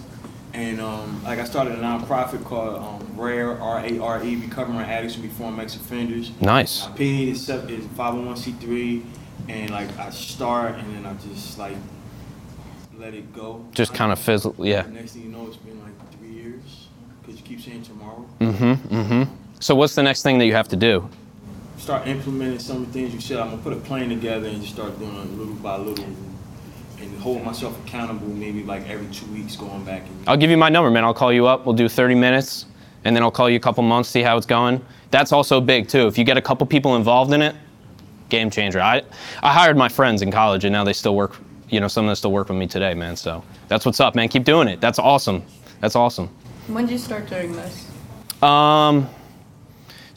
and 0.57 0.81
um, 0.81 1.23
like 1.23 1.37
I 1.37 1.43
started 1.43 1.73
a 1.73 1.81
nonprofit 1.81 2.43
called 2.43 2.81
um, 2.81 3.07
RARE, 3.15 3.59
R-A-R-E, 3.61 4.35
Recovering 4.37 4.79
Addicts 4.79 5.15
and 5.15 5.23
Reform 5.23 5.59
Ex-Offenders. 5.59 6.31
Nice. 6.41 6.85
My 6.85 6.93
opinion 6.95 7.29
is 7.29 7.45
sep- 7.45 7.69
is 7.69 7.85
501c3, 7.85 9.03
and 9.49 9.69
like 9.69 9.95
I 9.99 10.09
start, 10.09 10.75
and 10.75 10.95
then 10.95 11.05
I 11.05 11.13
just 11.13 11.59
like 11.59 11.77
let 12.97 13.13
it 13.13 13.31
go. 13.33 13.63
Just 13.71 13.93
kind 13.93 14.11
of 14.11 14.17
fizzle. 14.17 14.55
Yeah. 14.57 14.81
Next 14.87 15.11
thing 15.13 15.23
you 15.23 15.29
know, 15.29 15.45
it's 15.45 15.57
been 15.57 15.79
like 15.83 15.93
three 16.17 16.31
years, 16.31 16.87
because 17.21 17.39
you 17.39 17.45
keep 17.45 17.61
saying 17.61 17.83
tomorrow. 17.83 18.27
Mm-hmm. 18.41 18.95
Mm-hmm. 18.95 19.33
So 19.59 19.75
what's 19.75 19.93
the 19.93 20.03
next 20.03 20.23
thing 20.23 20.39
that 20.39 20.47
you 20.47 20.53
have 20.53 20.69
to 20.69 20.75
do? 20.75 21.07
Start 21.77 22.07
implementing 22.07 22.57
some 22.57 22.77
of 22.77 22.87
the 22.87 22.93
things 22.93 23.13
you 23.13 23.21
said. 23.21 23.37
I'm 23.39 23.51
gonna 23.51 23.61
put 23.61 23.73
a 23.73 23.77
plan 23.77 24.09
together 24.09 24.47
and 24.47 24.59
just 24.59 24.73
start 24.73 24.97
doing 24.97 25.15
it 25.15 25.37
little 25.37 25.53
by 25.53 25.77
little, 25.77 26.07
and 26.99 27.19
hold 27.19 27.43
myself 27.43 27.79
accountable. 27.85 28.27
Maybe 28.27 28.63
like 28.63 28.87
every 28.89 29.07
two 29.13 29.25
weeks, 29.27 29.55
going 29.55 29.83
back 29.83 30.03
and. 30.07 30.29
I'll 30.29 30.37
give 30.37 30.49
you 30.49 30.57
my 30.57 30.69
number, 30.69 30.89
man. 30.89 31.03
I'll 31.03 31.13
call 31.13 31.31
you 31.31 31.47
up. 31.47 31.65
We'll 31.65 31.75
do 31.75 31.87
30 31.89 32.15
minutes, 32.15 32.65
and 33.03 33.15
then 33.15 33.23
I'll 33.23 33.31
call 33.31 33.49
you 33.49 33.57
a 33.57 33.59
couple 33.59 33.83
months, 33.83 34.09
see 34.09 34.21
how 34.21 34.37
it's 34.37 34.45
going. 34.45 34.83
That's 35.11 35.31
also 35.31 35.61
big 35.61 35.87
too. 35.87 36.07
If 36.07 36.17
you 36.17 36.23
get 36.23 36.37
a 36.37 36.41
couple 36.41 36.67
people 36.67 36.95
involved 36.95 37.33
in 37.33 37.41
it, 37.41 37.55
game 38.29 38.49
changer. 38.49 38.81
I, 38.81 39.03
I 39.41 39.53
hired 39.53 39.77
my 39.77 39.89
friends 39.89 40.21
in 40.21 40.31
college, 40.31 40.65
and 40.65 40.73
now 40.73 40.83
they 40.83 40.93
still 40.93 41.15
work. 41.15 41.37
You 41.69 41.79
know, 41.79 41.87
some 41.87 42.05
of 42.05 42.09
them 42.09 42.15
still 42.15 42.31
work 42.31 42.49
with 42.49 42.57
me 42.57 42.67
today, 42.67 42.93
man. 42.93 43.15
So 43.15 43.43
that's 43.67 43.85
what's 43.85 43.99
up, 43.99 44.15
man. 44.15 44.29
Keep 44.29 44.45
doing 44.45 44.67
it. 44.67 44.79
That's 44.81 44.99
awesome. 44.99 45.43
That's 45.81 45.95
awesome. 45.95 46.29
When 46.67 46.85
did 46.85 46.93
you 46.93 46.97
start 46.97 47.29
doing 47.29 47.53
this? 47.53 47.89
Um, 48.41 49.09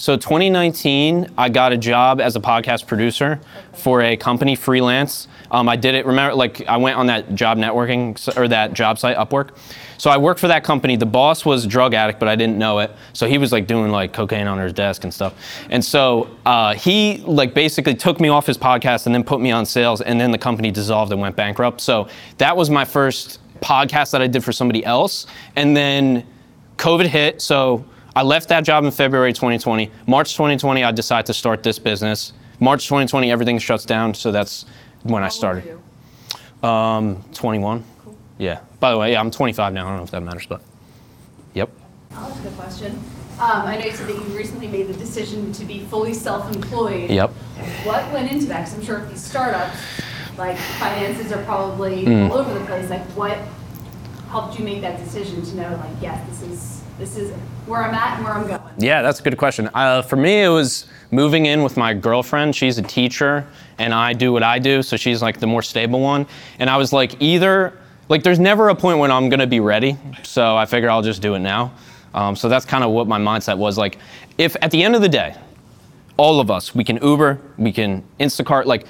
so 0.00 0.16
2019, 0.16 1.28
I 1.36 1.50
got 1.50 1.74
a 1.74 1.76
job 1.76 2.22
as 2.22 2.34
a 2.34 2.40
podcast 2.40 2.86
producer 2.86 3.38
for 3.74 4.00
a 4.00 4.16
company 4.16 4.56
freelance. 4.56 5.28
Um, 5.50 5.68
I 5.68 5.76
did 5.76 5.94
it. 5.94 6.06
Remember, 6.06 6.34
like 6.34 6.66
I 6.66 6.78
went 6.78 6.96
on 6.96 7.08
that 7.08 7.34
job 7.34 7.58
networking 7.58 8.16
or 8.38 8.48
that 8.48 8.72
job 8.72 8.98
site 8.98 9.18
Upwork. 9.18 9.50
So 9.98 10.08
I 10.08 10.16
worked 10.16 10.40
for 10.40 10.48
that 10.48 10.64
company. 10.64 10.96
The 10.96 11.04
boss 11.04 11.44
was 11.44 11.66
a 11.66 11.68
drug 11.68 11.92
addict, 11.92 12.18
but 12.18 12.28
I 12.28 12.34
didn't 12.34 12.56
know 12.56 12.78
it. 12.78 12.92
So 13.12 13.28
he 13.28 13.36
was 13.36 13.52
like 13.52 13.66
doing 13.66 13.90
like 13.92 14.14
cocaine 14.14 14.46
on 14.46 14.56
his 14.56 14.72
desk 14.72 15.04
and 15.04 15.12
stuff. 15.12 15.34
And 15.68 15.84
so 15.84 16.30
uh, 16.46 16.72
he 16.72 17.18
like 17.26 17.52
basically 17.52 17.94
took 17.94 18.20
me 18.20 18.30
off 18.30 18.46
his 18.46 18.56
podcast 18.56 19.04
and 19.04 19.14
then 19.14 19.22
put 19.22 19.38
me 19.38 19.50
on 19.50 19.66
sales. 19.66 20.00
And 20.00 20.18
then 20.18 20.30
the 20.30 20.38
company 20.38 20.70
dissolved 20.70 21.12
and 21.12 21.20
went 21.20 21.36
bankrupt. 21.36 21.82
So 21.82 22.08
that 22.38 22.56
was 22.56 22.70
my 22.70 22.86
first 22.86 23.38
podcast 23.60 24.12
that 24.12 24.22
I 24.22 24.28
did 24.28 24.42
for 24.42 24.52
somebody 24.52 24.82
else. 24.82 25.26
And 25.56 25.76
then 25.76 26.26
COVID 26.78 27.04
hit, 27.04 27.42
so 27.42 27.84
I 28.14 28.22
left 28.22 28.48
that 28.48 28.62
job 28.62 28.84
in 28.84 28.90
February 28.90 29.32
2020. 29.32 29.90
March 30.06 30.32
2020, 30.34 30.82
I 30.84 30.90
decided 30.90 31.26
to 31.26 31.34
start 31.34 31.62
this 31.62 31.78
business. 31.78 32.32
March 32.58 32.84
2020, 32.86 33.30
everything 33.30 33.58
shuts 33.58 33.84
down, 33.84 34.14
so 34.14 34.32
that's 34.32 34.66
when 35.02 35.22
I 35.22 35.28
started. 35.28 35.78
Um, 36.62 37.24
21. 37.34 37.84
Yeah. 38.38 38.60
By 38.80 38.90
the 38.90 38.98
way, 38.98 39.12
yeah, 39.12 39.20
I'm 39.20 39.30
25 39.30 39.72
now. 39.72 39.86
I 39.86 39.88
don't 39.90 39.98
know 39.98 40.02
if 40.04 40.10
that 40.10 40.22
matters, 40.22 40.46
but 40.46 40.60
yep. 41.54 41.70
I'll 42.12 42.30
ask 42.30 42.44
a 42.44 42.50
question. 42.50 42.92
Um, 43.38 43.62
I 43.66 43.78
know 43.78 43.86
you 43.86 43.92
said 43.92 44.08
that 44.08 44.14
you 44.16 44.36
recently 44.36 44.66
made 44.66 44.88
the 44.88 44.94
decision 44.94 45.52
to 45.52 45.64
be 45.64 45.80
fully 45.80 46.12
self-employed. 46.12 47.10
Yep. 47.10 47.30
What 47.84 48.12
went 48.12 48.30
into 48.30 48.46
that? 48.46 48.60
Because 48.66 48.74
I'm 48.74 48.82
sure 48.84 48.98
with 49.00 49.10
these 49.10 49.22
startups, 49.24 49.78
like 50.36 50.58
finances 50.58 51.32
are 51.32 51.42
probably 51.44 52.04
Mm. 52.04 52.30
all 52.30 52.38
over 52.38 52.52
the 52.58 52.64
place. 52.66 52.90
Like 52.90 53.02
what 53.16 53.38
helped 54.28 54.58
you 54.58 54.64
make 54.64 54.82
that 54.82 54.98
decision 55.02 55.42
to 55.42 55.56
know, 55.56 55.70
like, 55.76 56.02
yes, 56.02 56.26
this 56.28 56.42
is 56.50 56.79
this 57.00 57.16
is 57.16 57.32
where 57.66 57.82
I'm 57.82 57.94
at 57.94 58.16
and 58.16 58.24
where 58.24 58.34
I'm 58.34 58.46
going? 58.46 58.60
Yeah, 58.78 59.00
that's 59.00 59.20
a 59.20 59.22
good 59.22 59.36
question. 59.38 59.70
Uh, 59.72 60.02
for 60.02 60.16
me, 60.16 60.42
it 60.42 60.48
was 60.48 60.86
moving 61.10 61.46
in 61.46 61.62
with 61.62 61.76
my 61.76 61.94
girlfriend. 61.94 62.54
She's 62.54 62.76
a 62.76 62.82
teacher, 62.82 63.46
and 63.78 63.94
I 63.94 64.12
do 64.12 64.32
what 64.32 64.42
I 64.42 64.58
do, 64.58 64.82
so 64.82 64.96
she's 64.96 65.22
like 65.22 65.40
the 65.40 65.46
more 65.46 65.62
stable 65.62 66.00
one. 66.00 66.26
And 66.58 66.68
I 66.68 66.76
was 66.76 66.92
like, 66.92 67.20
either, 67.20 67.72
like, 68.10 68.22
there's 68.22 68.38
never 68.38 68.68
a 68.68 68.74
point 68.74 68.98
when 68.98 69.10
I'm 69.10 69.30
gonna 69.30 69.46
be 69.46 69.60
ready, 69.60 69.96
so 70.22 70.56
I 70.56 70.66
figure 70.66 70.90
I'll 70.90 71.02
just 71.02 71.22
do 71.22 71.34
it 71.34 71.38
now. 71.38 71.72
Um, 72.12 72.36
so 72.36 72.48
that's 72.48 72.66
kind 72.66 72.84
of 72.84 72.90
what 72.90 73.08
my 73.08 73.18
mindset 73.18 73.56
was. 73.56 73.78
Like, 73.78 73.98
if 74.36 74.54
at 74.60 74.70
the 74.70 74.82
end 74.82 74.94
of 74.94 75.00
the 75.00 75.08
day, 75.08 75.34
all 76.18 76.38
of 76.38 76.50
us, 76.50 76.74
we 76.74 76.84
can 76.84 76.98
Uber, 77.02 77.40
we 77.56 77.72
can 77.72 78.04
Instacart, 78.20 78.66
like, 78.66 78.84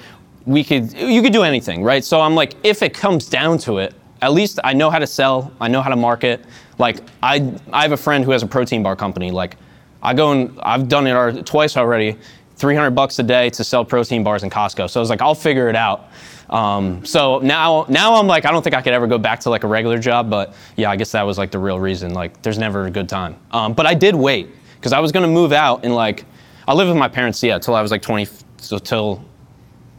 we 0.45 0.65
could, 0.65 0.91
you 0.93 1.21
could 1.21 1.31
do 1.31 1.43
anything, 1.43 1.81
right? 1.81 2.03
So 2.03 2.19
I'm 2.19 2.35
like, 2.35 2.55
if 2.63 2.81
it 2.81 2.93
comes 2.93 3.29
down 3.29 3.57
to 3.59 3.77
it, 3.77 3.93
at 4.21 4.33
least 4.33 4.59
I 4.63 4.73
know 4.73 4.89
how 4.89 4.99
to 4.99 5.07
sell, 5.07 5.51
I 5.59 5.67
know 5.67 5.81
how 5.81 5.89
to 5.89 5.95
market. 5.95 6.43
Like, 6.77 6.99
I, 7.21 7.53
I 7.71 7.81
have 7.83 7.91
a 7.91 7.97
friend 7.97 8.23
who 8.23 8.31
has 8.31 8.43
a 8.43 8.47
protein 8.47 8.83
bar 8.83 8.95
company. 8.95 9.31
Like, 9.31 9.57
I 10.01 10.13
go 10.13 10.31
and 10.31 10.59
I've 10.61 10.87
done 10.87 11.07
it 11.07 11.45
twice 11.45 11.77
already, 11.77 12.17
300 12.55 12.91
bucks 12.91 13.19
a 13.19 13.23
day 13.23 13.49
to 13.51 13.63
sell 13.63 13.83
protein 13.85 14.23
bars 14.23 14.43
in 14.43 14.49
Costco. 14.49 14.89
So 14.89 14.99
I 14.99 15.01
was 15.01 15.09
like, 15.09 15.21
I'll 15.21 15.35
figure 15.35 15.69
it 15.69 15.75
out. 15.75 16.09
Um, 16.49 17.05
so 17.05 17.39
now, 17.39 17.85
now 17.87 18.15
I'm 18.15 18.27
like, 18.27 18.45
I 18.45 18.51
don't 18.51 18.61
think 18.61 18.75
I 18.75 18.81
could 18.81 18.93
ever 18.93 19.07
go 19.07 19.17
back 19.17 19.39
to 19.41 19.49
like 19.49 19.63
a 19.63 19.67
regular 19.67 19.97
job, 19.97 20.29
but 20.29 20.53
yeah, 20.75 20.89
I 20.91 20.95
guess 20.95 21.11
that 21.13 21.23
was 21.23 21.37
like 21.37 21.51
the 21.51 21.59
real 21.59 21.79
reason. 21.79 22.13
Like, 22.13 22.41
there's 22.41 22.57
never 22.57 22.85
a 22.85 22.91
good 22.91 23.07
time. 23.07 23.37
Um, 23.51 23.73
but 23.73 23.85
I 23.85 23.93
did 23.93 24.15
wait 24.15 24.49
because 24.75 24.93
I 24.93 24.99
was 24.99 25.11
gonna 25.11 25.27
move 25.27 25.53
out 25.53 25.85
and 25.85 25.95
like, 25.95 26.25
I 26.67 26.73
lived 26.73 26.89
with 26.89 26.97
my 26.97 27.07
parents, 27.07 27.41
yeah, 27.41 27.57
till 27.57 27.75
I 27.75 27.81
was 27.81 27.89
like 27.89 28.01
20, 28.01 28.27
so 28.57 28.77
till 28.77 29.23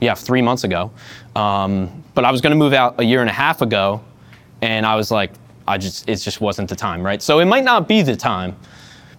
yeah, 0.02 0.14
three 0.14 0.42
months 0.42 0.64
ago. 0.64 0.90
Um, 1.36 2.02
but 2.14 2.24
I 2.24 2.32
was 2.32 2.40
going 2.40 2.50
to 2.50 2.56
move 2.56 2.72
out 2.72 3.00
a 3.00 3.04
year 3.04 3.20
and 3.20 3.30
a 3.30 3.32
half 3.32 3.62
ago, 3.62 4.02
and 4.62 4.86
I 4.86 4.94
was 4.96 5.10
like, 5.10 5.32
I 5.68 5.76
just, 5.76 6.08
it 6.08 6.16
just 6.16 6.40
wasn't 6.40 6.68
the 6.70 6.76
time, 6.76 7.02
right? 7.02 7.20
So 7.20 7.38
it 7.40 7.44
might 7.44 7.64
not 7.64 7.86
be 7.86 8.00
the 8.02 8.16
time, 8.16 8.56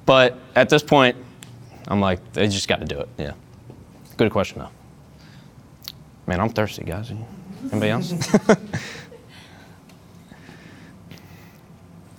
but 0.06 0.38
at 0.56 0.70
this 0.70 0.82
point, 0.82 1.16
I'm 1.88 2.00
like, 2.02 2.20
they 2.34 2.48
just 2.48 2.68
got 2.68 2.80
to 2.80 2.86
do 2.86 3.00
it. 3.00 3.10
Yeah. 3.18 3.34
Good 4.18 4.32
question 4.32 4.60
though. 4.60 4.70
Man, 6.26 6.40
I'm 6.40 6.50
thirsty, 6.50 6.84
guys. 6.84 7.12
Anybody 7.72 7.92
else? 7.92 8.14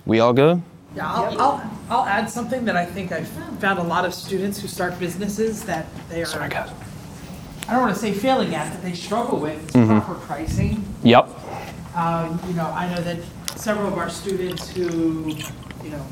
we 0.05 0.19
all 0.19 0.33
good? 0.33 0.61
Yeah, 0.95 1.11
I'll, 1.11 1.41
I'll, 1.41 1.71
I'll 1.89 2.05
add 2.05 2.29
something 2.29 2.63
that 2.65 2.75
I 2.77 2.85
think 2.85 3.11
I've 3.11 3.27
found 3.59 3.79
a 3.79 3.83
lot 3.83 4.05
of 4.05 4.13
students 4.13 4.59
who 4.59 4.67
start 4.67 4.97
businesses 4.99 5.63
that 5.65 5.87
they 6.09 6.21
are, 6.21 6.25
Sorry, 6.25 6.49
guys. 6.49 6.69
I 7.67 7.73
don't 7.73 7.81
want 7.81 7.93
to 7.95 7.99
say 7.99 8.13
failing 8.13 8.53
at, 8.55 8.71
that 8.71 8.81
they 8.83 8.93
struggle 8.93 9.39
with, 9.39 9.73
Mm-hmm. 9.73 9.99
proper 10.01 10.19
pricing. 10.25 10.85
Yep. 11.03 11.27
Um, 11.95 12.39
you 12.47 12.53
know, 12.53 12.65
I 12.65 12.93
know 12.93 13.01
that 13.01 13.17
several 13.57 13.87
of 13.87 13.97
our 13.97 14.09
students 14.09 14.69
who, 14.69 15.29
you 15.83 15.89
know, 15.89 16.05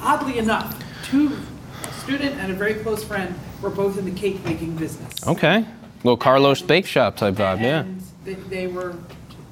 oddly 0.00 0.38
enough, 0.38 0.82
two, 1.04 1.36
a 1.84 1.92
student 1.92 2.36
and 2.36 2.50
a 2.50 2.54
very 2.54 2.74
close 2.74 3.04
friend 3.04 3.38
were 3.60 3.68
both 3.68 3.98
in 3.98 4.06
the 4.06 4.18
cake 4.18 4.42
making 4.44 4.76
business. 4.76 5.12
Okay. 5.26 5.66
Little 6.04 6.16
Carlo's 6.16 6.62
Bake 6.62 6.86
Shop 6.86 7.16
type 7.16 7.34
vibe, 7.34 7.60
yeah. 7.60 7.80
And 7.80 8.00
they, 8.24 8.34
they 8.34 8.66
were 8.66 8.96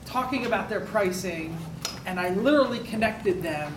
talking 0.07 0.47
about 0.47 0.69
their 0.71 0.81
pricing, 0.81 1.57
and 2.07 2.19
I 2.19 2.31
literally 2.31 2.79
connected 2.79 3.43
them 3.43 3.75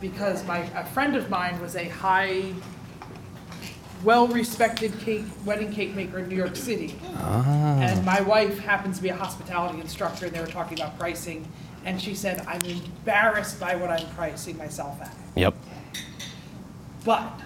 because 0.00 0.44
my, 0.46 0.58
a 0.74 0.86
friend 0.86 1.16
of 1.16 1.28
mine 1.28 1.60
was 1.60 1.76
a 1.76 1.88
high, 1.88 2.52
well-respected 4.04 4.98
cake, 5.00 5.24
wedding 5.44 5.72
cake 5.72 5.94
maker 5.94 6.18
in 6.18 6.28
New 6.28 6.36
York 6.36 6.56
City. 6.56 6.98
And 7.18 8.04
my 8.04 8.20
wife 8.20 8.58
happens 8.58 8.96
to 8.96 9.02
be 9.02 9.08
a 9.10 9.16
hospitality 9.16 9.80
instructor, 9.80 10.26
and 10.26 10.34
they 10.34 10.40
were 10.40 10.46
talking 10.46 10.78
about 10.78 10.98
pricing, 10.98 11.46
and 11.84 12.00
she 12.00 12.14
said, 12.14 12.44
I'm 12.46 12.60
embarrassed 12.62 13.58
by 13.60 13.74
what 13.76 13.90
I'm 13.90 14.06
pricing 14.14 14.56
myself 14.56 15.00
at. 15.00 15.14
Yep. 15.36 15.54
But 17.04 17.40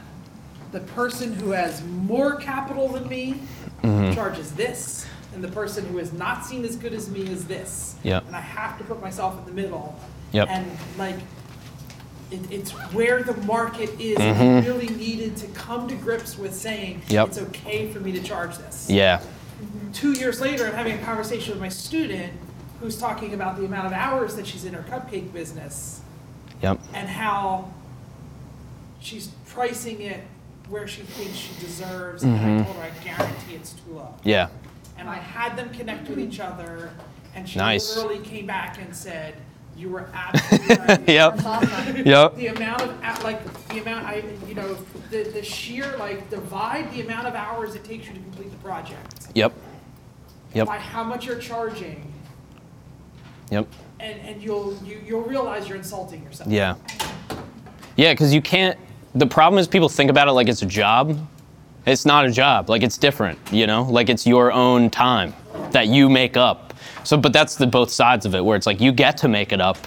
the 0.73 0.81
person 0.81 1.33
who 1.33 1.53
has 1.53 1.83
more 1.85 2.37
capital 2.37 2.89
than 2.89 3.09
me 3.09 3.41
Mm-hmm. 3.83 4.15
charges 4.15 4.53
this, 4.53 5.07
and 5.35 5.45
the 5.45 5.49
person 5.49 5.85
who 5.87 5.99
is 5.99 6.13
not 6.13 6.45
seen 6.47 6.65
as 6.65 6.77
good 6.77 6.95
as 6.95 7.11
me 7.11 7.21
is 7.21 7.47
this. 7.47 7.95
Yep. 8.03 8.27
And 8.27 8.35
I 8.35 8.41
have 8.41 8.79
to 8.79 8.85
put 8.85 9.01
myself 9.03 9.39
in 9.39 9.45
the 9.45 9.53
middle. 9.53 9.95
Yep. 10.33 10.49
And 10.49 10.67
like, 10.99 11.17
it, 12.31 12.51
it's 12.51 12.71
where 12.93 13.23
the 13.23 13.37
market 13.43 13.91
is. 14.01 14.17
And 14.19 14.65
I 14.65 14.67
really 14.69 14.89
needed 14.89 15.37
to 15.39 15.47
come 15.49 15.87
to 15.89 15.95
grips 15.97 16.37
with 16.39 16.55
saying, 16.55 17.01
Mm-hmm. 17.03 17.13
Yep. 17.13 17.29
it's 17.29 17.39
okay 17.39 17.93
for 17.93 18.01
me 18.01 18.13
to 18.13 18.23
charge 18.23 18.57
this. 18.59 18.89
Yeah. 18.91 19.21
Two 19.93 20.13
years 20.13 20.41
later, 20.41 20.67
I'm 20.67 20.75
having 20.75 20.99
a 20.99 21.03
conversation 21.05 21.53
with 21.53 21.61
my 21.61 21.69
student 21.71 22.33
who's 22.81 22.99
talking 22.99 23.33
about 23.33 23.57
the 23.57 23.65
amount 23.65 23.87
of 23.87 23.93
hours 23.93 24.37
that 24.37 24.47
she's 24.47 24.65
in 24.65 24.75
her 24.75 24.83
cupcake 24.83 25.33
business 25.33 26.03
Yep. 26.63 26.79
and 26.95 27.09
how 27.09 27.73
she's 29.01 29.29
pricing 29.47 30.01
it 30.03 30.21
where 30.69 30.87
she 30.89 31.03
thinks 31.03 31.35
she 31.37 31.55
deserves. 31.61 32.23
And 32.25 32.37
I 32.37 32.63
told 32.65 32.77
her, 32.77 32.83
I 32.83 33.05
guarantee 33.05 33.55
it's 33.55 33.73
too 33.73 33.93
low. 33.95 34.15
Yeah. 34.25 34.49
And 34.99 35.09
I 35.09 35.15
had 35.15 35.57
them 35.57 35.71
connect 35.73 36.09
with 36.09 36.19
each 36.19 36.41
other, 36.41 36.91
and 37.35 37.49
she 37.49 37.59
Nice. 37.59 37.95
literally 37.97 38.19
came 38.25 38.47
back 38.47 38.79
and 38.81 38.95
said, 38.95 39.35
"You 39.77 39.91
were 39.91 40.09
absolutely 40.15 40.77
right." 40.77 41.09
Yep. 41.09 41.41
Yep. 42.07 42.37
The 42.37 42.47
amount 42.49 42.83
of 42.83 43.23
like 43.25 43.69
the 43.69 43.81
amount 43.81 44.07
I 44.07 44.23
you 44.49 44.55
know 44.55 44.75
the 45.11 45.25
the 45.25 45.43
sheer 45.43 45.97
like 45.99 46.29
divide 46.31 46.93
the 46.93 47.01
amount 47.03 47.27
of 47.27 47.35
hours 47.35 47.75
it 47.75 47.85
takes 47.85 48.07
you 48.09 48.15
to 48.15 48.21
complete 48.21 48.51
the 48.51 48.57
project 48.59 49.27
Yep. 49.35 49.53
Yep. 50.55 50.67
by 50.67 50.79
how 50.79 51.05
much 51.05 51.27
you're 51.27 51.39
charging, 51.39 52.13
Yep. 53.51 53.67
and 54.01 54.21
and 54.21 54.43
you'll 54.43 54.77
you, 54.85 55.01
you'll 55.07 55.23
realize 55.23 55.69
you're 55.69 55.77
insulting 55.79 56.23
yourself. 56.23 56.51
Yeah. 56.51 56.75
Yeah, 57.97 58.13
because 58.13 58.35
you 58.35 58.43
can't. 58.43 58.79
The 59.15 59.27
problem 59.27 59.59
is 59.59 59.67
people 59.69 59.89
think 59.89 60.11
about 60.11 60.29
it 60.29 60.33
like 60.33 60.49
it's 60.49 60.63
a 60.63 60.67
job. 60.67 61.19
It's 61.87 62.05
not 62.05 62.27
a 62.27 62.31
job. 62.31 62.69
Like 62.69 62.83
it's 62.83 62.99
different, 62.99 63.39
you 63.53 63.67
know. 63.67 63.85
Like 63.85 64.09
it's 64.11 64.27
your 64.27 64.53
own 64.53 64.91
time. 64.91 65.33
that 65.71 65.87
you 65.89 66.09
make 66.11 66.37
up. 66.37 66.66
So, 67.07 67.17
but 67.17 67.33
that's 67.33 67.55
the 67.55 67.69
both 67.69 67.91
sides 67.91 68.27
of 68.27 68.35
it, 68.35 68.45
where 68.45 68.57
it's 68.57 68.67
like 68.67 68.81
you 68.81 68.91
get 68.91 69.17
to 69.19 69.29
make 69.29 69.53
it 69.53 69.61
up, 69.61 69.79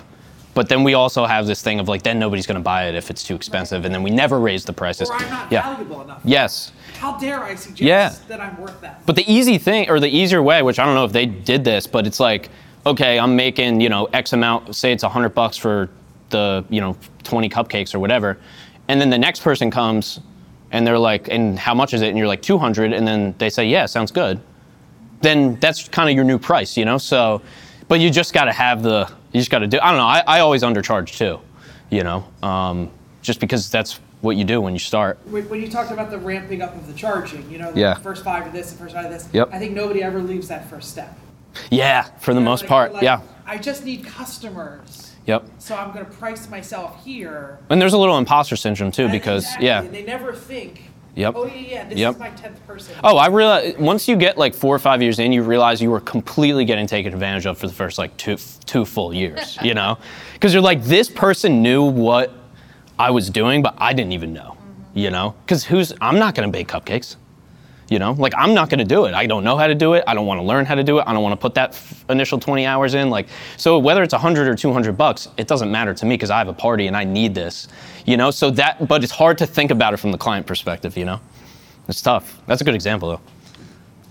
but 0.54 0.70
then 0.70 0.86
we 0.86 0.94
also 0.94 1.26
have 1.26 1.48
this 1.48 1.62
thing 1.62 1.82
of 1.82 1.90
like 1.90 2.02
then 2.02 2.18
nobody's 2.18 2.48
going 2.48 2.56
to 2.60 2.64
buy 2.64 2.88
it 2.88 2.96
if 2.96 3.10
it's 3.10 3.24
too 3.24 3.36
expensive, 3.36 3.84
and 3.84 3.94
then 3.94 4.04
we 4.04 4.10
never 4.10 4.40
raise 4.40 4.64
the 4.64 4.72
prices. 4.72 5.10
Or 5.10 5.16
I'm 5.16 5.30
not 5.30 5.52
yeah. 5.52 5.74
valuable 5.74 6.02
enough. 6.02 6.22
Yes. 6.24 6.72
How 6.98 7.18
dare 7.18 7.44
I 7.44 7.56
suggest 7.56 7.82
Yeah. 7.82 8.14
that 8.30 8.40
I'm 8.40 8.58
worth 8.58 8.80
that? 8.80 9.06
But 9.06 9.18
the 9.18 9.30
easy 9.32 9.58
thing, 9.58 9.90
or 9.90 10.00
the 10.00 10.08
easier 10.08 10.42
way, 10.42 10.62
which 10.62 10.80
I 10.80 10.86
don't 10.86 10.96
know 10.96 11.04
if 11.04 11.12
they 11.12 11.26
did 11.26 11.66
this, 11.66 11.88
but 11.88 12.08
it's 12.08 12.22
like, 12.22 12.50
okay, 12.86 13.20
I'm 13.20 13.36
making, 13.36 13.82
you 13.82 13.90
know, 13.90 14.06
X 14.14 14.32
amount, 14.32 14.74
say 14.74 14.94
it's 14.94 15.04
100 15.04 15.30
bucks 15.30 15.58
for 15.58 15.90
the, 16.30 16.64
you 16.70 16.80
know, 16.80 16.96
20 17.24 17.50
cupcakes 17.50 17.94
or 17.94 18.00
whatever. 18.00 18.38
And 18.88 19.00
then 19.00 19.10
the 19.10 19.18
next 19.18 19.42
person 19.42 19.70
comes 19.70 20.22
and 20.72 20.88
they're 20.88 20.98
like, 20.98 21.28
and 21.28 21.60
how 21.60 21.74
much 21.74 21.94
is 21.94 22.02
it? 22.02 22.08
And 22.08 22.18
you're 22.18 22.28
like, 22.28 22.42
200. 22.42 22.94
And 22.94 23.06
then 23.06 23.36
they 23.40 23.50
say, 23.50 23.68
yeah, 23.68 23.86
sounds 23.88 24.12
good. 24.12 24.40
Then 25.22 25.56
that's 25.60 25.88
kind 25.90 26.10
of 26.10 26.16
your 26.16 26.24
new 26.26 26.38
price, 26.40 26.78
you 26.78 26.86
know? 26.86 26.98
So, 26.98 27.42
but 27.88 28.00
you 28.00 28.10
just 28.10 28.34
got 28.34 28.46
to 28.46 28.52
have 28.54 28.84
the, 28.84 29.12
you 29.32 29.40
just 29.42 29.52
got 29.52 29.60
to 29.60 29.68
do, 29.68 29.80
I 29.82 29.90
don't 29.90 29.98
know, 29.98 30.06
I, 30.06 30.24
I 30.26 30.40
always 30.40 30.64
undercharge 30.64 31.18
too, 31.18 31.40
you 31.90 32.04
know? 32.04 32.26
Um, 32.42 32.90
just 33.22 33.40
because 33.40 33.70
that's 33.70 34.00
what 34.22 34.36
you 34.38 34.44
do 34.44 34.60
when 34.62 34.74
you 34.74 34.80
start. 34.80 35.18
When, 35.28 35.62
you 35.62 35.70
talked 35.70 35.92
about 35.92 36.10
the 36.10 36.18
ramping 36.18 36.62
up 36.62 36.76
of 36.76 36.88
the 36.88 36.94
charging, 36.94 37.50
you 37.52 37.58
know, 37.58 37.72
the 37.72 37.80
Yeah. 37.80 37.94
first 37.96 38.24
five 38.24 38.46
of 38.48 38.54
this, 38.54 38.72
the 38.72 38.78
first 38.78 38.96
five 38.96 39.06
of 39.06 39.12
this, 39.12 39.28
Yep. 39.34 39.50
I 39.52 39.60
think 39.60 39.74
nobody 39.74 40.04
ever 40.04 40.22
leaves 40.22 40.48
that 40.50 40.70
first 40.70 40.90
step. 40.92 41.18
Yeah, 41.70 42.04
for 42.20 42.34
the 42.34 42.42
most 42.42 42.62
Like- 42.62 42.70
part. 42.70 42.94
like, 42.94 43.04
yeah. 43.04 43.22
I 43.46 43.58
just 43.58 43.84
need 43.84 44.06
customers, 44.06 45.16
Yep. 45.26 45.46
so 45.58 45.76
I'm 45.76 45.92
going 45.92 46.06
to 46.06 46.12
price 46.12 46.50
myself 46.50 47.04
here. 47.04 47.60
And 47.70 47.82
there's 47.82 47.94
a 47.94 47.98
little 47.98 48.18
imposter 48.18 48.56
syndrome 48.56 48.92
too, 48.92 49.04
And- 49.04 49.12
because 49.12 49.44
exactly, 49.46 49.68
yeah. 49.68 49.82
and 49.82 49.94
they 49.94 50.04
never 50.04 50.34
think. 50.34 50.89
Yep. 51.16 51.34
Oh 51.36 51.46
yeah, 51.46 51.54
yeah. 51.56 51.84
This 51.90 51.98
Yep. 52.00 52.14
is 52.14 52.20
my 52.20 52.30
tenth 52.30 52.66
person. 52.68 52.96
Oh, 53.04 53.18
I 53.18 53.28
realize 53.28 53.76
once 53.78 54.08
you 54.08 54.16
get 54.16 54.38
like 54.38 54.54
four 54.54 54.74
or 54.76 54.80
five 54.80 55.02
years 55.02 55.20
in, 55.20 55.32
you 55.32 55.44
realize 55.44 55.82
you 55.82 55.90
were 55.92 56.00
completely 56.00 56.66
getting 56.66 56.88
taken 56.88 57.14
advantage 57.14 57.46
of 57.46 57.58
for 57.58 57.68
the 57.68 57.74
first 57.74 57.98
like 57.98 58.16
two 58.18 58.38
two 58.66 58.86
full 58.86 59.14
years. 59.14 59.58
You 59.64 59.74
know, 59.74 59.98
because 60.34 60.54
you're 60.54 60.64
like 60.64 60.84
this 60.84 61.10
person 61.10 61.62
knew 61.62 61.84
what 61.84 62.32
I 62.98 63.12
was 63.12 63.30
doing, 63.30 63.62
but 63.62 63.76
I 63.78 63.94
didn't 63.94 64.14
even 64.14 64.34
know. 64.34 64.56
Mm-hmm. 64.58 65.00
You 65.00 65.10
know, 65.12 65.36
because 65.46 65.66
who's 65.66 65.94
I'm 66.00 66.20
not 66.20 66.36
gonna 66.36 66.50
bake 66.50 66.68
cupcakes. 66.68 67.16
You 67.90 67.98
know, 67.98 68.12
like 68.12 68.34
I'm 68.38 68.54
not 68.54 68.70
gonna 68.70 68.86
do 68.86 69.06
it. 69.06 69.16
I 69.16 69.26
don't 69.26 69.44
know 69.44 69.58
how 69.58 69.66
to 69.66 69.74
do 69.74 69.94
it. 69.94 70.04
I 70.06 70.14
don't 70.14 70.28
want 70.28 70.40
to 70.40 70.44
learn 70.46 70.66
how 70.66 70.76
to 70.76 70.84
do 70.84 71.00
it. 71.00 71.06
I 71.08 71.14
don't 71.14 71.24
want 71.24 71.34
to 71.34 71.42
put 71.42 71.56
that 71.56 71.72
f- 71.72 72.06
initial 72.10 72.40
20 72.40 72.66
hours 72.66 72.94
in. 72.94 73.10
Like, 73.10 73.28
so 73.58 73.80
whether 73.80 74.04
it's 74.04 74.14
100 74.14 74.48
or 74.48 74.56
200 74.56 74.96
bucks, 74.96 75.28
it 75.38 75.48
doesn't 75.48 75.72
matter 75.72 75.94
to 75.96 76.06
me 76.06 76.14
because 76.14 76.30
I 76.30 76.38
have 76.38 76.48
a 76.50 76.54
party 76.54 76.86
and 76.86 76.96
I 76.96 77.04
need 77.04 77.34
this. 77.34 77.68
You 78.06 78.16
know, 78.16 78.30
so 78.30 78.52
that, 78.52 78.88
but 78.88 79.04
it's 79.04 79.12
hard 79.12 79.40
to 79.40 79.48
think 79.48 79.72
about 79.72 79.94
it 79.96 79.98
from 79.98 80.12
the 80.12 80.20
client 80.20 80.46
perspective. 80.46 80.98
You 80.98 81.06
know, 81.06 81.20
it's 81.88 82.02
tough. 82.02 82.40
That's 82.46 82.62
a 82.62 82.64
good 82.64 82.76
example 82.76 83.10
though. 83.10 83.22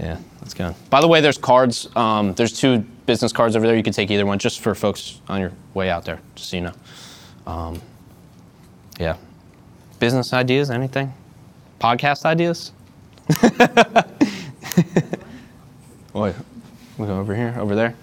Yeah, 0.01 0.19
that's 0.41 0.55
good. 0.55 0.75
By 0.91 1.01
the 1.01 1.09
way, 1.09 1.21
there's 1.21 1.39
cards. 1.39 1.89
Um, 1.97 2.35
there's 2.35 2.59
two 2.59 2.81
business 3.07 3.33
cards 3.33 3.55
over 3.57 3.67
there. 3.67 3.77
You 3.77 3.83
can 3.83 3.93
take 3.93 4.11
either 4.11 4.27
one, 4.27 4.39
just 4.39 4.61
for 4.61 4.75
folks 4.75 5.21
on 5.29 5.41
your 5.41 5.53
way 5.75 5.89
out 5.89 6.05
there, 6.05 6.21
just 6.35 6.51
so 6.51 6.57
you 6.57 6.63
know. 6.63 6.73
Um, 7.47 7.81
yeah. 9.01 9.17
Business 9.99 10.33
ideas? 10.33 10.71
Anything? 10.71 11.13
Podcast 11.81 12.25
ideas? 12.25 12.73
What? 16.13 16.35
We 16.97 17.07
go 17.07 17.19
over 17.21 17.35
here, 17.35 17.55
over 17.59 17.75
there. 17.75 17.95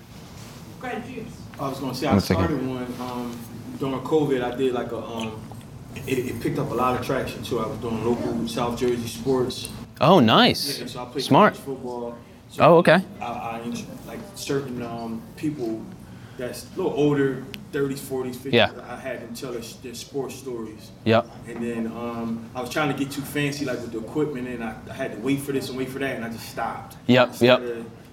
Go 0.79 0.87
ahead, 0.87 1.05
James. 1.05 1.35
I 1.59 1.67
was 1.69 1.79
gonna 1.79 1.93
say, 1.95 2.07
I 2.07 2.11
One 2.11 2.21
second. 2.21 2.43
started 2.45 2.67
one, 2.67 2.93
um, 3.01 3.37
during 3.79 3.99
COVID, 4.01 4.43
I 4.43 4.55
did 4.55 4.73
like 4.73 4.91
a, 4.91 4.97
um, 5.03 5.41
it, 6.07 6.19
it 6.19 6.39
picked 6.41 6.59
up 6.59 6.69
a 6.71 6.73
lot 6.73 6.99
of 6.99 7.05
traction 7.05 7.43
too. 7.43 7.59
I 7.59 7.65
was 7.67 7.77
doing 7.79 8.05
local 8.05 8.47
South 8.47 8.77
Jersey 8.79 9.07
sports. 9.07 9.69
Oh, 9.99 10.19
nice. 10.19 10.79
Yeah, 10.79 10.85
so 10.87 11.01
I 11.03 11.05
played 11.05 11.23
Smart. 11.23 11.53
college 11.53 11.65
football. 11.65 12.15
So 12.49 12.63
Oh, 12.63 12.77
okay. 12.77 13.01
I, 13.19 13.25
I, 13.25 13.59
int- 13.65 13.85
like 14.07 14.19
certain, 14.35 14.81
um, 14.81 15.21
people 15.35 15.81
that's 16.37 16.65
a 16.65 16.77
little 16.77 16.93
older, 16.93 17.43
thirties, 17.71 18.01
forties, 18.01 18.35
fifties. 18.35 18.53
Yeah. 18.53 18.71
I 18.89 18.95
had 18.95 19.21
them 19.21 19.33
tell 19.33 19.57
us 19.57 19.75
their 19.83 19.93
sports 19.93 20.35
stories. 20.35 20.91
Yep. 21.05 21.29
And 21.47 21.63
then, 21.63 21.87
um, 21.87 22.49
I 22.55 22.61
was 22.61 22.69
trying 22.69 22.91
to 22.91 22.97
get 22.97 23.11
too 23.11 23.21
fancy, 23.21 23.65
like 23.65 23.79
with 23.81 23.91
the 23.91 23.99
equipment, 23.99 24.47
and 24.47 24.63
I, 24.63 24.75
I 24.89 24.93
had 24.93 25.13
to 25.13 25.19
wait 25.19 25.41
for 25.41 25.51
this 25.51 25.69
and 25.69 25.77
wait 25.77 25.89
for 25.89 25.99
that, 25.99 26.15
and 26.15 26.25
I 26.25 26.29
just 26.29 26.49
stopped. 26.49 26.97
Yep, 27.07 27.41
yep. 27.41 27.61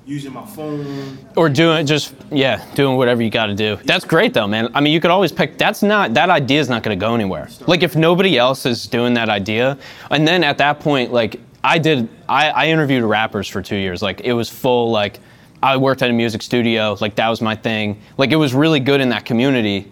Using 0.05 0.33
my 0.33 0.45
phone. 0.45 1.16
Or 1.37 1.49
doing 1.49 1.87
just 1.87 2.12
yeah, 2.33 2.64
doing 2.75 2.97
whatever 2.97 3.23
you 3.23 3.31
got 3.31 3.47
to 3.47 3.55
do. 3.55 3.77
That's 3.85 4.05
great 4.05 4.35
though, 4.35 4.49
man. 4.49 4.68
I 4.75 4.81
mean, 4.81 4.93
you 4.93 5.01
could 5.01 5.12
always 5.12 5.31
pick. 5.31 5.59
That's 5.59 5.81
not 5.81 6.14
that 6.14 6.29
idea 6.29 6.59
is 6.61 6.68
not 6.68 6.83
going 6.83 6.99
to 6.99 7.01
go 7.01 7.14
anywhere. 7.14 7.49
Like 7.68 7.85
if 7.85 7.95
nobody 7.95 8.37
else 8.37 8.66
is 8.66 8.89
doing 8.89 9.14
that 9.14 9.29
idea, 9.29 9.79
and 10.11 10.27
then 10.27 10.43
at 10.43 10.59
that 10.59 10.81
point, 10.81 11.12
like 11.12 11.39
I 11.62 11.79
did, 11.79 12.09
I, 12.29 12.51
I 12.51 12.66
interviewed 12.66 13.05
rappers 13.05 13.47
for 13.47 13.62
two 13.62 13.77
years. 13.77 14.03
Like 14.03 14.23
it 14.23 14.33
was 14.33 14.49
full. 14.49 14.91
Like 14.91 15.20
I 15.62 15.76
worked 15.76 16.02
at 16.02 16.10
a 16.10 16.12
music 16.12 16.42
studio. 16.42 16.96
Like 17.00 17.14
that 17.16 17.28
was 17.28 17.40
my 17.40 17.54
thing. 17.54 18.00
Like 18.18 18.30
it 18.32 18.36
was 18.36 18.54
really 18.54 18.80
good 18.80 19.00
in 19.00 19.08
that 19.10 19.24
community. 19.24 19.90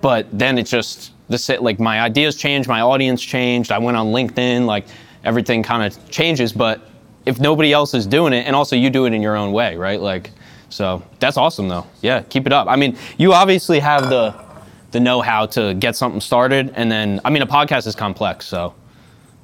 But 0.00 0.26
then 0.36 0.58
it 0.58 0.66
just 0.66 1.12
the 1.28 1.58
like 1.60 1.80
my 1.80 2.00
ideas 2.00 2.36
changed, 2.36 2.68
my 2.68 2.80
audience 2.80 3.20
changed. 3.22 3.72
I 3.72 3.78
went 3.78 3.96
on 3.96 4.08
LinkedIn. 4.08 4.66
Like 4.66 4.86
everything 5.24 5.62
kind 5.62 5.82
of 5.82 6.10
changes, 6.10 6.52
but 6.52 6.80
if 7.28 7.38
nobody 7.38 7.74
else 7.74 7.92
is 7.92 8.06
doing 8.06 8.32
it 8.32 8.46
and 8.46 8.56
also 8.56 8.74
you 8.74 8.88
do 8.88 9.04
it 9.04 9.12
in 9.12 9.20
your 9.20 9.36
own 9.36 9.52
way 9.52 9.76
right 9.76 10.00
like 10.00 10.30
so 10.70 11.02
that's 11.20 11.36
awesome 11.36 11.68
though 11.68 11.86
yeah 12.00 12.22
keep 12.22 12.46
it 12.46 12.52
up 12.54 12.66
i 12.68 12.74
mean 12.74 12.96
you 13.18 13.34
obviously 13.34 13.78
have 13.78 14.08
the 14.08 14.34
the 14.92 15.00
know-how 15.00 15.44
to 15.44 15.74
get 15.74 15.94
something 15.94 16.22
started 16.22 16.72
and 16.74 16.90
then 16.90 17.20
i 17.26 17.30
mean 17.30 17.42
a 17.42 17.46
podcast 17.46 17.86
is 17.86 17.94
complex 17.94 18.46
so 18.46 18.74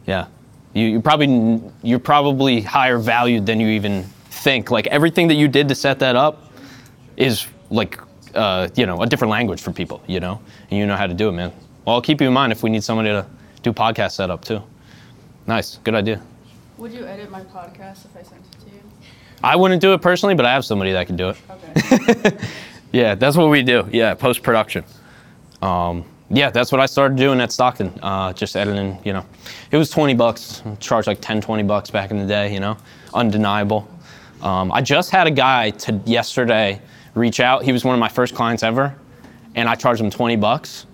yeah 0.06 0.26
you, 0.72 0.86
you 0.86 1.00
probably 1.00 1.60
you're 1.82 1.98
probably 1.98 2.62
higher 2.62 2.96
valued 2.96 3.44
than 3.44 3.60
you 3.60 3.68
even 3.68 4.08
think 4.44 4.70
like 4.70 4.86
everything 4.88 5.26
that 5.28 5.34
you 5.42 5.48
did 5.48 5.68
to 5.68 5.74
set 5.74 5.98
that 5.98 6.16
up 6.16 6.34
is 7.16 7.46
like 7.70 7.98
uh, 8.34 8.68
you 8.76 8.86
know 8.86 9.00
a 9.02 9.06
different 9.06 9.30
language 9.30 9.60
for 9.62 9.72
people 9.72 9.98
you 10.06 10.20
know 10.20 10.40
and 10.70 10.78
you 10.78 10.86
know 10.86 10.96
how 10.96 11.06
to 11.06 11.14
do 11.14 11.28
it 11.30 11.32
man 11.32 11.50
well 11.84 11.94
i'll 11.96 12.02
keep 12.02 12.20
you 12.20 12.28
in 12.28 12.34
mind 12.34 12.52
if 12.52 12.62
we 12.62 12.70
need 12.70 12.84
somebody 12.84 13.08
to 13.08 13.24
do 13.62 13.72
podcast 13.72 14.12
setup 14.12 14.44
too 14.44 14.60
nice 15.46 15.78
good 15.84 15.94
idea 15.94 16.20
Would 16.78 16.92
you 16.92 17.04
edit 17.06 17.30
my 17.30 17.42
podcast 17.56 18.04
if 18.06 18.16
I 18.20 18.22
sent 18.22 18.42
it 18.52 18.58
to 18.64 18.70
you? 18.74 18.82
I 19.42 19.54
wouldn't 19.56 19.80
do 19.80 19.92
it 19.94 20.00
personally, 20.02 20.34
but 20.34 20.44
I 20.46 20.52
have 20.56 20.64
somebody 20.64 20.92
that 20.92 21.06
can 21.06 21.16
do 21.16 21.28
it. 21.30 21.36
Okay. 21.50 22.36
Yeah, 22.92 23.16
that's 23.16 23.36
what 23.36 23.48
we 23.50 23.62
do. 23.62 23.88
Yeah, 23.92 24.14
post 24.14 24.42
production. 24.42 24.84
Um, 25.62 26.04
yeah, 26.30 26.50
that's 26.50 26.70
what 26.70 26.80
I 26.80 26.86
started 26.86 27.16
doing 27.18 27.40
at 27.40 27.50
Stockton. 27.50 27.90
Uh, 28.00 28.32
just 28.32 28.54
editing, 28.56 28.98
you 29.04 29.12
know. 29.12 29.24
It 29.72 29.76
was 29.76 29.90
20 29.90 30.14
bucks. 30.14 30.62
Charged 30.78 31.08
like 31.08 31.20
10, 31.20 31.40
20 31.40 31.64
bucks 31.64 31.90
back 31.90 32.12
in 32.12 32.18
the 32.18 32.26
day, 32.26 32.52
you 32.54 32.60
know. 32.60 32.76
Undeniable. 33.12 33.80
Um, 34.42 34.70
I 34.72 34.80
just 34.80 35.10
had 35.10 35.26
a 35.26 35.30
guy 35.30 35.70
to 35.70 36.00
yesterday 36.04 36.80
reach 37.14 37.40
out. 37.40 37.62
He 37.62 37.72
was 37.72 37.84
one 37.84 37.94
of 37.94 38.00
my 38.00 38.08
first 38.08 38.34
clients 38.34 38.62
ever, 38.62 38.94
and 39.54 39.68
I 39.68 39.74
charged 39.74 40.00
him 40.00 40.10
20 40.10 40.36
bucks. 40.36 40.86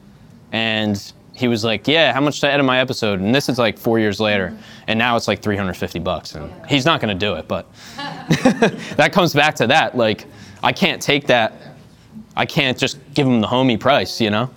And 0.53 1.01
he 1.35 1.49
was 1.49 1.65
like, 1.65 1.87
"Yeah, 1.89 2.13
how 2.13 2.21
much 2.21 2.41
to 2.41 2.51
edit 2.51 2.67
my 2.67 2.81
episode?" 2.81 3.21
And 3.21 3.35
this 3.35 3.49
is 3.49 3.59
like 3.59 3.79
four 3.79 3.99
years 3.99 4.21
later, 4.21 4.57
and 4.89 4.99
now 4.99 5.17
it's 5.17 5.27
like 5.29 5.41
350 5.43 5.99
bucks. 6.01 6.35
And 6.35 6.53
he's 6.69 6.85
not 6.85 7.01
gonna 7.01 7.15
do 7.15 7.35
it, 7.35 7.49
but 7.49 7.67
that 7.97 9.11
comes 9.13 9.33
back 9.33 9.55
to 9.57 9.67
that. 9.69 9.97
Like, 9.97 10.27
I 10.63 10.73
can't 10.73 11.01
take 11.01 11.27
that. 11.29 11.55
I 12.37 12.47
can't 12.47 12.77
just 12.79 12.99
give 13.15 13.27
him 13.27 13.41
the 13.41 13.47
homie 13.47 13.79
price, 13.79 14.21
you 14.21 14.31
know, 14.31 14.51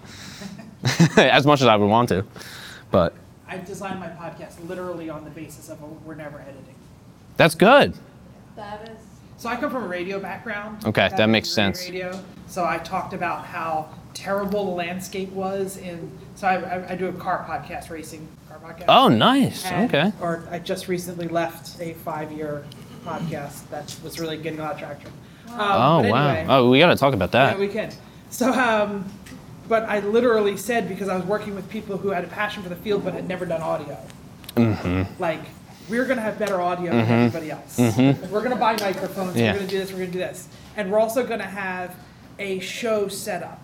as 1.17 1.45
much 1.45 1.61
as 1.61 1.67
I 1.67 1.75
would 1.75 1.87
want 1.87 2.09
to. 2.09 2.25
But 2.91 3.13
I 3.47 3.57
designed 3.57 3.99
my 3.99 4.07
podcast 4.07 4.67
literally 4.67 5.09
on 5.09 5.23
the 5.23 5.29
basis 5.29 5.69
of 5.69 5.81
a, 5.81 5.85
we're 5.85 6.15
never 6.15 6.39
editing. 6.39 6.75
that's 7.37 7.55
good. 7.55 7.93
That 8.55 8.87
is. 8.89 8.97
So 9.37 9.49
I 9.49 9.55
come 9.55 9.71
from 9.71 9.83
a 9.83 9.87
radio 9.87 10.19
background. 10.19 10.85
Okay, 10.85 11.01
that 11.01 11.11
Having 11.19 11.31
makes 11.31 11.49
sense. 11.49 11.83
Radio. 11.85 12.23
So 12.47 12.63
I 12.65 12.77
talked 12.77 13.13
about 13.13 13.45
how 13.45 13.89
terrible 14.13 14.65
the 14.65 14.71
landscape 14.71 15.29
was 15.31 15.77
in. 15.77 16.11
So 16.35 16.47
I, 16.47 16.55
I, 16.55 16.91
I 16.91 16.95
do 16.95 17.07
a 17.07 17.13
car 17.13 17.45
podcast, 17.49 17.89
racing 17.89 18.27
car 18.47 18.59
podcast. 18.59 18.85
Oh, 18.87 19.07
nice. 19.09 19.65
And- 19.65 19.89
Okay. 19.93 20.11
Or 20.21 20.43
I 20.51 20.59
just 20.59 20.87
recently 20.87 21.27
left 21.27 21.81
a 21.81 21.93
five-year 21.95 22.63
podcast 23.05 23.67
that 23.69 23.95
was 24.03 24.19
really 24.19 24.37
getting 24.37 24.59
a 24.59 24.63
lot 24.63 24.73
of 24.73 24.79
traction. 24.79 25.11
Um, 25.49 25.59
Oh 25.59 26.01
but 26.03 26.11
wow. 26.11 26.45
Oh, 26.59 26.69
we 26.69 26.79
got 26.79 26.87
to 26.89 26.95
talk 26.95 27.13
about 27.13 27.31
that. 27.33 27.43
Yeah, 27.45 27.51
that. 27.51 27.59
we 27.59 27.67
can. 27.67 27.91
So, 28.29 28.51
um, 28.51 29.05
but 29.67 29.83
I 29.83 29.99
literally 29.99 30.57
said 30.57 30.87
because 30.87 31.09
I 31.09 31.15
was 31.15 31.25
working 31.25 31.55
with 31.55 31.69
people 31.69 31.97
who 31.97 32.09
had 32.09 32.23
a 32.23 32.27
passion 32.27 32.63
for 32.63 32.69
the 32.69 32.75
field 32.75 33.03
but 33.03 33.13
had 33.13 33.27
never 33.27 33.45
done 33.45 33.61
audio. 33.61 33.97
Mm-hmm. 34.55 35.21
Like, 35.21 35.41
we're 35.89 36.05
gonna 36.05 36.21
have 36.21 36.39
better 36.39 36.61
audio 36.61 36.91
than 36.91 37.01
everybody 37.07 37.51
else. 37.51 37.77
We're 37.77 38.41
gonna 38.43 38.55
buy 38.55 38.73
microphones. 38.77 39.35
Yeah. 39.35 39.51
We're 39.53 39.59
gonna 39.59 39.69
do 39.69 39.77
this. 39.79 39.91
We're 39.91 39.99
gonna 39.99 40.11
do 40.11 40.19
this, 40.19 40.47
and 40.77 40.91
we're 40.91 40.99
also 40.99 41.25
gonna 41.25 41.43
have 41.43 41.95
a 42.39 42.59
show 42.59 43.07
set 43.07 43.43
up 43.43 43.59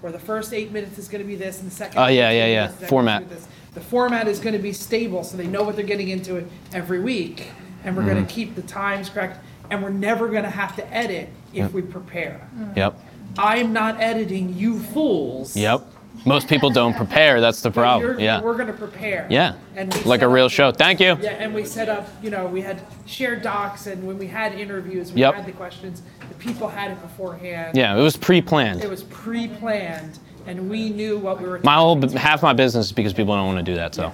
where 0.00 0.12
the 0.12 0.18
first 0.18 0.52
eight 0.52 0.70
minutes 0.72 0.98
is 0.98 1.08
gonna 1.08 1.24
be 1.24 1.36
this, 1.36 1.60
and 1.60 1.70
the 1.70 1.74
second. 1.74 1.98
Oh, 1.98 2.06
eight 2.06 2.16
yeah, 2.16 2.30
yeah, 2.30 2.46
yeah. 2.46 2.66
this, 2.68 2.76
the 2.76 2.86
Format. 2.86 3.22
is 3.22 3.28
gonna 3.28 3.40
be. 3.40 3.46
The 3.74 3.80
format 3.84 4.26
is 4.28 4.40
gonna 4.40 4.58
be 4.58 4.72
stable, 4.72 5.22
so 5.22 5.36
they 5.36 5.46
know 5.46 5.62
what 5.62 5.76
they're 5.76 5.84
getting 5.86 6.08
into 6.08 6.36
it 6.36 6.46
every 6.72 7.00
week, 7.00 7.48
and 7.84 7.96
we're 7.96 8.02
gonna 8.04 8.20
Mm-hmm. 8.20 8.26
keep 8.28 8.54
the 8.56 8.62
times 8.62 9.08
correct, 9.08 9.38
and 9.70 9.82
we're 9.82 9.90
never 9.90 10.28
gonna 10.28 10.50
have 10.50 10.74
to 10.76 10.92
edit 10.94 11.28
if 11.54 11.72
we 11.72 11.82
prepare. 11.82 12.48
Yep. 12.76 12.98
I'm 13.38 13.72
not 13.72 14.00
editing 14.00 14.54
you 14.56 14.80
fools. 14.80 15.56
Yep. 15.56 15.86
Most 16.24 16.48
people 16.48 16.70
don't 16.70 16.94
prepare. 16.94 17.40
That's 17.40 17.60
the 17.62 17.70
problem. 17.70 18.18
Yeah. 18.20 18.40
We're 18.40 18.56
gonna 18.56 18.72
prepare. 18.72 19.26
Yeah. 19.30 19.54
And 19.76 20.04
Like 20.04 20.22
a 20.22 20.28
real 20.28 20.46
up- 20.46 20.50
show. 20.50 20.72
Thank 20.72 21.00
you. 21.00 21.16
Yeah, 21.20 21.30
and 21.38 21.54
we 21.54 21.64
set 21.64 21.88
up, 21.88 22.08
you 22.22 22.30
know, 22.30 22.46
we 22.46 22.60
had 22.60 22.80
shared 23.06 23.42
docs, 23.42 23.86
and 23.86 24.06
when 24.06 24.18
we 24.18 24.26
had 24.26 24.52
interviews, 24.54 25.12
we 25.12 25.20
Yep. 25.20 25.34
had 25.34 25.46
the 25.46 25.52
questions, 25.52 26.02
the 26.28 26.34
people 26.34 26.68
had 26.68 26.90
it 26.90 27.00
beforehand. 27.00 27.76
Yeah. 27.76 27.96
It 27.96 28.02
was 28.02 28.16
pre-planned. 28.16 28.82
It 28.82 28.90
was 28.90 29.02
pre-planned, 29.04 30.18
and 30.46 30.68
we 30.68 30.90
knew 30.90 31.18
what 31.18 31.40
we 31.40 31.48
were. 31.48 31.60
My 31.62 31.74
whole 31.76 32.00
half 32.16 32.42
my 32.42 32.52
business 32.52 32.86
is 32.86 32.92
because 32.92 33.12
people 33.12 33.34
don't 33.34 33.46
want 33.46 33.58
to 33.58 33.64
do 33.72 33.76
that. 33.76 33.94
So, 33.94 34.12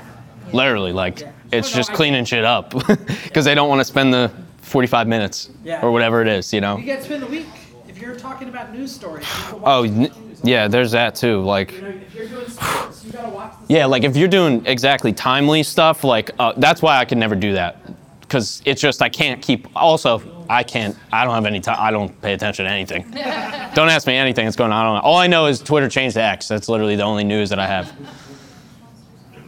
literally, 0.53 0.93
like 0.93 1.21
Yeah. 1.21 1.29
it's 1.53 1.69
Oh, 1.69 1.71
no, 1.73 1.77
just 1.77 1.91
I- 1.91 1.95
cleaning 1.95 2.25
shit 2.25 2.45
up 2.45 2.71
because 3.25 3.45
they 3.45 3.55
don't 3.55 3.69
want 3.69 3.81
to 3.81 3.85
spend 3.85 4.13
the 4.15 4.31
45 4.63 5.07
minutes 5.09 5.51
Yeah. 5.65 5.81
or 5.83 5.91
whatever 5.91 6.21
it 6.23 6.29
is. 6.29 6.53
You 6.53 6.61
know. 6.61 6.77
You 6.79 6.85
get 6.85 6.99
to 7.01 7.05
spend 7.07 7.23
the 7.23 7.27
week, 7.27 7.47
if 7.89 8.01
you're 8.01 8.15
talking 8.17 8.49
about 8.49 8.75
news 8.75 8.93
stories. 8.93 9.27
Oh, 9.65 9.85
n-. 9.85 10.11
yeah. 10.45 10.69
There's 10.69 10.93
that 10.93 11.15
too. 11.15 11.43
Like. 11.43 11.73
You 11.73 11.83
know, 11.83 11.89
if 11.89 12.15
you're 12.15 12.29
doing 12.29 12.49
sports, 12.49 13.05
you 13.05 13.13
gotta 13.13 13.31
watch 13.31 13.55
the 13.67 13.75
Yeah, 13.75 13.87
like 13.87 14.05
if 14.05 14.17
you're 14.17 14.29
doing 14.29 14.65
exactly 14.67 15.13
timely 15.13 15.63
stuff, 15.63 16.05
like 16.05 16.31
uh, 16.39 16.53
that's 16.57 16.83
why 16.83 16.99
I 16.99 17.05
can 17.05 17.19
never 17.19 17.35
do 17.35 17.55
that, 17.55 17.79
because 18.21 18.63
it's 18.65 18.81
just 18.81 19.03
I 19.03 19.09
can't 19.09 19.43
keep. 19.43 19.67
Also, 19.77 20.47
I 20.49 20.63
can't. 20.63 20.97
I 21.13 21.25
don't 21.25 21.35
have 21.35 21.47
any 21.47 21.61
time. 21.61 21.77
I 21.81 21.91
don't 21.91 22.21
pay 22.21 22.35
attention 22.35 22.67
to 22.67 22.71
anything. 22.71 23.11
don't 23.75 23.89
ask 23.89 24.07
me 24.07 24.15
anything 24.15 24.45
that's 24.45 24.57
going 24.57 24.73
on. 24.73 24.79
I 24.79 24.85
don't 24.85 24.95
know. 24.97 25.09
All 25.09 25.17
I 25.17 25.27
know 25.27 25.47
is 25.47 25.61
Twitter 25.61 25.89
changed 25.89 26.15
to 26.15 26.23
X. 26.23 26.49
That's 26.49 26.69
literally 26.69 26.97
the 26.97 27.03
only 27.03 27.25
news 27.25 27.51
that 27.51 27.59
I 27.59 27.67
have. 27.67 27.93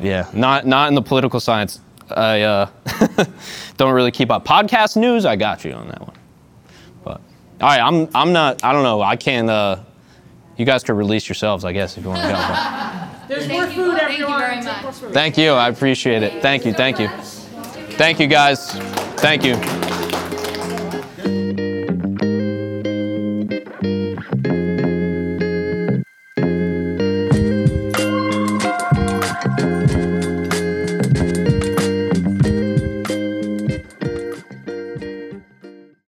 Yeah, 0.01 0.28
not 0.32 0.66
not 0.66 0.88
in 0.88 0.94
the 0.94 1.03
political 1.03 1.40
science. 1.40 1.80
I 2.11 2.42
uh, 2.42 2.70
don't 3.76 3.92
really 3.92 4.11
keep 4.11 4.30
up. 4.30 4.44
Podcast 4.44 4.97
news, 4.97 5.24
I 5.24 5.36
got 5.36 5.64
you 5.64 5.72
on 5.72 5.88
that 5.88 6.01
one. 6.01 6.16
But 7.03 7.20
all 7.61 7.68
right, 7.68 7.80
I'm 7.80 8.09
I'm 8.14 8.32
not. 8.32 8.62
I 8.64 8.72
don't 8.72 8.82
know. 8.82 9.03
I 9.03 9.16
can't. 9.16 9.49
Uh, 9.49 9.78
you 10.57 10.64
guys 10.64 10.82
could 10.82 10.94
release 10.96 11.28
yourselves, 11.28 11.64
I 11.64 11.72
guess, 11.72 11.96
if 11.96 12.04
you 12.04 12.11
want 12.11 12.22
to 12.22 12.28
go. 12.28 12.34
but- 12.34 13.11
There's 13.28 13.46
Thank 13.46 13.52
more 13.52 13.64
you. 13.86 13.90
food, 13.92 13.98
Thank 13.98 14.18
you 14.18 14.24
everyone. 14.24 14.40
very 14.40 14.62
much. 14.62 14.94
Thank 15.12 15.36
you. 15.36 15.50
I 15.50 15.68
appreciate 15.68 16.22
it. 16.22 16.40
Thank 16.42 16.64
you. 16.64 16.72
Thank 16.72 17.00
you. 17.00 17.09
Thank 17.96 18.20
you, 18.20 18.26
guys. 18.28 18.70
Thank 19.18 19.44
you. 19.44 19.57